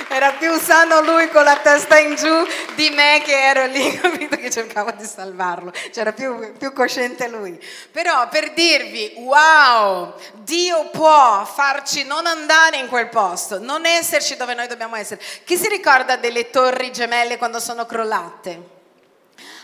era 0.09 0.33
più 0.33 0.53
sano 0.59 1.01
lui 1.01 1.29
con 1.29 1.45
la 1.45 1.57
testa 1.57 1.97
in 1.97 2.15
giù 2.15 2.45
di 2.75 2.89
me 2.89 3.21
che 3.23 3.31
ero 3.31 3.65
lì, 3.67 3.95
capito, 3.97 4.35
che 4.35 4.49
cercavo 4.49 4.91
di 4.91 5.05
salvarlo. 5.05 5.71
C'era 5.91 6.11
più, 6.11 6.51
più 6.57 6.73
cosciente 6.73 7.29
lui. 7.29 7.57
Però 7.91 8.27
per 8.27 8.51
dirvi, 8.51 9.13
wow, 9.17 10.13
Dio 10.33 10.89
può 10.89 11.45
farci 11.45 12.03
non 12.03 12.25
andare 12.25 12.77
in 12.77 12.87
quel 12.87 13.07
posto, 13.07 13.59
non 13.59 13.85
esserci 13.85 14.35
dove 14.35 14.53
noi 14.53 14.67
dobbiamo 14.67 14.97
essere. 14.97 15.21
Chi 15.45 15.55
si 15.55 15.69
ricorda 15.69 16.17
delle 16.17 16.49
torri 16.49 16.91
gemelle 16.91 17.37
quando 17.37 17.61
sono 17.61 17.85
crollate? 17.85 18.79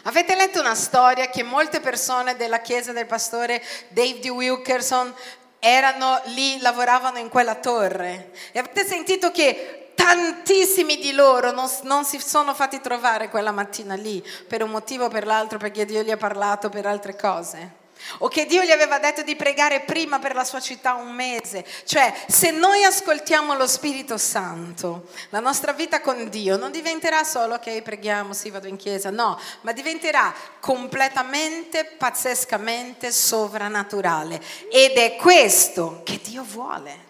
Avete 0.04 0.36
letto 0.36 0.62
una 0.62 0.76
storia 0.76 1.28
che 1.28 1.44
molte 1.44 1.82
persone 1.82 2.38
della 2.38 2.62
chiesa 2.62 2.94
del 2.94 3.06
pastore 3.06 3.62
Dave 3.90 4.20
D. 4.20 4.30
Wilkerson 4.30 5.13
erano 5.60 6.22
lì, 6.26 6.60
lavoravano 6.60 7.17
in 7.17 7.30
quella 7.30 7.56
torre. 7.56 8.32
E 8.52 8.60
avete 8.60 8.86
sentito 8.86 9.32
che 9.32 9.91
tantissimi 9.96 10.98
di 10.98 11.12
loro 11.12 11.52
non, 11.52 11.67
non, 11.84 12.06
si 12.06 12.20
sono 12.20 12.54
fatti 12.54 12.80
trovare 12.80 13.30
quella 13.30 13.52
mattina 13.52 13.96
lì 13.96 14.24
per 14.48 14.62
un 14.62 14.70
motivo 14.70 15.06
o 15.06 15.10
per 15.10 15.26
l'altro, 15.26 15.58
perché 15.58 15.86
Dio 15.86 16.04
gli 16.04 16.12
ha 16.12 16.17
parlato 16.17 16.70
per 16.70 16.86
altre 16.86 17.15
cose. 17.15 17.77
O 18.19 18.27
che 18.27 18.45
Dio 18.45 18.63
gli 18.63 18.71
aveva 18.71 18.99
detto 18.99 19.21
di 19.21 19.36
pregare 19.36 19.81
prima 19.81 20.19
per 20.19 20.33
la 20.33 20.43
sua 20.43 20.60
città 20.60 20.93
un 20.93 21.13
mese. 21.13 21.65
Cioè, 21.86 22.13
se 22.27 22.51
noi 22.51 22.83
ascoltiamo 22.83 23.55
lo 23.55 23.67
Spirito 23.67 24.17
Santo, 24.17 25.10
la 25.29 25.39
nostra 25.39 25.73
vita 25.73 26.01
con 26.01 26.29
Dio 26.29 26.57
non 26.57 26.71
diventerà 26.71 27.23
solo 27.23 27.55
ok, 27.55 27.81
preghiamo, 27.81 28.33
sì, 28.33 28.49
vado 28.49 28.67
in 28.67 28.77
chiesa, 28.77 29.10
no, 29.10 29.39
ma 29.62 29.71
diventerà 29.71 30.33
completamente, 30.60 31.86
pazzescamente 31.86 33.12
sovrannaturale. 33.12 34.41
Ed 34.71 34.97
è 34.97 35.15
questo 35.15 36.01
che 36.03 36.19
Dio 36.23 36.43
vuole. 36.43 37.05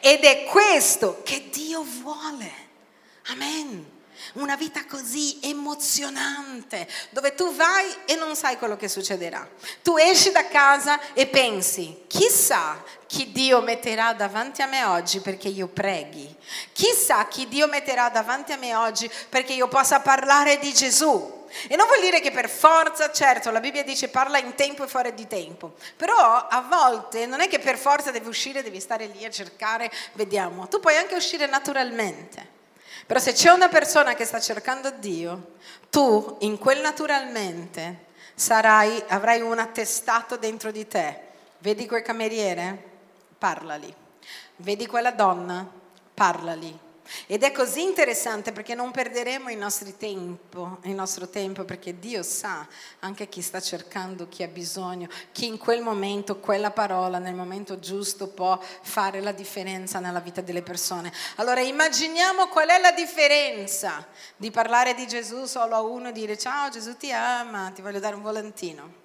Ed 0.00 0.24
è 0.24 0.44
questo 0.44 1.20
che 1.22 1.48
Dio 1.50 1.82
vuole. 1.82 2.52
Amen 3.28 3.93
una 4.34 4.56
vita 4.56 4.84
così 4.86 5.38
emozionante, 5.42 6.88
dove 7.10 7.34
tu 7.34 7.54
vai 7.54 7.86
e 8.06 8.14
non 8.14 8.34
sai 8.36 8.58
quello 8.58 8.76
che 8.76 8.88
succederà. 8.88 9.46
Tu 9.82 9.96
esci 9.96 10.30
da 10.30 10.46
casa 10.48 10.98
e 11.12 11.26
pensi, 11.26 12.04
chissà 12.06 12.82
chi 13.06 13.32
Dio 13.32 13.60
metterà 13.60 14.12
davanti 14.12 14.62
a 14.62 14.66
me 14.66 14.84
oggi 14.84 15.20
perché 15.20 15.48
io 15.48 15.68
preghi. 15.68 16.34
Chissà 16.72 17.26
chi 17.28 17.48
Dio 17.48 17.68
metterà 17.68 18.08
davanti 18.08 18.52
a 18.52 18.56
me 18.56 18.74
oggi 18.74 19.10
perché 19.28 19.52
io 19.52 19.68
possa 19.68 20.00
parlare 20.00 20.58
di 20.58 20.72
Gesù. 20.72 21.42
E 21.68 21.76
non 21.76 21.86
vuol 21.86 22.00
dire 22.00 22.20
che 22.20 22.32
per 22.32 22.48
forza, 22.48 23.12
certo, 23.12 23.50
la 23.50 23.60
Bibbia 23.60 23.84
dice 23.84 24.08
parla 24.08 24.38
in 24.38 24.54
tempo 24.54 24.82
e 24.82 24.88
fuori 24.88 25.14
di 25.14 25.28
tempo, 25.28 25.74
però 25.96 26.48
a 26.48 26.60
volte 26.62 27.26
non 27.26 27.40
è 27.40 27.46
che 27.46 27.60
per 27.60 27.78
forza 27.78 28.10
devi 28.10 28.26
uscire, 28.26 28.62
devi 28.62 28.80
stare 28.80 29.06
lì 29.06 29.24
a 29.24 29.30
cercare, 29.30 29.90
vediamo, 30.14 30.66
tu 30.66 30.80
puoi 30.80 30.96
anche 30.96 31.14
uscire 31.14 31.46
naturalmente. 31.46 32.62
Però 33.06 33.20
se 33.20 33.32
c'è 33.32 33.50
una 33.50 33.68
persona 33.68 34.14
che 34.14 34.24
sta 34.24 34.40
cercando 34.40 34.90
Dio, 34.90 35.52
tu 35.90 36.36
in 36.40 36.58
quel 36.58 36.80
naturalmente 36.80 38.06
sarai, 38.34 39.02
avrai 39.08 39.40
un 39.40 39.58
attestato 39.58 40.36
dentro 40.36 40.70
di 40.70 40.86
te. 40.86 41.20
Vedi 41.58 41.86
quel 41.86 42.02
cameriere? 42.02 42.82
Parlali. 43.38 43.94
Vedi 44.56 44.86
quella 44.86 45.10
donna? 45.10 45.68
Parlali. 46.14 46.83
Ed 47.26 47.42
è 47.42 47.52
così 47.52 47.82
interessante 47.82 48.52
perché 48.52 48.74
non 48.74 48.90
perderemo 48.90 49.50
il, 49.50 49.96
tempo, 49.96 50.78
il 50.84 50.94
nostro 50.94 51.28
tempo, 51.28 51.64
perché 51.64 51.98
Dio 51.98 52.22
sa 52.22 52.66
anche 53.00 53.28
chi 53.28 53.42
sta 53.42 53.60
cercando, 53.60 54.28
chi 54.28 54.42
ha 54.42 54.48
bisogno, 54.48 55.08
chi 55.32 55.46
in 55.46 55.58
quel 55.58 55.82
momento, 55.82 56.38
quella 56.38 56.70
parola, 56.70 57.18
nel 57.18 57.34
momento 57.34 57.78
giusto 57.78 58.28
può 58.28 58.58
fare 58.82 59.20
la 59.20 59.32
differenza 59.32 59.98
nella 59.98 60.20
vita 60.20 60.40
delle 60.40 60.62
persone. 60.62 61.12
Allora 61.36 61.60
immaginiamo 61.60 62.48
qual 62.48 62.68
è 62.68 62.80
la 62.80 62.92
differenza 62.92 64.06
di 64.36 64.50
parlare 64.50 64.94
di 64.94 65.06
Gesù 65.06 65.44
solo 65.44 65.74
a 65.74 65.80
uno 65.82 66.08
e 66.08 66.12
dire 66.12 66.38
ciao 66.38 66.70
Gesù 66.70 66.96
ti 66.96 67.12
ama, 67.12 67.70
ti 67.74 67.82
voglio 67.82 68.00
dare 68.00 68.14
un 68.14 68.22
volantino. 68.22 69.02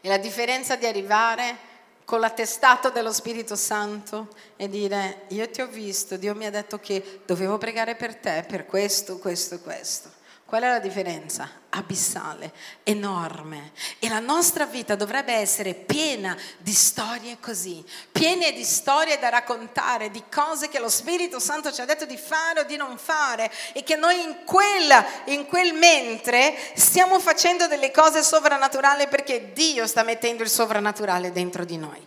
E 0.00 0.08
la 0.08 0.18
differenza 0.18 0.76
di 0.76 0.86
arrivare 0.86 1.70
con 2.04 2.20
l'attestato 2.20 2.90
dello 2.90 3.12
Spirito 3.12 3.56
Santo 3.56 4.28
e 4.56 4.68
dire 4.68 5.22
io 5.28 5.48
ti 5.48 5.60
ho 5.60 5.66
visto, 5.66 6.16
Dio 6.16 6.34
mi 6.34 6.46
ha 6.46 6.50
detto 6.50 6.78
che 6.78 7.20
dovevo 7.24 7.58
pregare 7.58 7.94
per 7.94 8.16
te, 8.16 8.44
per 8.46 8.66
questo, 8.66 9.18
questo 9.18 9.60
questo. 9.60 10.20
Qual 10.52 10.64
è 10.64 10.68
la 10.68 10.80
differenza? 10.80 11.48
Abissale, 11.70 12.52
enorme. 12.82 13.72
E 13.98 14.10
la 14.10 14.18
nostra 14.18 14.66
vita 14.66 14.94
dovrebbe 14.96 15.32
essere 15.32 15.72
piena 15.72 16.36
di 16.58 16.74
storie 16.74 17.38
così, 17.40 17.82
piene 18.12 18.52
di 18.52 18.62
storie 18.62 19.18
da 19.18 19.30
raccontare, 19.30 20.10
di 20.10 20.22
cose 20.30 20.68
che 20.68 20.78
lo 20.78 20.90
Spirito 20.90 21.38
Santo 21.38 21.72
ci 21.72 21.80
ha 21.80 21.86
detto 21.86 22.04
di 22.04 22.18
fare 22.18 22.60
o 22.60 22.64
di 22.64 22.76
non 22.76 22.98
fare 22.98 23.50
e 23.72 23.82
che 23.82 23.96
noi 23.96 24.20
in, 24.20 24.44
quella, 24.44 25.02
in 25.24 25.46
quel 25.46 25.72
mentre 25.72 26.54
stiamo 26.74 27.18
facendo 27.18 27.66
delle 27.66 27.90
cose 27.90 28.22
sovrannaturali 28.22 29.08
perché 29.08 29.54
Dio 29.54 29.86
sta 29.86 30.02
mettendo 30.02 30.42
il 30.42 30.50
sovrannaturale 30.50 31.32
dentro 31.32 31.64
di 31.64 31.78
noi. 31.78 32.06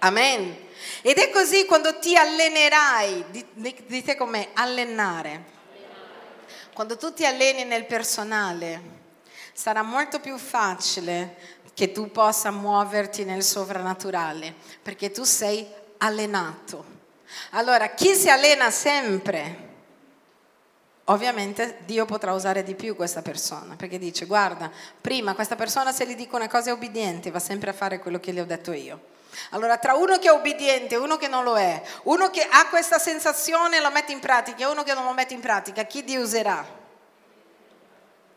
Amen. 0.00 0.56
Ed 1.02 1.18
è 1.18 1.30
così 1.30 1.64
quando 1.66 2.00
ti 2.00 2.16
allenerai, 2.16 3.44
dite 3.86 4.16
come 4.16 4.48
allenare 4.54 5.54
quando 6.76 6.98
tu 6.98 7.10
ti 7.14 7.24
alleni 7.24 7.64
nel 7.64 7.86
personale, 7.86 8.82
sarà 9.54 9.80
molto 9.80 10.20
più 10.20 10.36
facile 10.36 11.38
che 11.72 11.90
tu 11.90 12.10
possa 12.10 12.50
muoverti 12.50 13.24
nel 13.24 13.42
sovrannaturale, 13.42 14.54
perché 14.82 15.10
tu 15.10 15.24
sei 15.24 15.66
allenato. 15.96 16.84
Allora, 17.52 17.94
chi 17.94 18.14
si 18.14 18.28
allena 18.28 18.70
sempre, 18.70 19.68
ovviamente 21.04 21.78
Dio 21.86 22.04
potrà 22.04 22.34
usare 22.34 22.62
di 22.62 22.74
più 22.74 22.94
questa 22.94 23.22
persona, 23.22 23.74
perché 23.74 23.98
dice, 23.98 24.26
guarda, 24.26 24.70
prima 25.00 25.34
questa 25.34 25.56
persona 25.56 25.92
se 25.92 26.06
gli 26.06 26.14
dico 26.14 26.36
una 26.36 26.48
cosa 26.48 26.68
è 26.68 26.72
obbediente, 26.74 27.30
va 27.30 27.38
sempre 27.38 27.70
a 27.70 27.72
fare 27.72 28.00
quello 28.00 28.20
che 28.20 28.34
gli 28.34 28.38
ho 28.38 28.44
detto 28.44 28.72
io. 28.72 29.14
Allora, 29.50 29.78
tra 29.78 29.94
uno 29.94 30.18
che 30.18 30.28
è 30.28 30.32
obbediente 30.32 30.94
e 30.94 30.98
uno 30.98 31.16
che 31.16 31.28
non 31.28 31.44
lo 31.44 31.56
è, 31.56 31.82
uno 32.04 32.30
che 32.30 32.46
ha 32.48 32.66
questa 32.68 32.98
sensazione 32.98 33.76
e 33.76 33.80
lo 33.80 33.90
mette 33.90 34.12
in 34.12 34.20
pratica 34.20 34.64
e 34.64 34.66
uno 34.66 34.82
che 34.82 34.94
non 34.94 35.04
lo 35.04 35.12
mette 35.12 35.34
in 35.34 35.40
pratica, 35.40 35.84
chi 35.84 36.04
ti 36.04 36.16
userà? 36.16 36.64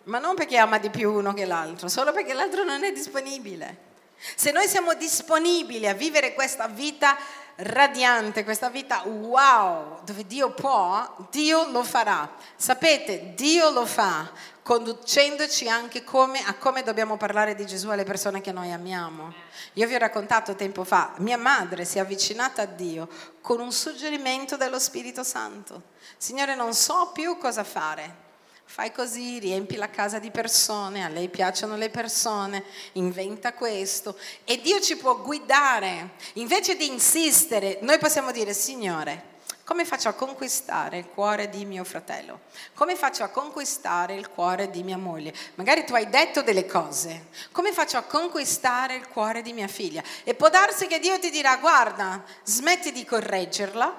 Ma 0.04 0.20
non 0.20 0.36
perché 0.36 0.58
ama 0.58 0.78
di 0.80 0.90
più 0.90 1.12
uno 1.12 1.34
che 1.34 1.46
l'altro, 1.46 1.88
solo 1.88 2.12
perché 2.12 2.34
l'altro 2.34 2.64
non 2.64 2.84
è 2.84 2.92
disponibile. 2.92 3.88
Se 4.36 4.52
noi 4.52 4.68
siamo 4.68 4.94
disponibili 4.96 5.88
a 5.88 5.94
vivere 5.94 6.34
questa 6.34 6.68
vita 6.68 7.18
radiante, 7.58 8.44
questa 8.44 8.70
vita 8.70 9.02
wow, 9.06 10.00
dove 10.04 10.26
Dio 10.26 10.52
può, 10.52 11.16
Dio 11.30 11.70
lo 11.70 11.84
farà. 11.84 12.30
Sapete, 12.56 13.34
Dio 13.36 13.70
lo 13.70 13.86
fa 13.86 14.30
conducendoci 14.70 15.68
anche 15.68 16.04
come, 16.04 16.46
a 16.46 16.54
come 16.54 16.84
dobbiamo 16.84 17.18
parlare 17.18 17.56
di 17.56 17.66
Gesù 17.66 17.90
alle 17.90 18.04
persone 18.04 18.40
che 18.40 18.52
noi 18.52 18.72
amiamo. 18.72 19.34
Io 19.74 19.88
vi 19.88 19.96
ho 19.96 19.98
raccontato 19.98 20.54
tempo 20.54 20.84
fa, 20.84 21.16
mia 21.18 21.40
madre 21.40 21.86
si 21.86 21.98
è 21.98 22.02
avvicinata 22.02 22.62
a 22.62 22.66
Dio 22.66 23.10
con 23.42 23.60
un 23.62 23.72
suggerimento 23.72 24.58
dello 24.58 24.78
Spirito 24.78 25.24
Santo. 25.24 25.82
Signore, 26.18 26.54
non 26.54 26.76
so 26.76 27.10
più 27.12 27.40
cosa 27.40 27.64
fare 27.64 28.28
fai 28.64 28.92
così, 28.92 29.40
riempi 29.40 29.76
la 29.78 29.90
casa 29.90 30.20
di 30.20 30.30
persone, 30.30 31.04
a 31.04 31.08
lei 31.08 31.28
piacciono 31.28 31.76
le 31.76 31.90
persone, 31.90 32.64
inventa 32.92 33.54
questo 33.54 34.16
e 34.44 34.62
Dio 34.62 34.80
ci 34.80 34.96
può 34.96 35.20
guidare. 35.24 36.12
Invece 36.34 36.76
di 36.76 36.86
insistere, 36.86 37.80
noi 37.82 37.98
possiamo 37.98 38.32
dire, 38.32 38.54
Signore, 38.54 39.39
come 39.70 39.86
faccio 39.86 40.10
a 40.10 40.14
conquistare 40.14 40.98
il 40.98 41.06
cuore 41.06 41.48
di 41.48 41.64
mio 41.64 41.84
fratello? 41.84 42.40
Come 42.74 42.96
faccio 42.96 43.24
a 43.24 43.28
conquistare 43.28 44.16
il 44.16 44.28
cuore 44.28 44.72
di 44.72 44.82
mia 44.82 44.98
moglie? 44.98 45.32
Magari 45.54 45.86
tu 45.86 45.94
hai 45.94 46.10
detto 46.10 46.42
delle 46.42 46.66
cose. 46.66 47.28
Come 47.52 47.72
faccio 47.72 47.98
a 47.98 48.02
conquistare 48.02 48.96
il 48.96 49.08
cuore 49.08 49.44
di 49.44 49.54
mia 49.54 49.68
figlia? 49.68 50.02
E 50.24 50.34
può 50.34 50.50
darsi 50.50 50.88
che 50.88 50.98
Dio 50.98 51.20
ti 51.20 51.30
dirà, 51.30 51.58
guarda, 51.58 52.24
smetti 52.42 52.92
di 52.92 53.06
correggerla 53.06 53.96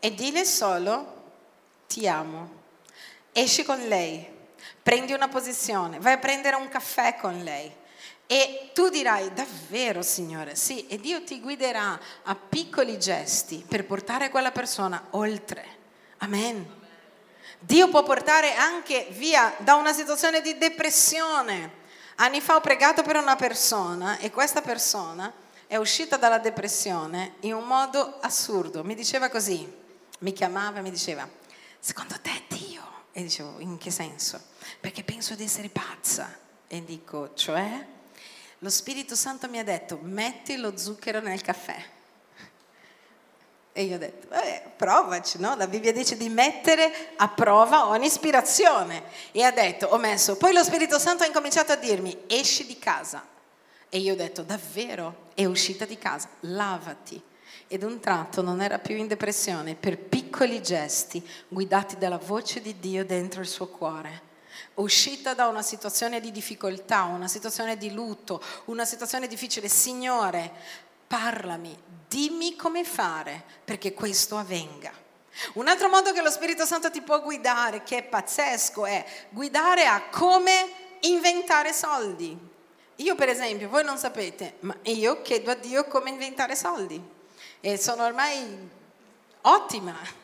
e 0.00 0.12
dile 0.14 0.44
solo, 0.44 1.22
ti 1.86 2.08
amo 2.08 2.62
esci 3.36 3.64
con 3.64 3.78
lei, 3.86 4.26
prendi 4.82 5.12
una 5.12 5.28
posizione, 5.28 5.98
vai 5.98 6.14
a 6.14 6.18
prendere 6.18 6.56
un 6.56 6.68
caffè 6.68 7.16
con 7.16 7.42
lei. 7.42 7.82
E 8.26 8.70
tu 8.72 8.88
dirai, 8.88 9.32
davvero 9.32 10.02
Signore, 10.02 10.56
sì, 10.56 10.86
e 10.86 10.98
Dio 10.98 11.22
ti 11.24 11.40
guiderà 11.40 11.98
a 12.22 12.34
piccoli 12.34 12.98
gesti 12.98 13.64
per 13.66 13.84
portare 13.84 14.30
quella 14.30 14.50
persona 14.50 15.08
oltre 15.10 15.82
Amen. 16.24 16.82
Dio 17.58 17.88
può 17.88 18.02
portare 18.02 18.54
anche 18.54 19.08
via 19.10 19.54
da 19.58 19.74
una 19.74 19.92
situazione 19.92 20.40
di 20.40 20.56
depressione. 20.56 21.82
Anni 22.16 22.40
fa 22.40 22.56
ho 22.56 22.60
pregato 22.60 23.02
per 23.02 23.16
una 23.16 23.36
persona 23.36 24.18
e 24.18 24.30
questa 24.30 24.62
persona 24.62 25.30
è 25.66 25.76
uscita 25.76 26.16
dalla 26.16 26.38
depressione 26.38 27.34
in 27.40 27.52
un 27.52 27.64
modo 27.64 28.18
assurdo. 28.20 28.82
Mi 28.84 28.94
diceva 28.94 29.28
così, 29.28 29.70
mi 30.20 30.32
chiamava 30.32 30.78
e 30.78 30.82
mi 30.82 30.90
diceva, 30.90 31.28
secondo 31.78 32.18
te 32.22 32.44
Dio? 32.48 32.82
E 33.12 33.22
dicevo, 33.22 33.56
in 33.58 33.76
che 33.76 33.90
senso? 33.90 34.40
Perché 34.80 35.04
penso 35.04 35.34
di 35.34 35.44
essere 35.44 35.68
pazza. 35.68 36.38
E 36.66 36.84
dico, 36.84 37.34
cioè? 37.34 37.86
Lo 38.64 38.70
Spirito 38.70 39.14
Santo 39.14 39.46
mi 39.50 39.58
ha 39.58 39.62
detto, 39.62 39.98
metti 40.00 40.56
lo 40.56 40.74
zucchero 40.78 41.20
nel 41.20 41.42
caffè. 41.42 41.76
E 43.74 43.82
io 43.82 43.96
ho 43.96 43.98
detto, 43.98 44.26
vabbè, 44.28 44.72
provaci, 44.74 45.38
no? 45.38 45.54
La 45.54 45.66
Bibbia 45.66 45.92
dice 45.92 46.16
di 46.16 46.30
mettere 46.30 47.10
a 47.16 47.28
prova 47.28 47.88
ogni 47.88 48.06
ispirazione. 48.06 49.02
E 49.32 49.42
ha 49.42 49.50
detto, 49.50 49.88
ho 49.88 49.98
messo, 49.98 50.38
poi 50.38 50.54
lo 50.54 50.64
Spirito 50.64 50.98
Santo 50.98 51.24
ha 51.24 51.26
incominciato 51.26 51.72
a 51.72 51.76
dirmi, 51.76 52.22
esci 52.26 52.64
di 52.64 52.78
casa. 52.78 53.22
E 53.90 53.98
io 53.98 54.14
ho 54.14 54.16
detto, 54.16 54.42
davvero? 54.42 55.26
È 55.34 55.44
uscita 55.44 55.84
di 55.84 55.98
casa, 55.98 56.30
lavati. 56.40 57.22
Ed 57.68 57.82
un 57.82 58.00
tratto 58.00 58.40
non 58.40 58.62
era 58.62 58.78
più 58.78 58.96
in 58.96 59.08
depressione 59.08 59.74
per 59.74 59.98
piccoli 59.98 60.62
gesti 60.62 61.22
guidati 61.48 61.98
dalla 61.98 62.16
voce 62.16 62.62
di 62.62 62.78
Dio 62.78 63.04
dentro 63.04 63.42
il 63.42 63.46
suo 63.46 63.68
cuore. 63.68 64.23
Uscita 64.74 65.34
da 65.34 65.46
una 65.46 65.62
situazione 65.62 66.20
di 66.20 66.32
difficoltà, 66.32 67.04
una 67.04 67.28
situazione 67.28 67.76
di 67.76 67.92
lutto, 67.92 68.42
una 68.66 68.84
situazione 68.84 69.28
difficile. 69.28 69.68
Signore, 69.68 70.50
parlami, 71.06 71.76
dimmi 72.08 72.56
come 72.56 72.84
fare 72.84 73.42
perché 73.64 73.94
questo 73.94 74.36
avvenga. 74.36 74.92
Un 75.54 75.68
altro 75.68 75.88
modo 75.88 76.12
che 76.12 76.22
lo 76.22 76.30
Spirito 76.30 76.64
Santo 76.64 76.90
ti 76.90 77.02
può 77.02 77.20
guidare, 77.20 77.82
che 77.82 77.98
è 77.98 78.02
pazzesco, 78.02 78.86
è 78.86 79.04
guidare 79.30 79.86
a 79.86 80.08
come 80.08 80.72
inventare 81.00 81.72
soldi. 81.72 82.36
Io 82.96 83.14
per 83.16 83.28
esempio, 83.28 83.68
voi 83.68 83.84
non 83.84 83.98
sapete, 83.98 84.56
ma 84.60 84.76
io 84.82 85.22
chiedo 85.22 85.50
a 85.50 85.54
Dio 85.54 85.84
come 85.86 86.10
inventare 86.10 86.54
soldi 86.54 87.02
e 87.60 87.76
sono 87.76 88.04
ormai 88.04 88.70
ottima. 89.42 90.22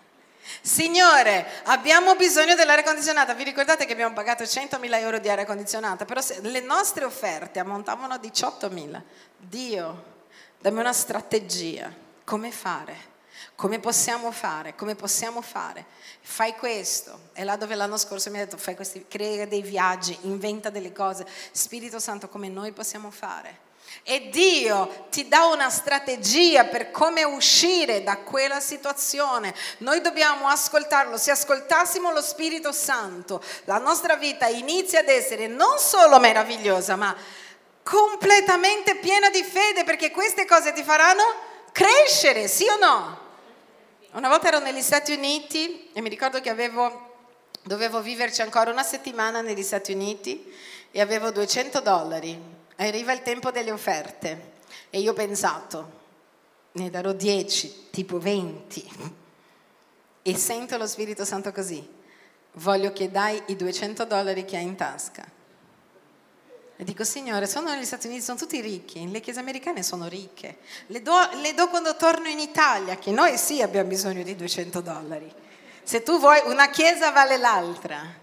Signore, 0.60 1.46
abbiamo 1.64 2.14
bisogno 2.16 2.54
dell'aria 2.54 2.84
condizionata. 2.84 3.34
Vi 3.34 3.44
ricordate 3.44 3.86
che 3.86 3.92
abbiamo 3.92 4.14
pagato 4.14 4.44
100.000 4.44 4.94
euro 4.98 5.18
di 5.18 5.28
aria 5.28 5.46
condizionata? 5.46 6.04
Però 6.04 6.20
le 6.42 6.60
nostre 6.60 7.04
offerte 7.04 7.58
ammontavano 7.58 8.14
a 8.14 8.20
18.000. 8.22 9.02
Dio, 9.36 10.04
dammi 10.58 10.80
una 10.80 10.92
strategia, 10.92 11.92
come 12.24 12.50
fare, 12.50 13.08
come 13.54 13.78
possiamo 13.78 14.30
fare, 14.30 14.74
come 14.74 14.94
possiamo 14.94 15.40
fare. 15.40 15.84
Fai 16.20 16.54
questo. 16.54 17.28
È 17.32 17.42
là 17.44 17.56
dove 17.56 17.74
l'anno 17.74 17.96
scorso 17.96 18.30
mi 18.30 18.38
ha 18.38 18.44
detto, 18.44 18.56
fai 18.56 18.74
questi, 18.74 19.06
crea 19.08 19.46
dei 19.46 19.62
viaggi, 19.62 20.16
inventa 20.22 20.70
delle 20.70 20.92
cose. 20.92 21.26
Spirito 21.52 21.98
Santo, 21.98 22.28
come 22.28 22.48
noi 22.48 22.72
possiamo 22.72 23.10
fare. 23.10 23.68
E 24.02 24.28
Dio 24.30 25.06
ti 25.10 25.28
dà 25.28 25.46
una 25.46 25.68
strategia 25.70 26.64
per 26.64 26.90
come 26.90 27.22
uscire 27.24 28.02
da 28.02 28.18
quella 28.18 28.60
situazione. 28.60 29.54
Noi 29.78 30.00
dobbiamo 30.00 30.48
ascoltarlo. 30.48 31.16
Se 31.16 31.30
ascoltassimo 31.30 32.12
lo 32.12 32.22
Spirito 32.22 32.72
Santo, 32.72 33.42
la 33.64 33.78
nostra 33.78 34.16
vita 34.16 34.46
inizia 34.46 35.00
ad 35.00 35.08
essere 35.08 35.46
non 35.46 35.78
solo 35.78 36.18
meravigliosa, 36.18 36.96
ma 36.96 37.14
completamente 37.82 38.96
piena 38.96 39.30
di 39.30 39.42
fede 39.42 39.84
perché 39.84 40.10
queste 40.10 40.46
cose 40.46 40.72
ti 40.72 40.82
faranno 40.82 41.22
crescere, 41.72 42.48
sì 42.48 42.66
o 42.68 42.76
no? 42.78 43.18
Una 44.12 44.28
volta 44.28 44.48
ero 44.48 44.58
negli 44.58 44.82
Stati 44.82 45.12
Uniti 45.12 45.90
e 45.92 46.00
mi 46.00 46.08
ricordo 46.08 46.40
che 46.40 46.50
avevo, 46.50 47.16
dovevo 47.62 48.00
viverci 48.00 48.42
ancora 48.42 48.70
una 48.70 48.82
settimana 48.82 49.40
negli 49.40 49.62
Stati 49.62 49.92
Uniti 49.92 50.52
e 50.90 51.00
avevo 51.00 51.30
200 51.30 51.80
dollari. 51.80 52.59
Arriva 52.86 53.12
il 53.12 53.22
tempo 53.22 53.50
delle 53.50 53.70
offerte 53.70 54.52
e 54.90 55.00
io 55.00 55.12
ho 55.12 55.14
pensato, 55.14 55.98
ne 56.72 56.90
darò 56.90 57.12
10, 57.12 57.88
tipo 57.90 58.18
20. 58.18 59.18
E 60.22 60.36
sento 60.36 60.76
lo 60.76 60.86
Spirito 60.86 61.24
Santo 61.24 61.52
così, 61.52 61.86
voglio 62.52 62.92
che 62.92 63.10
dai 63.10 63.42
i 63.46 63.56
200 63.56 64.04
dollari 64.04 64.44
che 64.44 64.56
hai 64.56 64.64
in 64.64 64.76
tasca 64.76 65.38
e 66.80 66.84
dico, 66.84 67.04
Signore, 67.04 67.46
sono 67.46 67.68
negli 67.68 67.84
Stati 67.84 68.06
Uniti, 68.06 68.22
sono 68.22 68.38
tutti 68.38 68.58
ricchi, 68.58 69.06
le 69.10 69.20
chiese 69.20 69.38
americane 69.38 69.82
sono 69.82 70.08
ricche. 70.08 70.60
Le 70.86 71.02
do, 71.02 71.12
le 71.42 71.52
do 71.52 71.68
quando 71.68 71.94
torno 71.94 72.26
in 72.26 72.38
Italia, 72.38 72.96
che 72.96 73.10
noi 73.10 73.36
sì 73.36 73.60
abbiamo 73.60 73.90
bisogno 73.90 74.22
di 74.22 74.34
200 74.34 74.80
dollari. 74.80 75.30
Se 75.82 76.02
tu 76.02 76.18
vuoi, 76.18 76.40
una 76.46 76.70
chiesa 76.70 77.10
vale 77.10 77.36
l'altra. 77.36 78.19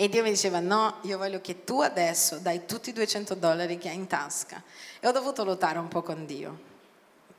E 0.00 0.08
Dio 0.08 0.22
mi 0.22 0.30
diceva, 0.30 0.60
no, 0.60 0.96
io 1.02 1.18
voglio 1.18 1.40
che 1.40 1.64
tu 1.64 1.80
adesso 1.80 2.38
dai 2.38 2.64
tutti 2.64 2.88
i 2.88 2.92
200 2.94 3.34
dollari 3.34 3.76
che 3.76 3.90
hai 3.90 3.96
in 3.96 4.06
tasca. 4.06 4.62
E 4.98 5.06
ho 5.06 5.12
dovuto 5.12 5.44
lottare 5.44 5.78
un 5.78 5.88
po' 5.88 6.02
con 6.02 6.24
Dio. 6.24 6.68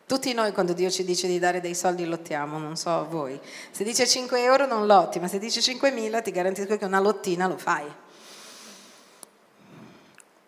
Tutti 0.05 0.31
noi 0.33 0.51
quando 0.51 0.73
Dio 0.73 0.91
ci 0.91 1.03
dice 1.03 1.25
di 1.25 1.39
dare 1.39 1.61
dei 1.61 1.73
soldi 1.73 2.05
lottiamo, 2.05 2.59
non 2.59 2.75
so 2.75 3.07
voi. 3.09 3.39
Se 3.71 3.83
dice 3.83 4.05
5 4.05 4.43
euro 4.43 4.67
non 4.67 4.85
lotti, 4.85 5.19
ma 5.19 5.27
se 5.27 5.39
dice 5.39 5.61
5 5.61 5.89
mila 5.89 6.21
ti 6.21 6.29
garantisco 6.29 6.77
che 6.77 6.85
una 6.85 6.99
lottina 6.99 7.47
lo 7.47 7.57
fai 7.57 7.91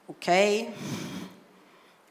ok? 0.05 0.65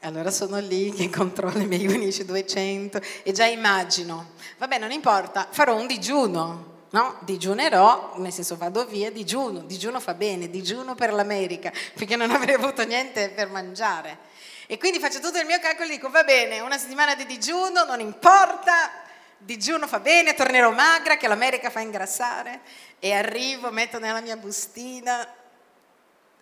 Allora 0.01 0.31
sono 0.31 0.59
lì 0.59 0.91
che 0.91 1.09
controllo 1.09 1.59
i 1.59 1.67
miei 1.67 1.87
unici 1.87 2.25
200 2.25 2.99
e 3.23 3.31
già 3.31 3.45
immagino, 3.45 4.31
vabbè 4.57 4.77
non 4.77 4.91
importa, 4.91 5.47
farò 5.49 5.75
un 5.79 5.87
digiuno, 5.87 6.72
no? 6.93 7.17
Digiunerò, 7.21 8.13
nel 8.17 8.31
senso 8.31 8.55
vado 8.55 8.85
via, 8.85 9.11
digiuno, 9.11 9.61
digiuno 9.61 9.99
fa 9.99 10.13
bene, 10.13 10.49
digiuno 10.49 10.95
per 10.95 11.13
l'America, 11.13 11.71
perché 11.93 12.15
non 12.15 12.31
avrei 12.31 12.55
avuto 12.55 12.83
niente 12.85 13.29
per 13.29 13.49
mangiare. 13.49 14.31
E 14.67 14.77
quindi 14.77 14.99
faccio 14.99 15.19
tutto 15.19 15.39
il 15.39 15.45
mio 15.45 15.59
calcolo 15.59 15.87
e 15.89 15.91
dico, 15.91 16.09
va 16.09 16.23
bene, 16.23 16.59
una 16.59 16.77
settimana 16.77 17.15
di 17.15 17.25
digiuno, 17.25 17.83
non 17.83 17.99
importa, 17.99 18.91
digiuno 19.37 19.87
fa 19.87 19.99
bene, 19.99 20.33
tornerò 20.33 20.71
magra, 20.71 21.17
che 21.17 21.27
l'America 21.27 21.69
fa 21.69 21.81
ingrassare, 21.81 22.61
e 22.99 23.11
arrivo, 23.11 23.71
metto 23.71 23.99
nella 23.99 24.21
mia 24.21 24.37
bustina 24.37 25.27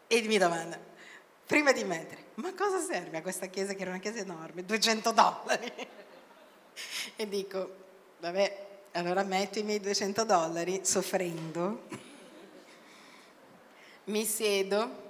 e 0.07 0.21
mi 0.23 0.37
domanda, 0.37 0.77
prima 1.47 1.71
di 1.71 1.83
mettere, 1.83 2.25
ma 2.35 2.53
cosa 2.53 2.79
serve 2.79 3.17
a 3.17 3.21
questa 3.21 3.47
chiesa 3.47 3.73
che 3.73 3.81
era 3.81 3.91
una 3.91 3.99
chiesa 3.99 4.19
enorme? 4.19 4.65
200 4.65 5.11
dollari. 5.11 5.71
e 7.15 7.27
dico, 7.27 7.75
vabbè, 8.19 8.70
allora 8.93 9.23
metto 9.23 9.59
i 9.59 9.63
miei 9.63 9.79
200 9.79 10.23
dollari 10.25 10.81
soffrendo, 10.83 11.87
mi 14.05 14.25
siedo 14.25 15.09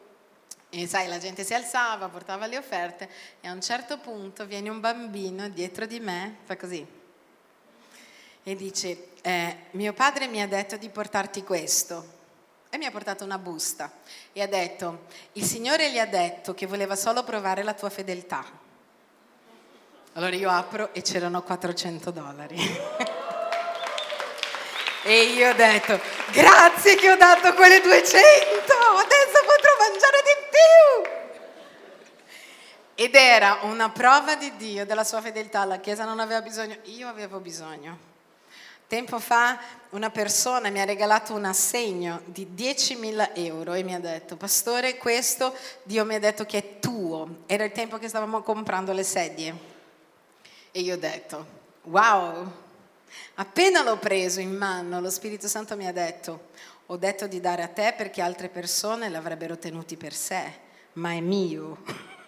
e 0.70 0.88
sai, 0.88 1.08
la 1.08 1.18
gente 1.18 1.44
si 1.44 1.54
alzava, 1.54 2.08
portava 2.08 2.46
le 2.46 2.58
offerte 2.58 3.10
e 3.42 3.48
a 3.48 3.52
un 3.52 3.62
certo 3.62 3.98
punto 3.98 4.46
viene 4.46 4.70
un 4.70 4.80
bambino 4.80 5.50
dietro 5.50 5.86
di 5.86 6.00
me, 6.00 6.38
fa 6.46 6.56
così, 6.56 6.86
e 8.44 8.56
dice, 8.56 9.10
eh, 9.22 9.58
mio 9.72 9.94
padre 9.94 10.28
mi 10.28 10.42
ha 10.42 10.48
detto 10.48 10.78
di 10.78 10.88
portarti 10.90 11.44
questo 11.44 12.20
e 12.70 12.78
mi 12.78 12.86
ha 12.86 12.92
portato 12.92 13.26
una 13.26 13.38
busta 13.38 13.92
e 14.32 14.42
ha 14.42 14.48
detto, 14.48 15.08
il 15.34 15.44
Signore 15.44 15.92
gli 15.92 16.00
ha 16.00 16.08
detto 16.08 16.54
che 16.54 16.66
voleva 16.66 16.96
solo 16.96 17.24
provare 17.24 17.64
la 17.64 17.74
tua 17.74 17.90
fedeltà. 17.90 18.46
Allora 20.14 20.36
io 20.36 20.50
apro 20.50 20.94
e 20.94 21.02
c'erano 21.02 21.44
400 21.44 22.12
dollari. 22.12 22.58
e 25.04 25.24
io 25.24 25.50
ho 25.50 25.54
detto, 25.54 26.00
grazie 26.32 26.96
che 26.96 27.12
ho 27.12 27.16
dato 27.16 27.54
quelle 27.54 27.82
200, 27.82 28.16
adesso 28.16 29.40
potrò 29.46 29.72
mangiare 29.80 30.22
di 30.24 30.36
più. 30.50 31.20
Ed 32.96 33.16
era 33.16 33.60
una 33.64 33.90
prova 33.90 34.36
di 34.36 34.56
Dio, 34.58 34.86
della 34.86 35.04
sua 35.04 35.22
fedeltà, 35.22 35.66
la 35.66 35.80
Chiesa 35.80 36.06
non 36.06 36.20
aveva 36.20 36.42
bisogno, 36.42 36.78
io 36.84 37.08
avevo 37.08 37.40
bisogno. 37.40 38.10
Tempo 38.88 39.20
fa 39.20 39.58
una 39.92 40.10
persona 40.10 40.70
mi 40.70 40.82
ha 40.82 40.86
regalato 40.86 41.34
un 41.34 41.46
assegno 41.46 42.22
di 42.26 42.46
10.000 42.54 43.30
euro 43.36 43.74
e 43.74 43.84
mi 43.84 43.96
ha 43.96 44.00
detto, 44.00 44.36
pastore, 44.36 44.98
questo 44.98 45.56
Dio 45.84 46.04
mi 46.04 46.16
ha 46.16 46.20
detto 46.20 46.46
che 46.46 46.58
è 46.58 46.80
tuo. 46.80 47.44
Era 47.46 47.64
il 47.64 47.72
tempo 47.72 47.98
che 47.98 48.10
stavamo 48.10 48.42
comprando 48.42 48.92
le 48.92 49.04
sedie. 49.04 49.56
E 50.72 50.82
io 50.82 50.96
ho 50.96 50.98
detto, 50.98 51.46
wow, 51.84 52.52
appena 53.36 53.84
l'ho 53.84 53.98
preso 53.98 54.40
in 54.40 54.56
mano, 54.56 55.02
lo 55.02 55.10
Spirito 55.10 55.48
Santo 55.48 55.76
mi 55.76 55.88
ha 55.88 55.94
detto, 55.94 56.50
ho 56.88 56.98
detto 56.98 57.28
di 57.28 57.40
dare 57.40 57.64
a 57.64 57.68
te 57.68 57.94
perché 57.96 58.22
altre 58.22 58.50
persone 58.50 59.10
l'avrebbero 59.10 59.58
tenuti 59.58 59.96
per 59.98 60.14
sé, 60.14 60.52
ma 60.94 61.12
è 61.12 61.20
mio. 61.20 61.78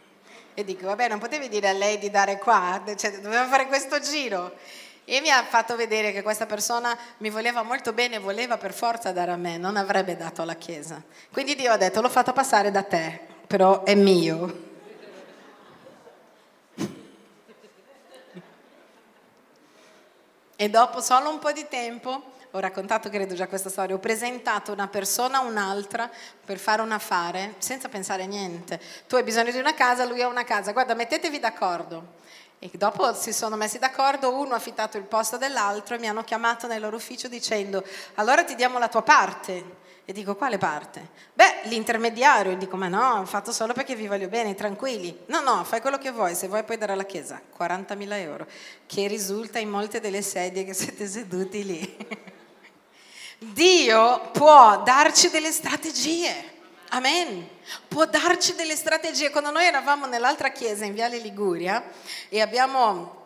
E 0.55 0.63
dico, 0.63 0.85
vabbè, 0.85 1.09
non 1.09 1.17
potevi 1.17 1.49
dire 1.49 1.67
a 1.67 1.73
lei 1.73 1.97
di 1.97 2.11
dare 2.11 2.37
qua, 2.37 2.79
cioè, 2.95 3.19
doveva 3.21 3.47
fare 3.47 3.65
questo 3.65 3.99
giro. 3.99 4.53
E 5.03 5.19
mi 5.19 5.31
ha 5.31 5.43
fatto 5.43 5.75
vedere 5.75 6.11
che 6.11 6.21
questa 6.21 6.45
persona 6.45 6.95
mi 7.17 7.31
voleva 7.31 7.63
molto 7.63 7.91
bene, 7.91 8.19
voleva 8.19 8.57
per 8.57 8.71
forza 8.71 9.11
dare 9.11 9.31
a 9.31 9.35
me, 9.35 9.57
non 9.57 9.77
avrebbe 9.77 10.15
dato 10.15 10.43
alla 10.43 10.53
Chiesa. 10.53 11.01
Quindi 11.31 11.55
Dio 11.55 11.71
ha 11.71 11.77
detto, 11.77 12.01
l'ho 12.01 12.09
fatto 12.09 12.33
passare 12.33 12.69
da 12.69 12.83
te, 12.83 13.19
però 13.47 13.83
è 13.83 13.95
mio. 13.95 14.72
E 20.55 20.69
dopo 20.69 21.01
solo 21.01 21.29
un 21.29 21.39
po' 21.39 21.51
di 21.51 21.67
tempo 21.67 22.31
ho 22.51 22.59
raccontato 22.59 23.09
credo 23.09 23.33
già 23.33 23.47
questa 23.47 23.69
storia, 23.69 23.95
ho 23.95 23.99
presentato 23.99 24.71
una 24.71 24.87
persona 24.87 25.39
a 25.39 25.41
un'altra 25.41 26.07
per 26.45 26.59
fare 26.59 26.83
un 26.83 26.91
affare 26.91 27.55
senza 27.57 27.89
pensare 27.89 28.23
a 28.23 28.27
niente. 28.27 28.79
Tu 29.07 29.15
hai 29.15 29.23
bisogno 29.23 29.51
di 29.51 29.57
una 29.57 29.73
casa, 29.73 30.05
lui 30.05 30.21
ha 30.21 30.27
una 30.27 30.43
casa, 30.43 30.71
guarda 30.71 30.93
mettetevi 30.93 31.39
d'accordo. 31.39 32.21
E 32.59 32.69
dopo 32.73 33.13
si 33.15 33.33
sono 33.33 33.55
messi 33.55 33.79
d'accordo, 33.79 34.37
uno 34.37 34.53
ha 34.53 34.57
affittato 34.57 34.97
il 34.97 35.03
posto 35.03 35.37
dell'altro 35.37 35.95
e 35.95 35.99
mi 35.99 36.07
hanno 36.07 36.23
chiamato 36.23 36.67
nel 36.67 36.79
loro 36.79 36.97
ufficio 36.97 37.27
dicendo 37.27 37.83
allora 38.15 38.43
ti 38.43 38.53
diamo 38.53 38.77
la 38.77 38.87
tua 38.87 39.01
parte. 39.01 39.81
E 40.05 40.11
dico, 40.11 40.35
quale 40.35 40.57
parte? 40.57 41.09
Beh, 41.33 41.61
l'intermediario. 41.63 42.51
E 42.51 42.57
dico, 42.57 42.75
ma 42.75 42.89
no, 42.89 43.19
ho 43.19 43.25
fatto 43.25 43.53
solo 43.53 43.71
perché 43.71 43.95
vi 43.95 44.07
voglio 44.07 44.27
bene, 44.27 44.53
tranquilli. 44.53 45.17
No, 45.27 45.39
no, 45.39 45.63
fai 45.63 45.79
quello 45.79 45.97
che 45.97 46.11
vuoi, 46.11 46.35
se 46.35 46.47
vuoi 46.47 46.63
puoi 46.63 46.77
dare 46.77 46.91
alla 46.91 47.05
Chiesa 47.05 47.41
40.000 47.57 48.11
euro, 48.13 48.45
che 48.85 49.07
risulta 49.07 49.59
in 49.59 49.69
molte 49.69 50.01
delle 50.01 50.21
sedie 50.21 50.65
che 50.65 50.73
siete 50.73 51.07
seduti 51.07 51.63
lì. 51.63 51.97
Dio 53.39 54.29
può 54.31 54.81
darci 54.83 55.29
delle 55.29 55.51
strategie. 55.51 56.51
Amen. 56.89 57.47
Può 57.87 58.05
darci 58.05 58.55
delle 58.55 58.75
strategie. 58.75 59.29
Quando 59.29 59.51
noi 59.51 59.65
eravamo 59.65 60.05
nell'altra 60.05 60.49
chiesa 60.51 60.83
in 60.83 60.93
Viale 60.93 61.17
Liguria 61.17 61.81
e 62.27 62.41
abbiamo 62.41 63.22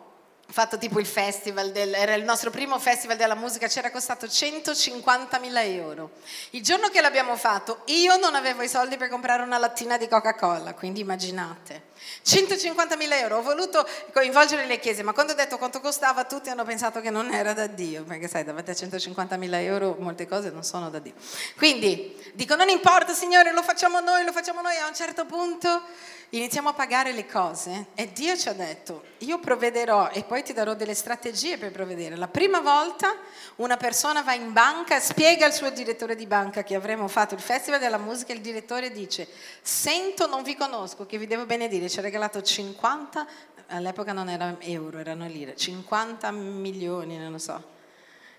fatto 0.50 0.78
tipo 0.78 0.98
il 0.98 1.06
festival, 1.06 1.72
del, 1.72 1.94
era 1.94 2.14
il 2.14 2.24
nostro 2.24 2.50
primo 2.50 2.78
festival 2.78 3.16
della 3.16 3.34
musica, 3.34 3.68
ci 3.68 3.78
era 3.78 3.90
costato 3.90 4.26
150.000 4.26 5.50
euro. 5.72 6.10
Il 6.50 6.62
giorno 6.62 6.88
che 6.88 7.00
l'abbiamo 7.00 7.36
fatto 7.36 7.82
io 7.86 8.16
non 8.16 8.34
avevo 8.34 8.62
i 8.62 8.68
soldi 8.68 8.96
per 8.96 9.08
comprare 9.08 9.42
una 9.42 9.58
lattina 9.58 9.96
di 9.98 10.08
Coca-Cola, 10.08 10.74
quindi 10.74 11.00
immaginate. 11.00 11.87
150.000 12.24 13.12
euro, 13.20 13.38
ho 13.38 13.42
voluto 13.42 13.86
coinvolgere 14.12 14.66
le 14.66 14.78
chiese, 14.78 15.02
ma 15.02 15.12
quando 15.12 15.32
ho 15.32 15.36
detto 15.36 15.58
quanto 15.58 15.80
costava 15.80 16.24
tutti 16.24 16.50
hanno 16.50 16.64
pensato 16.64 17.00
che 17.00 17.10
non 17.10 17.32
era 17.32 17.52
da 17.52 17.66
Dio, 17.66 18.04
perché 18.04 18.28
sai, 18.28 18.44
davanti 18.44 18.70
a 18.70 18.74
150.000 18.74 19.54
euro 19.62 19.96
molte 19.98 20.26
cose 20.26 20.50
non 20.50 20.62
sono 20.62 20.90
da 20.90 20.98
Dio. 20.98 21.14
Quindi 21.56 22.16
dico 22.34 22.54
non 22.54 22.68
importa 22.68 23.12
Signore, 23.12 23.52
lo 23.52 23.62
facciamo 23.62 24.00
noi, 24.00 24.24
lo 24.24 24.32
facciamo 24.32 24.60
noi, 24.60 24.76
a 24.76 24.86
un 24.86 24.94
certo 24.94 25.24
punto 25.24 25.82
iniziamo 26.30 26.68
a 26.68 26.72
pagare 26.74 27.12
le 27.12 27.26
cose 27.26 27.86
e 27.94 28.12
Dio 28.12 28.36
ci 28.36 28.48
ha 28.48 28.52
detto, 28.52 29.02
io 29.18 29.38
provvederò 29.38 30.10
e 30.10 30.24
poi 30.24 30.42
ti 30.42 30.52
darò 30.52 30.74
delle 30.74 30.94
strategie 30.94 31.56
per 31.56 31.72
provvedere. 31.72 32.16
La 32.16 32.28
prima 32.28 32.60
volta 32.60 33.16
una 33.56 33.78
persona 33.78 34.20
va 34.20 34.34
in 34.34 34.52
banca, 34.52 35.00
spiega 35.00 35.46
al 35.46 35.54
suo 35.54 35.70
direttore 35.70 36.16
di 36.16 36.26
banca 36.26 36.62
che 36.62 36.74
avremmo 36.74 37.08
fatto 37.08 37.34
il 37.34 37.40
Festival 37.40 37.80
della 37.80 37.96
Musica, 37.96 38.32
il 38.32 38.40
direttore 38.40 38.92
dice, 38.92 39.26
sento, 39.62 40.26
non 40.26 40.42
vi 40.42 40.54
conosco, 40.54 41.06
che 41.06 41.16
vi 41.16 41.26
devo 41.26 41.46
benedire, 41.46 41.87
ci 41.88 41.98
ha 41.98 42.02
regalato 42.02 42.42
50, 42.42 43.26
all'epoca 43.68 44.12
non 44.12 44.28
erano 44.28 44.56
euro, 44.60 44.98
erano 44.98 45.26
lire, 45.26 45.56
50 45.56 46.30
milioni, 46.30 47.18
non 47.18 47.32
lo 47.32 47.38
so. 47.38 47.76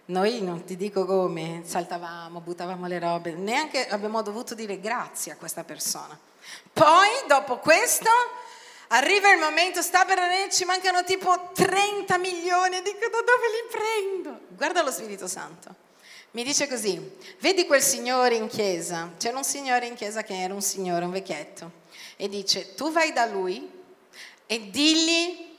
Noi 0.06 0.42
non 0.42 0.64
ti 0.64 0.76
dico 0.76 1.06
come, 1.06 1.62
saltavamo, 1.64 2.40
buttavamo 2.40 2.88
le 2.88 3.00
robe, 3.00 3.34
neanche 3.34 3.88
abbiamo 3.88 4.22
dovuto 4.24 4.56
dire 4.56 4.80
grazie 4.80 5.32
a 5.32 5.36
questa 5.36 5.64
persona. 5.64 6.18
Poi, 6.74 7.10
dopo 7.28 7.60
questo, 7.60 8.10
arriva 8.88 9.32
il 9.32 9.40
momento, 9.40 9.84
sta 9.84 10.06
per 10.06 10.18
venire, 10.18 10.50
ci 10.50 10.66
mancano 10.66 11.04
tipo 11.04 11.52
30 11.54 12.18
milioni, 12.18 12.82
dico 12.82 13.08
da 13.10 13.20
dove 13.20 13.48
li 13.52 13.70
prendo? 13.72 14.40
Guarda 14.50 14.82
lo 14.82 14.92
Spirito 14.92 15.28
Santo. 15.28 15.88
Mi 16.32 16.44
dice 16.44 16.68
così, 16.68 17.18
vedi 17.40 17.66
quel 17.66 17.82
signore 17.82 18.36
in 18.36 18.48
chiesa, 18.48 19.12
c'era 19.18 19.38
un 19.38 19.44
signore 19.44 19.88
in 19.88 19.96
chiesa 19.96 20.22
che 20.22 20.40
era 20.40 20.54
un 20.54 20.62
signore, 20.62 21.06
un 21.06 21.12
vecchietto, 21.12 21.72
e 22.22 22.28
dice, 22.28 22.76
tu 22.76 22.92
vai 22.92 23.14
da 23.14 23.26
lui 23.26 23.66
e 24.46 24.70
digli 24.70 25.56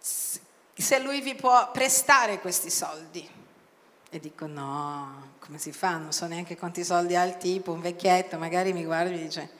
se 0.00 0.98
lui 0.98 1.20
vi 1.20 1.36
può 1.36 1.70
prestare 1.70 2.40
questi 2.40 2.70
soldi. 2.70 3.30
E 4.10 4.18
dico, 4.18 4.48
no, 4.48 5.34
come 5.38 5.58
si 5.58 5.70
fa? 5.70 5.96
Non 5.96 6.10
so 6.10 6.26
neanche 6.26 6.56
quanti 6.56 6.82
soldi 6.82 7.14
ha 7.14 7.22
il 7.22 7.36
tipo, 7.36 7.70
un 7.70 7.80
vecchietto, 7.80 8.36
magari 8.36 8.72
mi 8.72 8.84
guarda 8.84 9.10
e 9.10 9.14
mi 9.14 9.22
dice, 9.22 9.50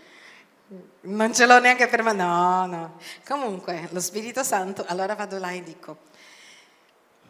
non 1.02 1.32
ce 1.32 1.46
l'ho 1.46 1.60
neanche 1.60 1.86
per 1.86 2.02
me, 2.02 2.12
no, 2.12 2.66
no. 2.66 2.98
Comunque, 3.24 3.88
lo 3.92 4.00
Spirito 4.00 4.42
Santo, 4.42 4.84
allora 4.88 5.14
vado 5.14 5.38
là 5.38 5.52
e 5.52 5.62
dico, 5.62 5.96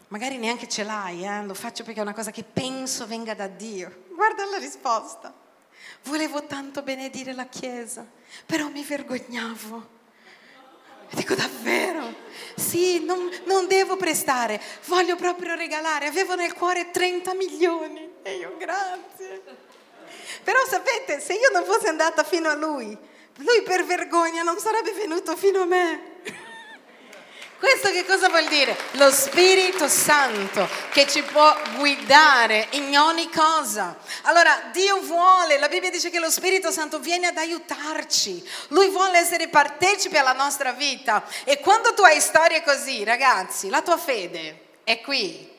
magari 0.07 0.37
neanche 0.37 0.67
ce 0.67 0.83
l'hai, 0.83 1.23
eh? 1.23 1.43
lo 1.43 1.53
faccio 1.53 1.83
perché 1.83 1.99
è 1.99 2.03
una 2.03 2.15
cosa 2.15 2.31
che 2.31 2.43
penso 2.43 3.05
venga 3.05 3.35
da 3.35 3.45
Dio. 3.45 4.05
Guarda 4.15 4.43
la 4.45 4.57
risposta. 4.57 5.45
Volevo 6.03 6.45
tanto 6.45 6.81
benedire 6.81 7.33
la 7.33 7.47
Chiesa, 7.47 8.05
però 8.45 8.67
mi 8.69 8.83
vergognavo. 8.83 9.95
Dico 11.11 11.35
davvero? 11.35 12.13
Sì, 12.55 13.03
non, 13.05 13.29
non, 13.45 13.67
devo 13.67 13.95
prestare, 13.95 14.61
voglio 14.85 15.15
proprio 15.15 15.55
regalare. 15.55 16.07
Avevo 16.07 16.35
nel 16.35 16.53
cuore 16.53 16.91
30 16.91 17.33
milioni. 17.33 18.09
E 18.23 18.35
io 18.35 18.55
grazie. 18.57 19.41
Però 20.43 20.59
sapete, 20.67 21.19
se 21.19 21.33
io 21.33 21.49
non 21.53 21.63
fossi 21.63 21.87
andata 21.87 22.23
fino 22.23 22.49
a 22.49 22.55
lui, 22.55 22.97
lui 23.37 23.61
per 23.63 23.85
vergogna 23.85 24.43
non 24.43 24.57
sarebbe 24.57 24.91
venuto 24.91 25.35
fino 25.35 25.61
a 25.61 25.65
me. 25.65 26.15
Questo 27.59 27.89
che 27.89 28.05
cosa 28.05 28.29
vuol 28.29 28.45
dire? 28.47 28.77
Lo 28.91 29.11
Spirito 29.11 29.87
Santo 29.87 30.69
che 30.91 31.07
ci 31.07 31.23
può 31.23 31.55
guidare 31.75 32.67
in 32.71 32.95
ogni 32.95 33.31
cosa. 33.31 33.97
Allora, 34.23 34.69
Dio 34.71 34.99
vuole, 34.99 35.57
la 35.57 35.67
Bibbia 35.67 35.89
dice 35.89 36.11
che 36.11 36.19
lo 36.19 36.29
Spirito 36.29 36.69
Santo 36.69 36.99
viene 36.99 37.25
ad 37.25 37.37
aiutarci. 37.37 38.47
Lui 38.67 38.89
vuole 38.89 39.17
essere 39.17 39.47
partecipe 39.47 40.19
alla 40.19 40.33
nostra 40.33 40.71
vita. 40.71 41.23
E 41.45 41.59
quando 41.59 41.95
tu 41.95 42.03
hai 42.03 42.19
storie 42.19 42.61
così, 42.61 43.03
ragazzi, 43.03 43.69
la 43.69 43.81
tua 43.81 43.97
fede 43.97 44.65
è 44.83 45.01
qui. 45.01 45.56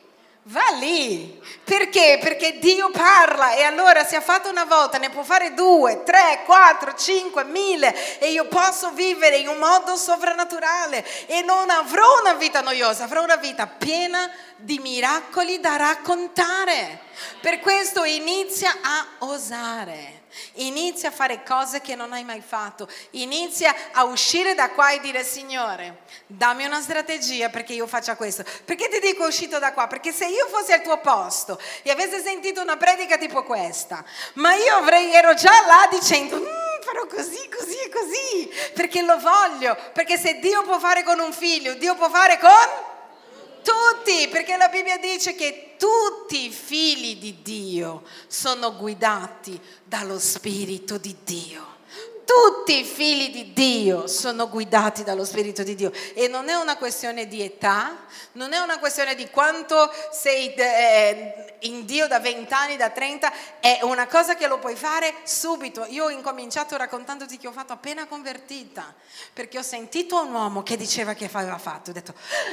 Va 0.51 0.71
lì. 0.79 1.39
Perché? 1.63 2.19
Perché 2.23 2.59
Dio 2.59 2.91
parla 2.91 3.53
e 3.53 3.63
allora 3.65 4.03
se 4.07 4.17
ha 4.17 4.23
fatto 4.23 4.49
una 4.49 4.65
volta 4.65 4.97
ne 4.97 5.11
può 5.11 5.23
fare 5.23 5.53
due, 5.53 6.03
tre, 6.05 6.41
quattro, 6.47 6.95
cinque, 6.95 7.45
mille 7.45 8.19
e 8.19 8.31
io 8.31 8.47
posso 8.47 8.93
vivere 8.93 9.37
in 9.37 9.49
un 9.49 9.59
modo 9.59 9.95
sovrannaturale 9.95 11.05
e 11.27 11.43
non 11.43 11.69
avrò 11.69 12.21
una 12.21 12.33
vita 12.33 12.63
noiosa, 12.63 13.05
avrò 13.05 13.23
una 13.23 13.37
vita 13.37 13.67
piena 13.67 14.31
di 14.57 14.79
miracoli 14.79 15.61
da 15.61 15.77
raccontare. 15.77 17.01
Per 17.43 17.61
questo 17.61 18.05
inizia 18.05 18.71
a 18.81 19.07
osare. 19.27 20.18
Inizia 20.55 21.09
a 21.09 21.13
fare 21.13 21.43
cose 21.43 21.81
che 21.81 21.95
non 21.95 22.13
hai 22.13 22.25
mai 22.25 22.41
fatto. 22.41 22.89
Inizia 23.11 23.75
a 23.93 24.05
uscire 24.05 24.55
da 24.55 24.71
qua 24.71 24.91
e 24.91 25.01
dire 25.01 25.25
Signore, 25.25 26.03
dammi 26.27 26.65
una 26.65 26.81
strategia 26.81 27.49
perché 27.49 27.73
io 27.73 27.87
faccia 27.87 28.17
questo. 28.17 28.45
Perché 28.65 28.89
ti 28.89 29.01
dico 29.01 29.27
uscito 29.27 29.59
da 29.59 29.73
qua? 29.73 29.87
Perché 29.87 30.13
se 30.13 30.27
io 30.27 30.47
fossi 30.49 30.73
al 30.73 30.83
tuo 30.83 30.99
posto 30.99 31.61
e 31.83 31.91
avessi 31.91 32.21
sentito 32.21 32.61
una 32.61 32.77
predica 32.77 33.17
tipo 33.17 33.43
questa, 33.43 34.05
ma 34.35 34.55
io 34.55 34.77
avrei, 34.77 35.13
ero 35.13 35.35
già 35.35 35.65
là 35.67 35.89
dicendo... 35.91 36.37
Mm, 36.37 36.69
farò 36.81 37.07
così, 37.07 37.49
così 37.55 37.77
e 37.77 37.91
così, 37.91 38.51
perché 38.73 39.03
lo 39.03 39.19
voglio, 39.19 39.77
perché 39.93 40.17
se 40.17 40.39
Dio 40.39 40.63
può 40.63 40.79
fare 40.79 41.03
con 41.03 41.19
un 41.19 41.33
figlio, 41.33 41.75
Dio 41.75 41.95
può 41.95 42.09
fare 42.09 42.39
con 42.39 42.97
tutti, 43.69 44.29
perché 44.29 44.57
la 44.57 44.69
Bibbia 44.69 44.99
dice 44.99 45.35
che 45.35 45.75
tutti 45.77 46.47
i 46.47 46.51
figli 46.51 47.17
di 47.19 47.43
Dio 47.43 48.03
sono 48.27 48.75
guidati 48.75 49.61
dallo 49.85 50.19
Spirito 50.19 50.97
di 50.97 51.15
Dio. 51.23 51.78
Tutti 52.29 52.81
i 52.81 52.85
figli 52.85 53.31
di 53.31 53.55
Dio 53.55 54.07
sono 54.07 54.51
guidati 54.51 55.03
dallo 55.03 55.25
Spirito 55.25 55.63
di 55.63 55.75
Dio. 55.75 55.91
E 56.13 56.29
non 56.29 56.51
è 56.51 56.55
una 56.57 56.77
questione 56.77 57.27
di 57.27 57.41
età, 57.41 58.05
non 58.33 58.53
è 58.53 58.59
una 58.59 58.79
questione 58.79 59.15
di 59.15 59.31
quanto 59.31 59.91
sei 60.13 60.53
eh, 60.53 61.57
in 61.61 61.87
Dio 61.87 62.07
da 62.07 62.21
20 62.21 62.53
anni, 62.53 62.77
da 62.77 62.91
30, 62.91 63.33
è 63.61 63.79
una 63.83 64.07
cosa 64.07 64.37
che 64.37 64.47
lo 64.47 64.59
puoi 64.59 64.77
fare 64.77 65.15
subito. 65.25 65.87
Io 65.89 66.05
ho 66.05 66.11
incominciato 66.11 66.77
raccontandoti 66.77 67.39
che 67.39 67.47
ho 67.47 67.53
fatto 67.53 67.73
appena 67.73 68.07
convertita, 68.07 68.95
perché 69.33 69.59
ho 69.59 69.63
sentito 69.63 70.23
un 70.23 70.33
uomo 70.33 70.63
che 70.63 70.77
diceva 70.77 71.15
che 71.15 71.31
aveva 71.33 71.57
fatto, 71.57 71.91
ho 71.91 71.95
detto, 71.95 72.13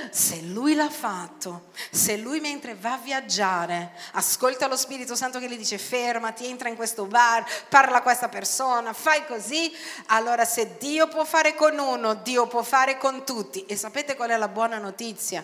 se 0.09 0.39
lui 0.41 0.73
l'ha 0.73 0.89
fatto, 0.89 1.71
se 1.91 2.15
lui 2.15 2.39
mentre 2.39 2.75
va 2.75 2.93
a 2.93 2.99
viaggiare, 3.03 3.91
ascolta 4.13 4.67
lo 4.67 4.77
Spirito 4.77 5.15
Santo 5.15 5.39
che 5.39 5.49
gli 5.49 5.57
dice 5.57 5.77
fermati, 5.77 6.45
entra 6.45 6.69
in 6.69 6.77
questo 6.77 7.05
bar, 7.05 7.45
parla 7.67 7.97
a 7.97 8.01
questa 8.01 8.29
persona, 8.29 8.93
fai 8.93 9.25
così, 9.25 9.64
allora 10.07 10.45
se 10.45 10.77
Dio 10.77 11.07
può 11.07 11.23
fare 11.23 11.55
con 11.55 11.77
uno, 11.77 12.15
Dio 12.15 12.47
può 12.47 12.63
fare 12.63 12.97
con 12.97 13.23
tutti. 13.25 13.65
E 13.65 13.75
sapete 13.75 14.15
qual 14.15 14.29
è 14.29 14.37
la 14.37 14.47
buona 14.47 14.77
notizia? 14.77 15.43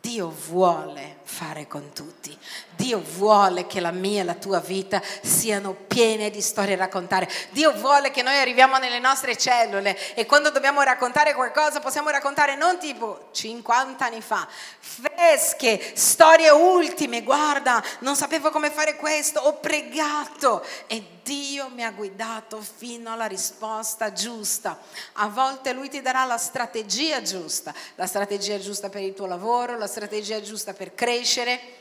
Dio 0.00 0.34
vuole 0.48 1.18
fare 1.24 1.66
con 1.66 1.92
tutti. 1.92 2.36
Dio 2.74 3.02
vuole 3.16 3.66
che 3.66 3.80
la 3.80 3.90
mia 3.90 4.22
e 4.22 4.24
la 4.24 4.34
tua 4.34 4.58
vita 4.58 5.02
siano 5.20 5.74
piene 5.74 6.30
di 6.30 6.40
storie 6.40 6.74
da 6.74 6.84
raccontare. 6.84 7.28
Dio 7.50 7.72
vuole 7.72 8.10
che 8.10 8.22
noi 8.22 8.38
arriviamo 8.38 8.78
nelle 8.78 8.98
nostre 8.98 9.36
cellule 9.36 10.14
e 10.14 10.24
quando 10.24 10.50
dobbiamo 10.50 10.80
raccontare 10.80 11.34
qualcosa 11.34 11.80
possiamo 11.80 12.08
raccontare 12.08 12.56
non 12.56 12.78
tipo 12.78 13.28
50 13.32 14.06
anni 14.06 14.22
fa, 14.22 14.48
fresche, 14.78 15.92
storie 15.94 16.48
ultime. 16.48 17.22
Guarda, 17.22 17.82
non 17.98 18.16
sapevo 18.16 18.50
come 18.50 18.70
fare 18.70 18.96
questo, 18.96 19.40
ho 19.40 19.58
pregato 19.58 20.64
e 20.86 21.19
Dio 21.22 21.68
mi 21.68 21.84
ha 21.84 21.92
guidato 21.92 22.60
fino 22.60 23.12
alla 23.12 23.26
risposta 23.26 24.12
giusta. 24.12 24.78
A 25.14 25.28
volte 25.28 25.72
Lui 25.72 25.88
ti 25.88 26.00
darà 26.00 26.24
la 26.24 26.38
strategia 26.38 27.22
giusta, 27.22 27.74
la 27.96 28.06
strategia 28.06 28.58
giusta 28.58 28.88
per 28.88 29.02
il 29.02 29.14
tuo 29.14 29.26
lavoro, 29.26 29.76
la 29.76 29.86
strategia 29.86 30.40
giusta 30.40 30.72
per 30.72 30.94
crescere 30.94 31.78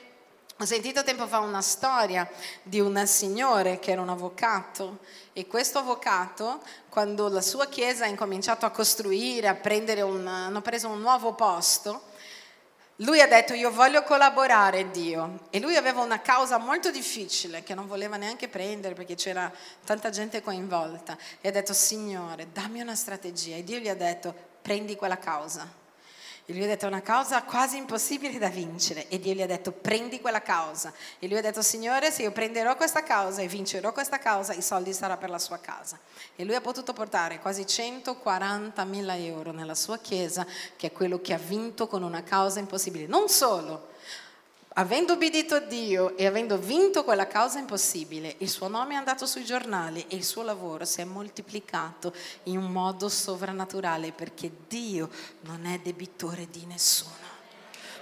Ho 0.61 0.65
sentito 0.65 1.05
tempo 1.05 1.25
fa 1.25 1.39
una 1.39 1.61
storia 1.61 2.29
di 2.61 2.81
un 2.81 3.07
signore 3.07 3.79
che 3.79 3.91
era 3.91 4.01
un 4.01 4.09
avvocato 4.09 4.97
e 5.31 5.47
questo 5.47 5.79
avvocato, 5.79 6.61
quando 6.89 7.29
la 7.29 7.39
sua 7.39 7.67
chiesa 7.67 8.03
ha 8.03 8.09
incominciato 8.09 8.65
a 8.65 8.69
costruire, 8.69 9.47
a 9.47 9.55
prendere 9.55 10.01
un, 10.01 10.27
hanno 10.27 10.59
preso 10.59 10.89
un 10.89 10.99
nuovo 10.99 11.31
posto, 11.31 12.01
lui 13.01 13.21
ha 13.21 13.27
detto 13.27 13.53
io 13.53 13.71
voglio 13.71 14.03
collaborare 14.03 14.89
Dio. 14.91 15.47
E 15.49 15.59
lui 15.59 15.75
aveva 15.75 16.01
una 16.01 16.21
causa 16.21 16.57
molto 16.57 16.91
difficile 16.91 17.63
che 17.63 17.73
non 17.73 17.87
voleva 17.87 18.17
neanche 18.17 18.47
prendere 18.47 18.93
perché 18.93 19.15
c'era 19.15 19.51
tanta 19.85 20.09
gente 20.09 20.41
coinvolta. 20.41 21.17
E 21.41 21.47
ha 21.47 21.51
detto 21.51 21.73
Signore 21.73 22.51
dammi 22.51 22.81
una 22.81 22.95
strategia. 22.95 23.55
E 23.55 23.63
Dio 23.63 23.79
gli 23.79 23.89
ha 23.89 23.95
detto 23.95 24.33
prendi 24.61 24.95
quella 24.95 25.17
causa 25.17 25.87
e 26.49 26.53
lui 26.53 26.63
ha 26.63 26.67
detto 26.67 26.85
è 26.85 26.87
una 26.87 27.03
causa 27.03 27.43
quasi 27.43 27.77
impossibile 27.77 28.39
da 28.39 28.49
vincere 28.49 29.07
e 29.07 29.19
Dio 29.19 29.35
gli 29.35 29.41
ha 29.43 29.45
detto 29.45 29.71
prendi 29.71 30.19
quella 30.19 30.41
causa. 30.41 30.91
E 31.19 31.27
lui 31.27 31.37
ha 31.37 31.41
detto 31.41 31.61
Signore 31.61 32.09
se 32.09 32.23
io 32.23 32.31
prenderò 32.31 32.75
questa 32.75 33.03
causa 33.03 33.43
e 33.43 33.47
vincerò 33.47 33.93
questa 33.93 34.17
causa 34.17 34.53
i 34.53 34.63
soldi 34.63 34.91
saranno 34.91 35.19
per 35.19 35.29
la 35.29 35.37
sua 35.37 35.59
casa. 35.59 35.99
E 36.35 36.43
lui 36.43 36.55
ha 36.55 36.61
potuto 36.61 36.91
portare 36.91 37.37
quasi 37.37 37.67
140 37.67 38.83
mila 38.85 39.15
euro 39.15 39.51
nella 39.51 39.75
sua 39.75 39.99
chiesa 39.99 40.43
che 40.75 40.87
è 40.87 40.91
quello 40.91 41.21
che 41.21 41.35
ha 41.35 41.37
vinto 41.37 41.85
con 41.85 42.01
una 42.01 42.23
causa 42.23 42.57
impossibile. 42.57 43.05
Non 43.05 43.29
solo, 43.29 43.88
avendo 44.73 45.13
obbedito 45.13 45.55
a 45.55 45.59
Dio 45.59 46.15
e 46.15 46.25
avendo 46.25 46.57
vinto 46.57 47.03
quella 47.03 47.27
causa 47.27 47.59
impossibile, 47.59 48.35
il 48.39 48.49
suo 48.49 48.67
nome 48.67 48.93
è 48.93 48.97
andato 48.97 49.25
sui 49.25 49.43
giornali 49.43 50.05
e 50.07 50.15
il 50.15 50.23
suo 50.23 50.43
lavoro 50.43 50.85
si 50.85 51.01
è 51.01 51.03
moltiplicato 51.03 52.13
in 52.43 52.57
un 52.57 52.71
modo 52.71 53.09
sovrannaturale 53.09 54.11
perché 54.11 54.51
Dio 54.67 55.09
non 55.41 55.65
è 55.65 55.79
debitore 55.79 56.47
di 56.49 56.65
nessuno. 56.65 57.27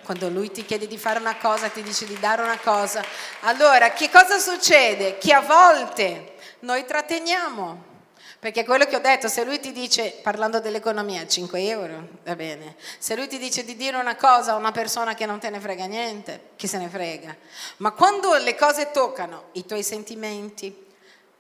Quando 0.04 0.30
lui 0.30 0.52
ti 0.52 0.64
chiede 0.64 0.88
di 0.88 0.98
fare 0.98 1.20
una 1.20 1.36
cosa, 1.38 1.68
ti 1.68 1.82
dice 1.82 2.06
di 2.06 2.18
dare 2.20 2.42
una 2.42 2.60
cosa, 2.60 3.04
allora 3.42 3.92
che 3.92 4.10
cosa 4.10 4.38
succede? 4.38 5.18
Che 5.18 5.34
a 5.34 5.42
volte 5.42 6.36
noi 6.60 6.86
tratteniamo 6.86 7.96
perché 8.40 8.64
quello 8.64 8.86
che 8.86 8.96
ho 8.96 9.00
detto, 9.00 9.28
se 9.28 9.44
lui 9.44 9.60
ti 9.60 9.72
dice, 9.72 10.20
parlando 10.22 10.60
dell'economia, 10.60 11.26
5 11.26 11.68
euro, 11.68 12.08
va 12.24 12.36
bene. 12.36 12.76
Se 13.00 13.16
lui 13.16 13.28
ti 13.28 13.40
dice 13.40 13.64
di 13.64 13.76
dire 13.76 13.98
una 13.98 14.16
cosa 14.16 14.52
a 14.52 14.58
una 14.58 14.72
persona 14.72 15.16
che 15.16 15.26
non 15.26 15.40
te 15.40 15.50
ne 15.50 15.60
frega 15.60 15.86
niente, 15.86 16.50
chi 16.56 16.68
se 16.68 16.78
ne 16.78 16.88
frega. 16.88 17.36
Ma 17.78 17.92
quando 17.92 18.36
le 18.36 18.56
cose 18.56 18.92
toccano 18.92 19.46
i 19.54 19.66
tuoi 19.66 19.82
sentimenti, 19.82 20.86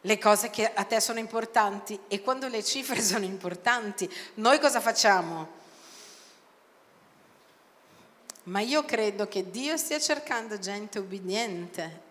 le 0.02 0.18
cose 0.18 0.50
che 0.50 0.72
a 0.74 0.84
te 0.86 1.00
sono 1.00 1.20
importanti 1.20 2.00
e 2.08 2.22
quando 2.22 2.48
le 2.48 2.64
cifre 2.64 3.00
sono 3.02 3.26
importanti, 3.26 4.12
noi 4.36 4.58
cosa 4.60 4.80
facciamo? 4.80 5.56
Ma 8.44 8.62
io 8.62 8.86
credo 8.86 9.28
che 9.28 9.52
Dio 9.52 9.78
stia 9.78 10.00
cercando 10.00 10.58
gente 10.58 10.98
obbediente 10.98 12.06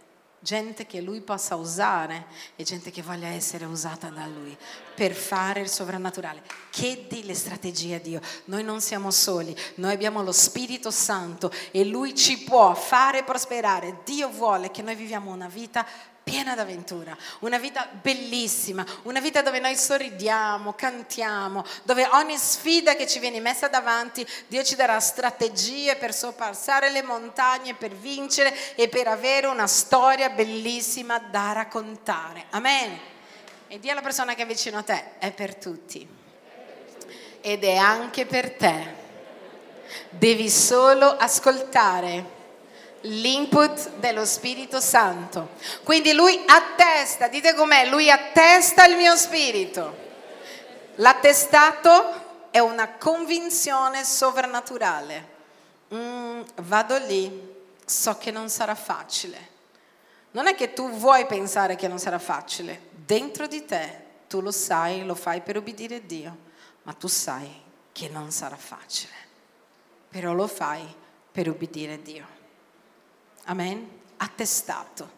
gente 0.46 0.86
che 0.86 1.00
lui 1.00 1.22
possa 1.22 1.56
usare 1.56 2.26
e 2.54 2.62
gente 2.62 2.92
che 2.92 3.02
voglia 3.02 3.26
essere 3.26 3.64
usata 3.64 4.10
da 4.10 4.26
lui 4.26 4.56
per 4.94 5.12
fare 5.12 5.60
il 5.60 5.68
sovrannaturale. 5.68 6.40
Chiedi 6.70 7.24
le 7.24 7.34
strategie 7.34 7.96
a 7.96 7.98
Dio. 7.98 8.20
Noi 8.44 8.62
non 8.62 8.80
siamo 8.80 9.10
soli, 9.10 9.54
noi 9.74 9.92
abbiamo 9.92 10.22
lo 10.22 10.30
Spirito 10.30 10.92
Santo 10.92 11.50
e 11.72 11.84
lui 11.84 12.14
ci 12.14 12.44
può 12.44 12.74
fare 12.74 13.24
prosperare. 13.24 14.02
Dio 14.04 14.28
vuole 14.28 14.70
che 14.70 14.82
noi 14.82 14.94
viviamo 14.94 15.32
una 15.32 15.48
vita 15.48 15.84
piena 16.28 16.56
d'avventura, 16.56 17.16
una 17.40 17.56
vita 17.56 17.88
bellissima, 17.88 18.84
una 19.02 19.20
vita 19.20 19.42
dove 19.42 19.60
noi 19.60 19.76
sorridiamo, 19.76 20.72
cantiamo, 20.72 21.64
dove 21.84 22.04
ogni 22.14 22.36
sfida 22.36 22.96
che 22.96 23.06
ci 23.06 23.20
viene 23.20 23.38
messa 23.38 23.68
davanti, 23.68 24.26
Dio 24.48 24.64
ci 24.64 24.74
darà 24.74 24.98
strategie 24.98 25.94
per 25.94 26.12
sorpassare 26.12 26.90
le 26.90 27.04
montagne, 27.04 27.74
per 27.74 27.92
vincere 27.92 28.74
e 28.74 28.88
per 28.88 29.06
avere 29.06 29.46
una 29.46 29.68
storia 29.68 30.28
bellissima 30.30 31.20
da 31.20 31.52
raccontare. 31.52 32.46
Amen. 32.50 32.98
E 33.68 33.78
Dio 33.78 33.92
alla 33.92 34.02
persona 34.02 34.34
che 34.34 34.42
è 34.42 34.46
vicino 34.46 34.78
a 34.78 34.82
te, 34.82 35.18
è 35.18 35.30
per 35.30 35.54
tutti. 35.54 36.08
Ed 37.40 37.62
è 37.62 37.76
anche 37.76 38.26
per 38.26 38.50
te. 38.50 38.94
Devi 40.08 40.50
solo 40.50 41.06
ascoltare 41.06 42.35
l'input 43.06 43.90
dello 43.96 44.24
Spirito 44.24 44.80
Santo. 44.80 45.50
Quindi 45.82 46.12
lui 46.12 46.40
attesta, 46.46 47.28
dite 47.28 47.54
com'è, 47.54 47.88
lui 47.88 48.10
attesta 48.10 48.86
il 48.86 48.96
mio 48.96 49.16
spirito. 49.16 50.04
L'attestato 50.96 52.48
è 52.50 52.58
una 52.58 52.92
convinzione 52.92 54.04
sovrannaturale. 54.04 55.34
Mm, 55.94 56.40
vado 56.62 56.96
lì, 56.98 57.54
so 57.84 58.16
che 58.18 58.30
non 58.30 58.48
sarà 58.48 58.74
facile. 58.74 59.54
Non 60.32 60.46
è 60.46 60.54
che 60.54 60.72
tu 60.72 60.90
vuoi 60.90 61.26
pensare 61.26 61.76
che 61.76 61.88
non 61.88 61.98
sarà 61.98 62.18
facile, 62.18 62.88
dentro 62.90 63.46
di 63.46 63.64
te 63.64 64.04
tu 64.28 64.40
lo 64.40 64.50
sai, 64.50 65.04
lo 65.04 65.14
fai 65.14 65.40
per 65.40 65.56
obbedire 65.56 65.96
a 65.96 66.00
Dio, 66.00 66.36
ma 66.82 66.92
tu 66.92 67.06
sai 67.06 67.50
che 67.92 68.08
non 68.08 68.30
sarà 68.30 68.56
facile, 68.56 69.14
però 70.10 70.34
lo 70.34 70.46
fai 70.46 70.84
per 71.32 71.48
obbedire 71.48 71.94
a 71.94 71.98
Dio. 71.98 72.35
Amen? 73.46 74.00
Attestato. 74.18 75.14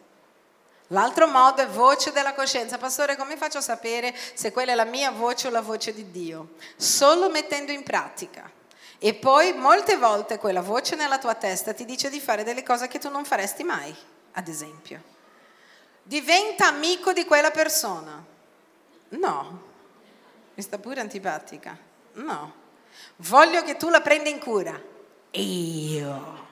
L'altro 0.87 1.27
modo 1.27 1.61
è 1.61 1.67
voce 1.67 2.11
della 2.11 2.33
coscienza. 2.33 2.77
Pastore, 2.77 3.15
come 3.15 3.37
faccio 3.37 3.59
a 3.59 3.61
sapere 3.61 4.15
se 4.33 4.51
quella 4.51 4.71
è 4.71 4.75
la 4.75 4.85
mia 4.85 5.11
voce 5.11 5.47
o 5.47 5.51
la 5.51 5.61
voce 5.61 5.93
di 5.93 6.09
Dio? 6.09 6.53
Solo 6.75 7.29
mettendo 7.29 7.71
in 7.71 7.83
pratica. 7.83 8.49
E 8.97 9.13
poi 9.13 9.53
molte 9.53 9.97
volte 9.97 10.39
quella 10.39 10.61
voce 10.61 10.95
nella 10.95 11.19
tua 11.19 11.35
testa 11.35 11.73
ti 11.73 11.85
dice 11.85 12.09
di 12.09 12.19
fare 12.19 12.43
delle 12.43 12.63
cose 12.63 12.87
che 12.87 12.99
tu 12.99 13.09
non 13.09 13.23
faresti 13.23 13.63
mai, 13.63 13.95
ad 14.33 14.47
esempio. 14.47 15.01
Diventa 16.01 16.67
amico 16.67 17.13
di 17.13 17.23
quella 17.25 17.51
persona. 17.51 18.23
No. 19.09 19.63
Mi 20.55 20.63
sta 20.63 20.79
pure 20.79 20.99
antipatica. 20.99 21.77
No. 22.13 22.53
Voglio 23.17 23.63
che 23.63 23.77
tu 23.77 23.89
la 23.89 24.01
prenda 24.01 24.29
in 24.29 24.39
cura. 24.39 24.79
Io 25.31 26.47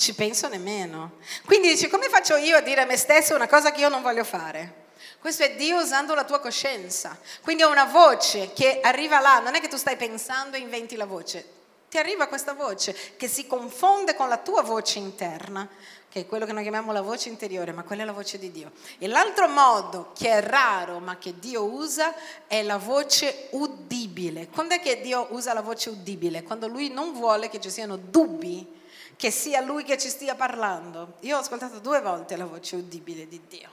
ci 0.00 0.14
penso 0.14 0.48
nemmeno. 0.48 1.18
Quindi 1.44 1.68
dici, 1.68 1.86
come 1.88 2.08
faccio 2.08 2.36
io 2.36 2.56
a 2.56 2.60
dire 2.62 2.80
a 2.80 2.86
me 2.86 2.96
stesso 2.96 3.34
una 3.34 3.46
cosa 3.46 3.70
che 3.70 3.80
io 3.82 3.90
non 3.90 4.00
voglio 4.00 4.24
fare? 4.24 4.88
Questo 5.20 5.42
è 5.42 5.54
Dio 5.56 5.76
usando 5.76 6.14
la 6.14 6.24
tua 6.24 6.40
coscienza. 6.40 7.18
Quindi 7.42 7.64
è 7.64 7.66
una 7.66 7.84
voce 7.84 8.52
che 8.54 8.80
arriva 8.82 9.20
là, 9.20 9.40
non 9.40 9.54
è 9.54 9.60
che 9.60 9.68
tu 9.68 9.76
stai 9.76 9.96
pensando 9.96 10.56
e 10.56 10.60
inventi 10.60 10.96
la 10.96 11.04
voce, 11.04 11.46
ti 11.90 11.98
arriva 11.98 12.28
questa 12.28 12.54
voce 12.54 12.96
che 13.18 13.28
si 13.28 13.46
confonde 13.46 14.14
con 14.14 14.30
la 14.30 14.38
tua 14.38 14.62
voce 14.62 14.98
interna, 14.98 15.68
che 16.08 16.20
è 16.20 16.26
quello 16.26 16.46
che 16.46 16.52
noi 16.52 16.62
chiamiamo 16.62 16.92
la 16.92 17.02
voce 17.02 17.28
interiore, 17.28 17.72
ma 17.72 17.82
quella 17.82 18.02
è 18.02 18.06
la 18.06 18.12
voce 18.12 18.38
di 18.38 18.50
Dio. 18.50 18.72
E 18.98 19.06
l'altro 19.06 19.48
modo 19.48 20.12
che 20.16 20.30
è 20.30 20.40
raro, 20.40 20.98
ma 20.98 21.18
che 21.18 21.38
Dio 21.38 21.64
usa, 21.64 22.14
è 22.46 22.62
la 22.62 22.78
voce 22.78 23.48
udibile. 23.50 24.48
Quando 24.48 24.76
è 24.76 24.80
che 24.80 25.02
Dio 25.02 25.26
usa 25.32 25.52
la 25.52 25.60
voce 25.60 25.90
udibile? 25.90 26.42
Quando 26.42 26.68
Lui 26.68 26.88
non 26.88 27.12
vuole 27.12 27.50
che 27.50 27.60
ci 27.60 27.70
siano 27.70 27.96
dubbi 27.96 28.78
che 29.20 29.30
sia 29.30 29.60
Lui 29.60 29.84
che 29.84 29.98
ci 29.98 30.08
stia 30.08 30.34
parlando. 30.34 31.16
Io 31.20 31.36
ho 31.36 31.40
ascoltato 31.40 31.78
due 31.78 32.00
volte 32.00 32.38
la 32.38 32.46
voce 32.46 32.76
udibile 32.76 33.28
di 33.28 33.38
Dio. 33.46 33.68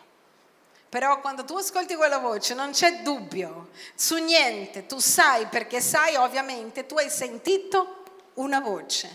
Però 0.89 1.22
quando 1.22 1.45
tu 1.45 1.56
ascolti 1.56 1.95
quella 1.95 2.18
voce 2.18 2.54
non 2.54 2.72
c'è 2.72 3.02
dubbio 3.02 3.70
su 3.95 4.18
niente, 4.18 4.88
tu 4.88 5.00
sai 5.00 5.45
perché 5.45 5.80
sai 5.80 6.16
ovviamente, 6.16 6.86
tu 6.86 6.98
hai 6.98 7.10
sentito 7.10 8.04
una 8.34 8.60
voce 8.60 9.10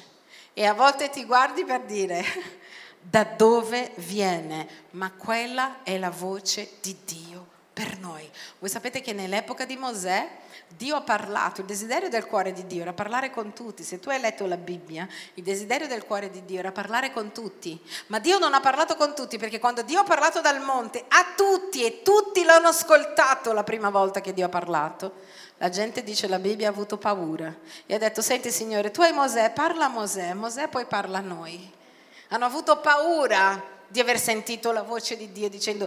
e 0.55 0.64
a 0.64 0.72
volte 0.72 1.11
ti 1.11 1.26
guardi 1.26 1.66
per 1.66 1.83
dire 1.83 2.24
da 2.99 3.24
dove 3.24 3.93
viene, 3.97 4.87
ma 4.93 5.12
quella 5.12 5.83
è 5.83 5.99
la 5.99 6.11
voce 6.11 6.76
di 6.80 6.97
Dio 7.05 7.41
per 7.73 7.99
noi. 7.99 8.29
Voi 8.59 8.68
sapete 8.68 9.01
che 9.01 9.12
nell'epoca 9.12 9.64
di 9.64 9.77
Mosè 9.77 10.29
Dio 10.77 10.97
ha 10.97 11.03
parlato, 11.03 11.61
il 11.61 11.66
desiderio 11.66 12.09
del 12.09 12.27
cuore 12.27 12.53
di 12.53 12.66
Dio 12.66 12.83
era 12.83 12.93
parlare 12.93 13.31
con 13.31 13.53
tutti. 13.53 13.83
Se 13.83 14.01
tu 14.01 14.09
hai 14.09 14.20
letto 14.20 14.47
la 14.47 14.57
Bibbia, 14.57 15.07
il 15.35 15.43
desiderio 15.43 15.87
del 15.87 16.05
cuore 16.05 16.31
di 16.31 16.45
Dio 16.45 16.59
era 16.59 16.73
parlare 16.73 17.12
con 17.12 17.33
tutti. 17.33 17.81
Ma 18.07 18.18
Dio 18.18 18.39
non 18.39 18.55
ha 18.55 18.61
parlato 18.61 18.97
con 18.97 19.14
tutti 19.14 19.39
perché 19.39 19.59
quando 19.59 19.83
Dio 19.83 20.01
ha 20.01 20.05
parlato 20.05 20.41
dal 20.41 20.61
monte 20.61 21.05
a 21.09 21.35
tutti 21.37 21.85
e 21.85 22.03
tutti 22.03 22.43
l'hanno 22.43 22.68
ascoltato 22.68 23.53
la 23.53 23.64
prima 23.64 23.91
volta 23.91 24.20
che 24.20 24.33
Dio 24.33 24.47
ha 24.47 24.51
parlato, 24.51 25.14
la 25.59 25.68
gente 25.68 26.03
dice 26.03 26.27
la 26.27 26.39
Bibbia 26.39 26.68
ha 26.68 26.70
avuto 26.70 26.97
paura 26.97 27.55
e 27.87 27.95
ha 27.95 27.99
detto, 27.99 28.23
senti 28.23 28.51
Signore, 28.51 28.91
tu 28.91 29.03
hai 29.03 29.12
Mosè, 29.12 29.53
parla 29.53 29.85
a 29.85 29.89
Mosè, 29.89 30.33
Mosè 30.33 30.68
poi 30.68 30.87
parla 30.87 31.18
a 31.18 31.23
noi. 31.23 31.70
Hanno 32.29 32.47
avuto 32.47 32.79
paura 32.79 33.72
di 33.93 34.01
aver 34.01 34.18
sentito 34.18 34.72
la 34.72 34.82
voce 34.82 35.16
di 35.16 35.30
Dio 35.30 35.49
dicendo, 35.49 35.86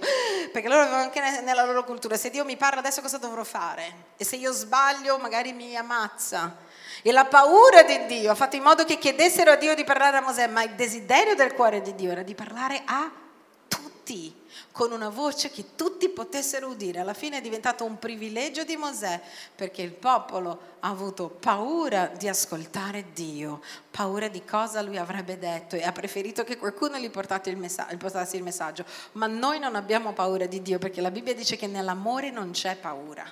perché 0.51 0.69
loro 0.69 0.81
avevano 0.81 1.01
anche 1.01 1.19
nella 1.41 1.65
loro 1.65 1.83
cultura, 1.83 2.15
se 2.15 2.29
Dio 2.29 2.45
mi 2.45 2.55
parla 2.55 2.79
adesso 2.79 3.01
cosa 3.01 3.17
dovrò 3.17 3.43
fare? 3.43 4.13
E 4.15 4.23
se 4.23 4.37
io 4.37 4.53
sbaglio 4.53 5.17
magari 5.17 5.51
mi 5.51 5.75
ammazza. 5.75 6.63
E 7.01 7.11
la 7.11 7.25
paura 7.25 7.83
di 7.83 8.05
Dio 8.05 8.31
ha 8.31 8.35
fatto 8.35 8.55
in 8.55 8.63
modo 8.63 8.85
che 8.85 8.97
chiedessero 8.97 9.51
a 9.51 9.55
Dio 9.55 9.75
di 9.75 9.83
parlare 9.83 10.17
a 10.17 10.21
Mosè, 10.21 10.47
ma 10.47 10.63
il 10.63 10.75
desiderio 10.75 11.35
del 11.35 11.53
cuore 11.53 11.81
di 11.81 11.93
Dio 11.93 12.11
era 12.11 12.23
di 12.23 12.33
parlare 12.33 12.81
a 12.85 13.11
tutti. 13.67 14.43
Con 14.75 14.91
una 14.91 15.07
voce 15.07 15.49
che 15.51 15.67
tutti 15.77 16.09
potessero 16.09 16.67
udire. 16.67 16.99
Alla 16.99 17.13
fine 17.13 17.37
è 17.37 17.41
diventato 17.41 17.85
un 17.85 17.97
privilegio 17.97 18.65
di 18.65 18.75
Mosè 18.75 19.21
perché 19.55 19.81
il 19.81 19.91
popolo 19.91 20.73
ha 20.81 20.89
avuto 20.89 21.29
paura 21.29 22.07
di 22.07 22.27
ascoltare 22.27 23.05
Dio, 23.13 23.61
paura 23.89 24.27
di 24.27 24.43
cosa 24.43 24.81
lui 24.81 24.97
avrebbe 24.97 25.39
detto 25.39 25.77
e 25.77 25.83
ha 25.83 25.93
preferito 25.93 26.43
che 26.43 26.57
qualcuno 26.57 26.97
gli 26.97 27.09
portasse 27.09 27.49
il, 27.51 27.55
messa- 27.55 27.87
portasse 27.97 28.35
il 28.35 28.43
messaggio. 28.43 28.83
Ma 29.13 29.27
noi 29.27 29.59
non 29.59 29.75
abbiamo 29.75 30.11
paura 30.11 30.45
di 30.45 30.61
Dio 30.61 30.77
perché 30.77 30.99
la 30.99 31.09
Bibbia 31.09 31.33
dice 31.33 31.55
che 31.55 31.67
nell'amore 31.67 32.29
non 32.29 32.51
c'è 32.51 32.75
paura. 32.75 33.23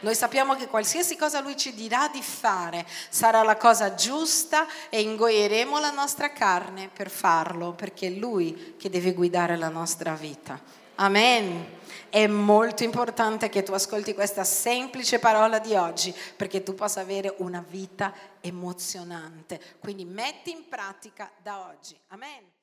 Noi 0.00 0.16
sappiamo 0.16 0.56
che 0.56 0.66
qualsiasi 0.66 1.16
cosa 1.16 1.38
Lui 1.38 1.56
ci 1.56 1.74
dirà 1.74 2.08
di 2.08 2.22
fare 2.22 2.84
sarà 3.08 3.44
la 3.44 3.56
cosa 3.56 3.94
giusta 3.94 4.66
e 4.88 5.00
ingoieremo 5.00 5.78
la 5.78 5.92
nostra 5.92 6.32
carne 6.32 6.90
per 6.92 7.08
farlo, 7.08 7.70
perché 7.70 8.08
è 8.08 8.10
Lui 8.10 8.74
che 8.76 8.90
deve 8.90 9.12
guidare 9.12 9.56
la 9.56 9.68
nostra 9.68 10.14
vita. 10.14 10.77
Amen. 11.00 11.76
È 12.08 12.26
molto 12.26 12.82
importante 12.82 13.48
che 13.48 13.62
tu 13.62 13.72
ascolti 13.72 14.14
questa 14.14 14.42
semplice 14.42 15.18
parola 15.18 15.58
di 15.60 15.74
oggi 15.74 16.14
perché 16.36 16.62
tu 16.62 16.74
possa 16.74 17.00
avere 17.00 17.34
una 17.38 17.64
vita 17.66 18.12
emozionante. 18.40 19.60
Quindi 19.78 20.04
metti 20.04 20.50
in 20.50 20.68
pratica 20.68 21.30
da 21.40 21.68
oggi. 21.68 21.96
Amen. 22.08 22.57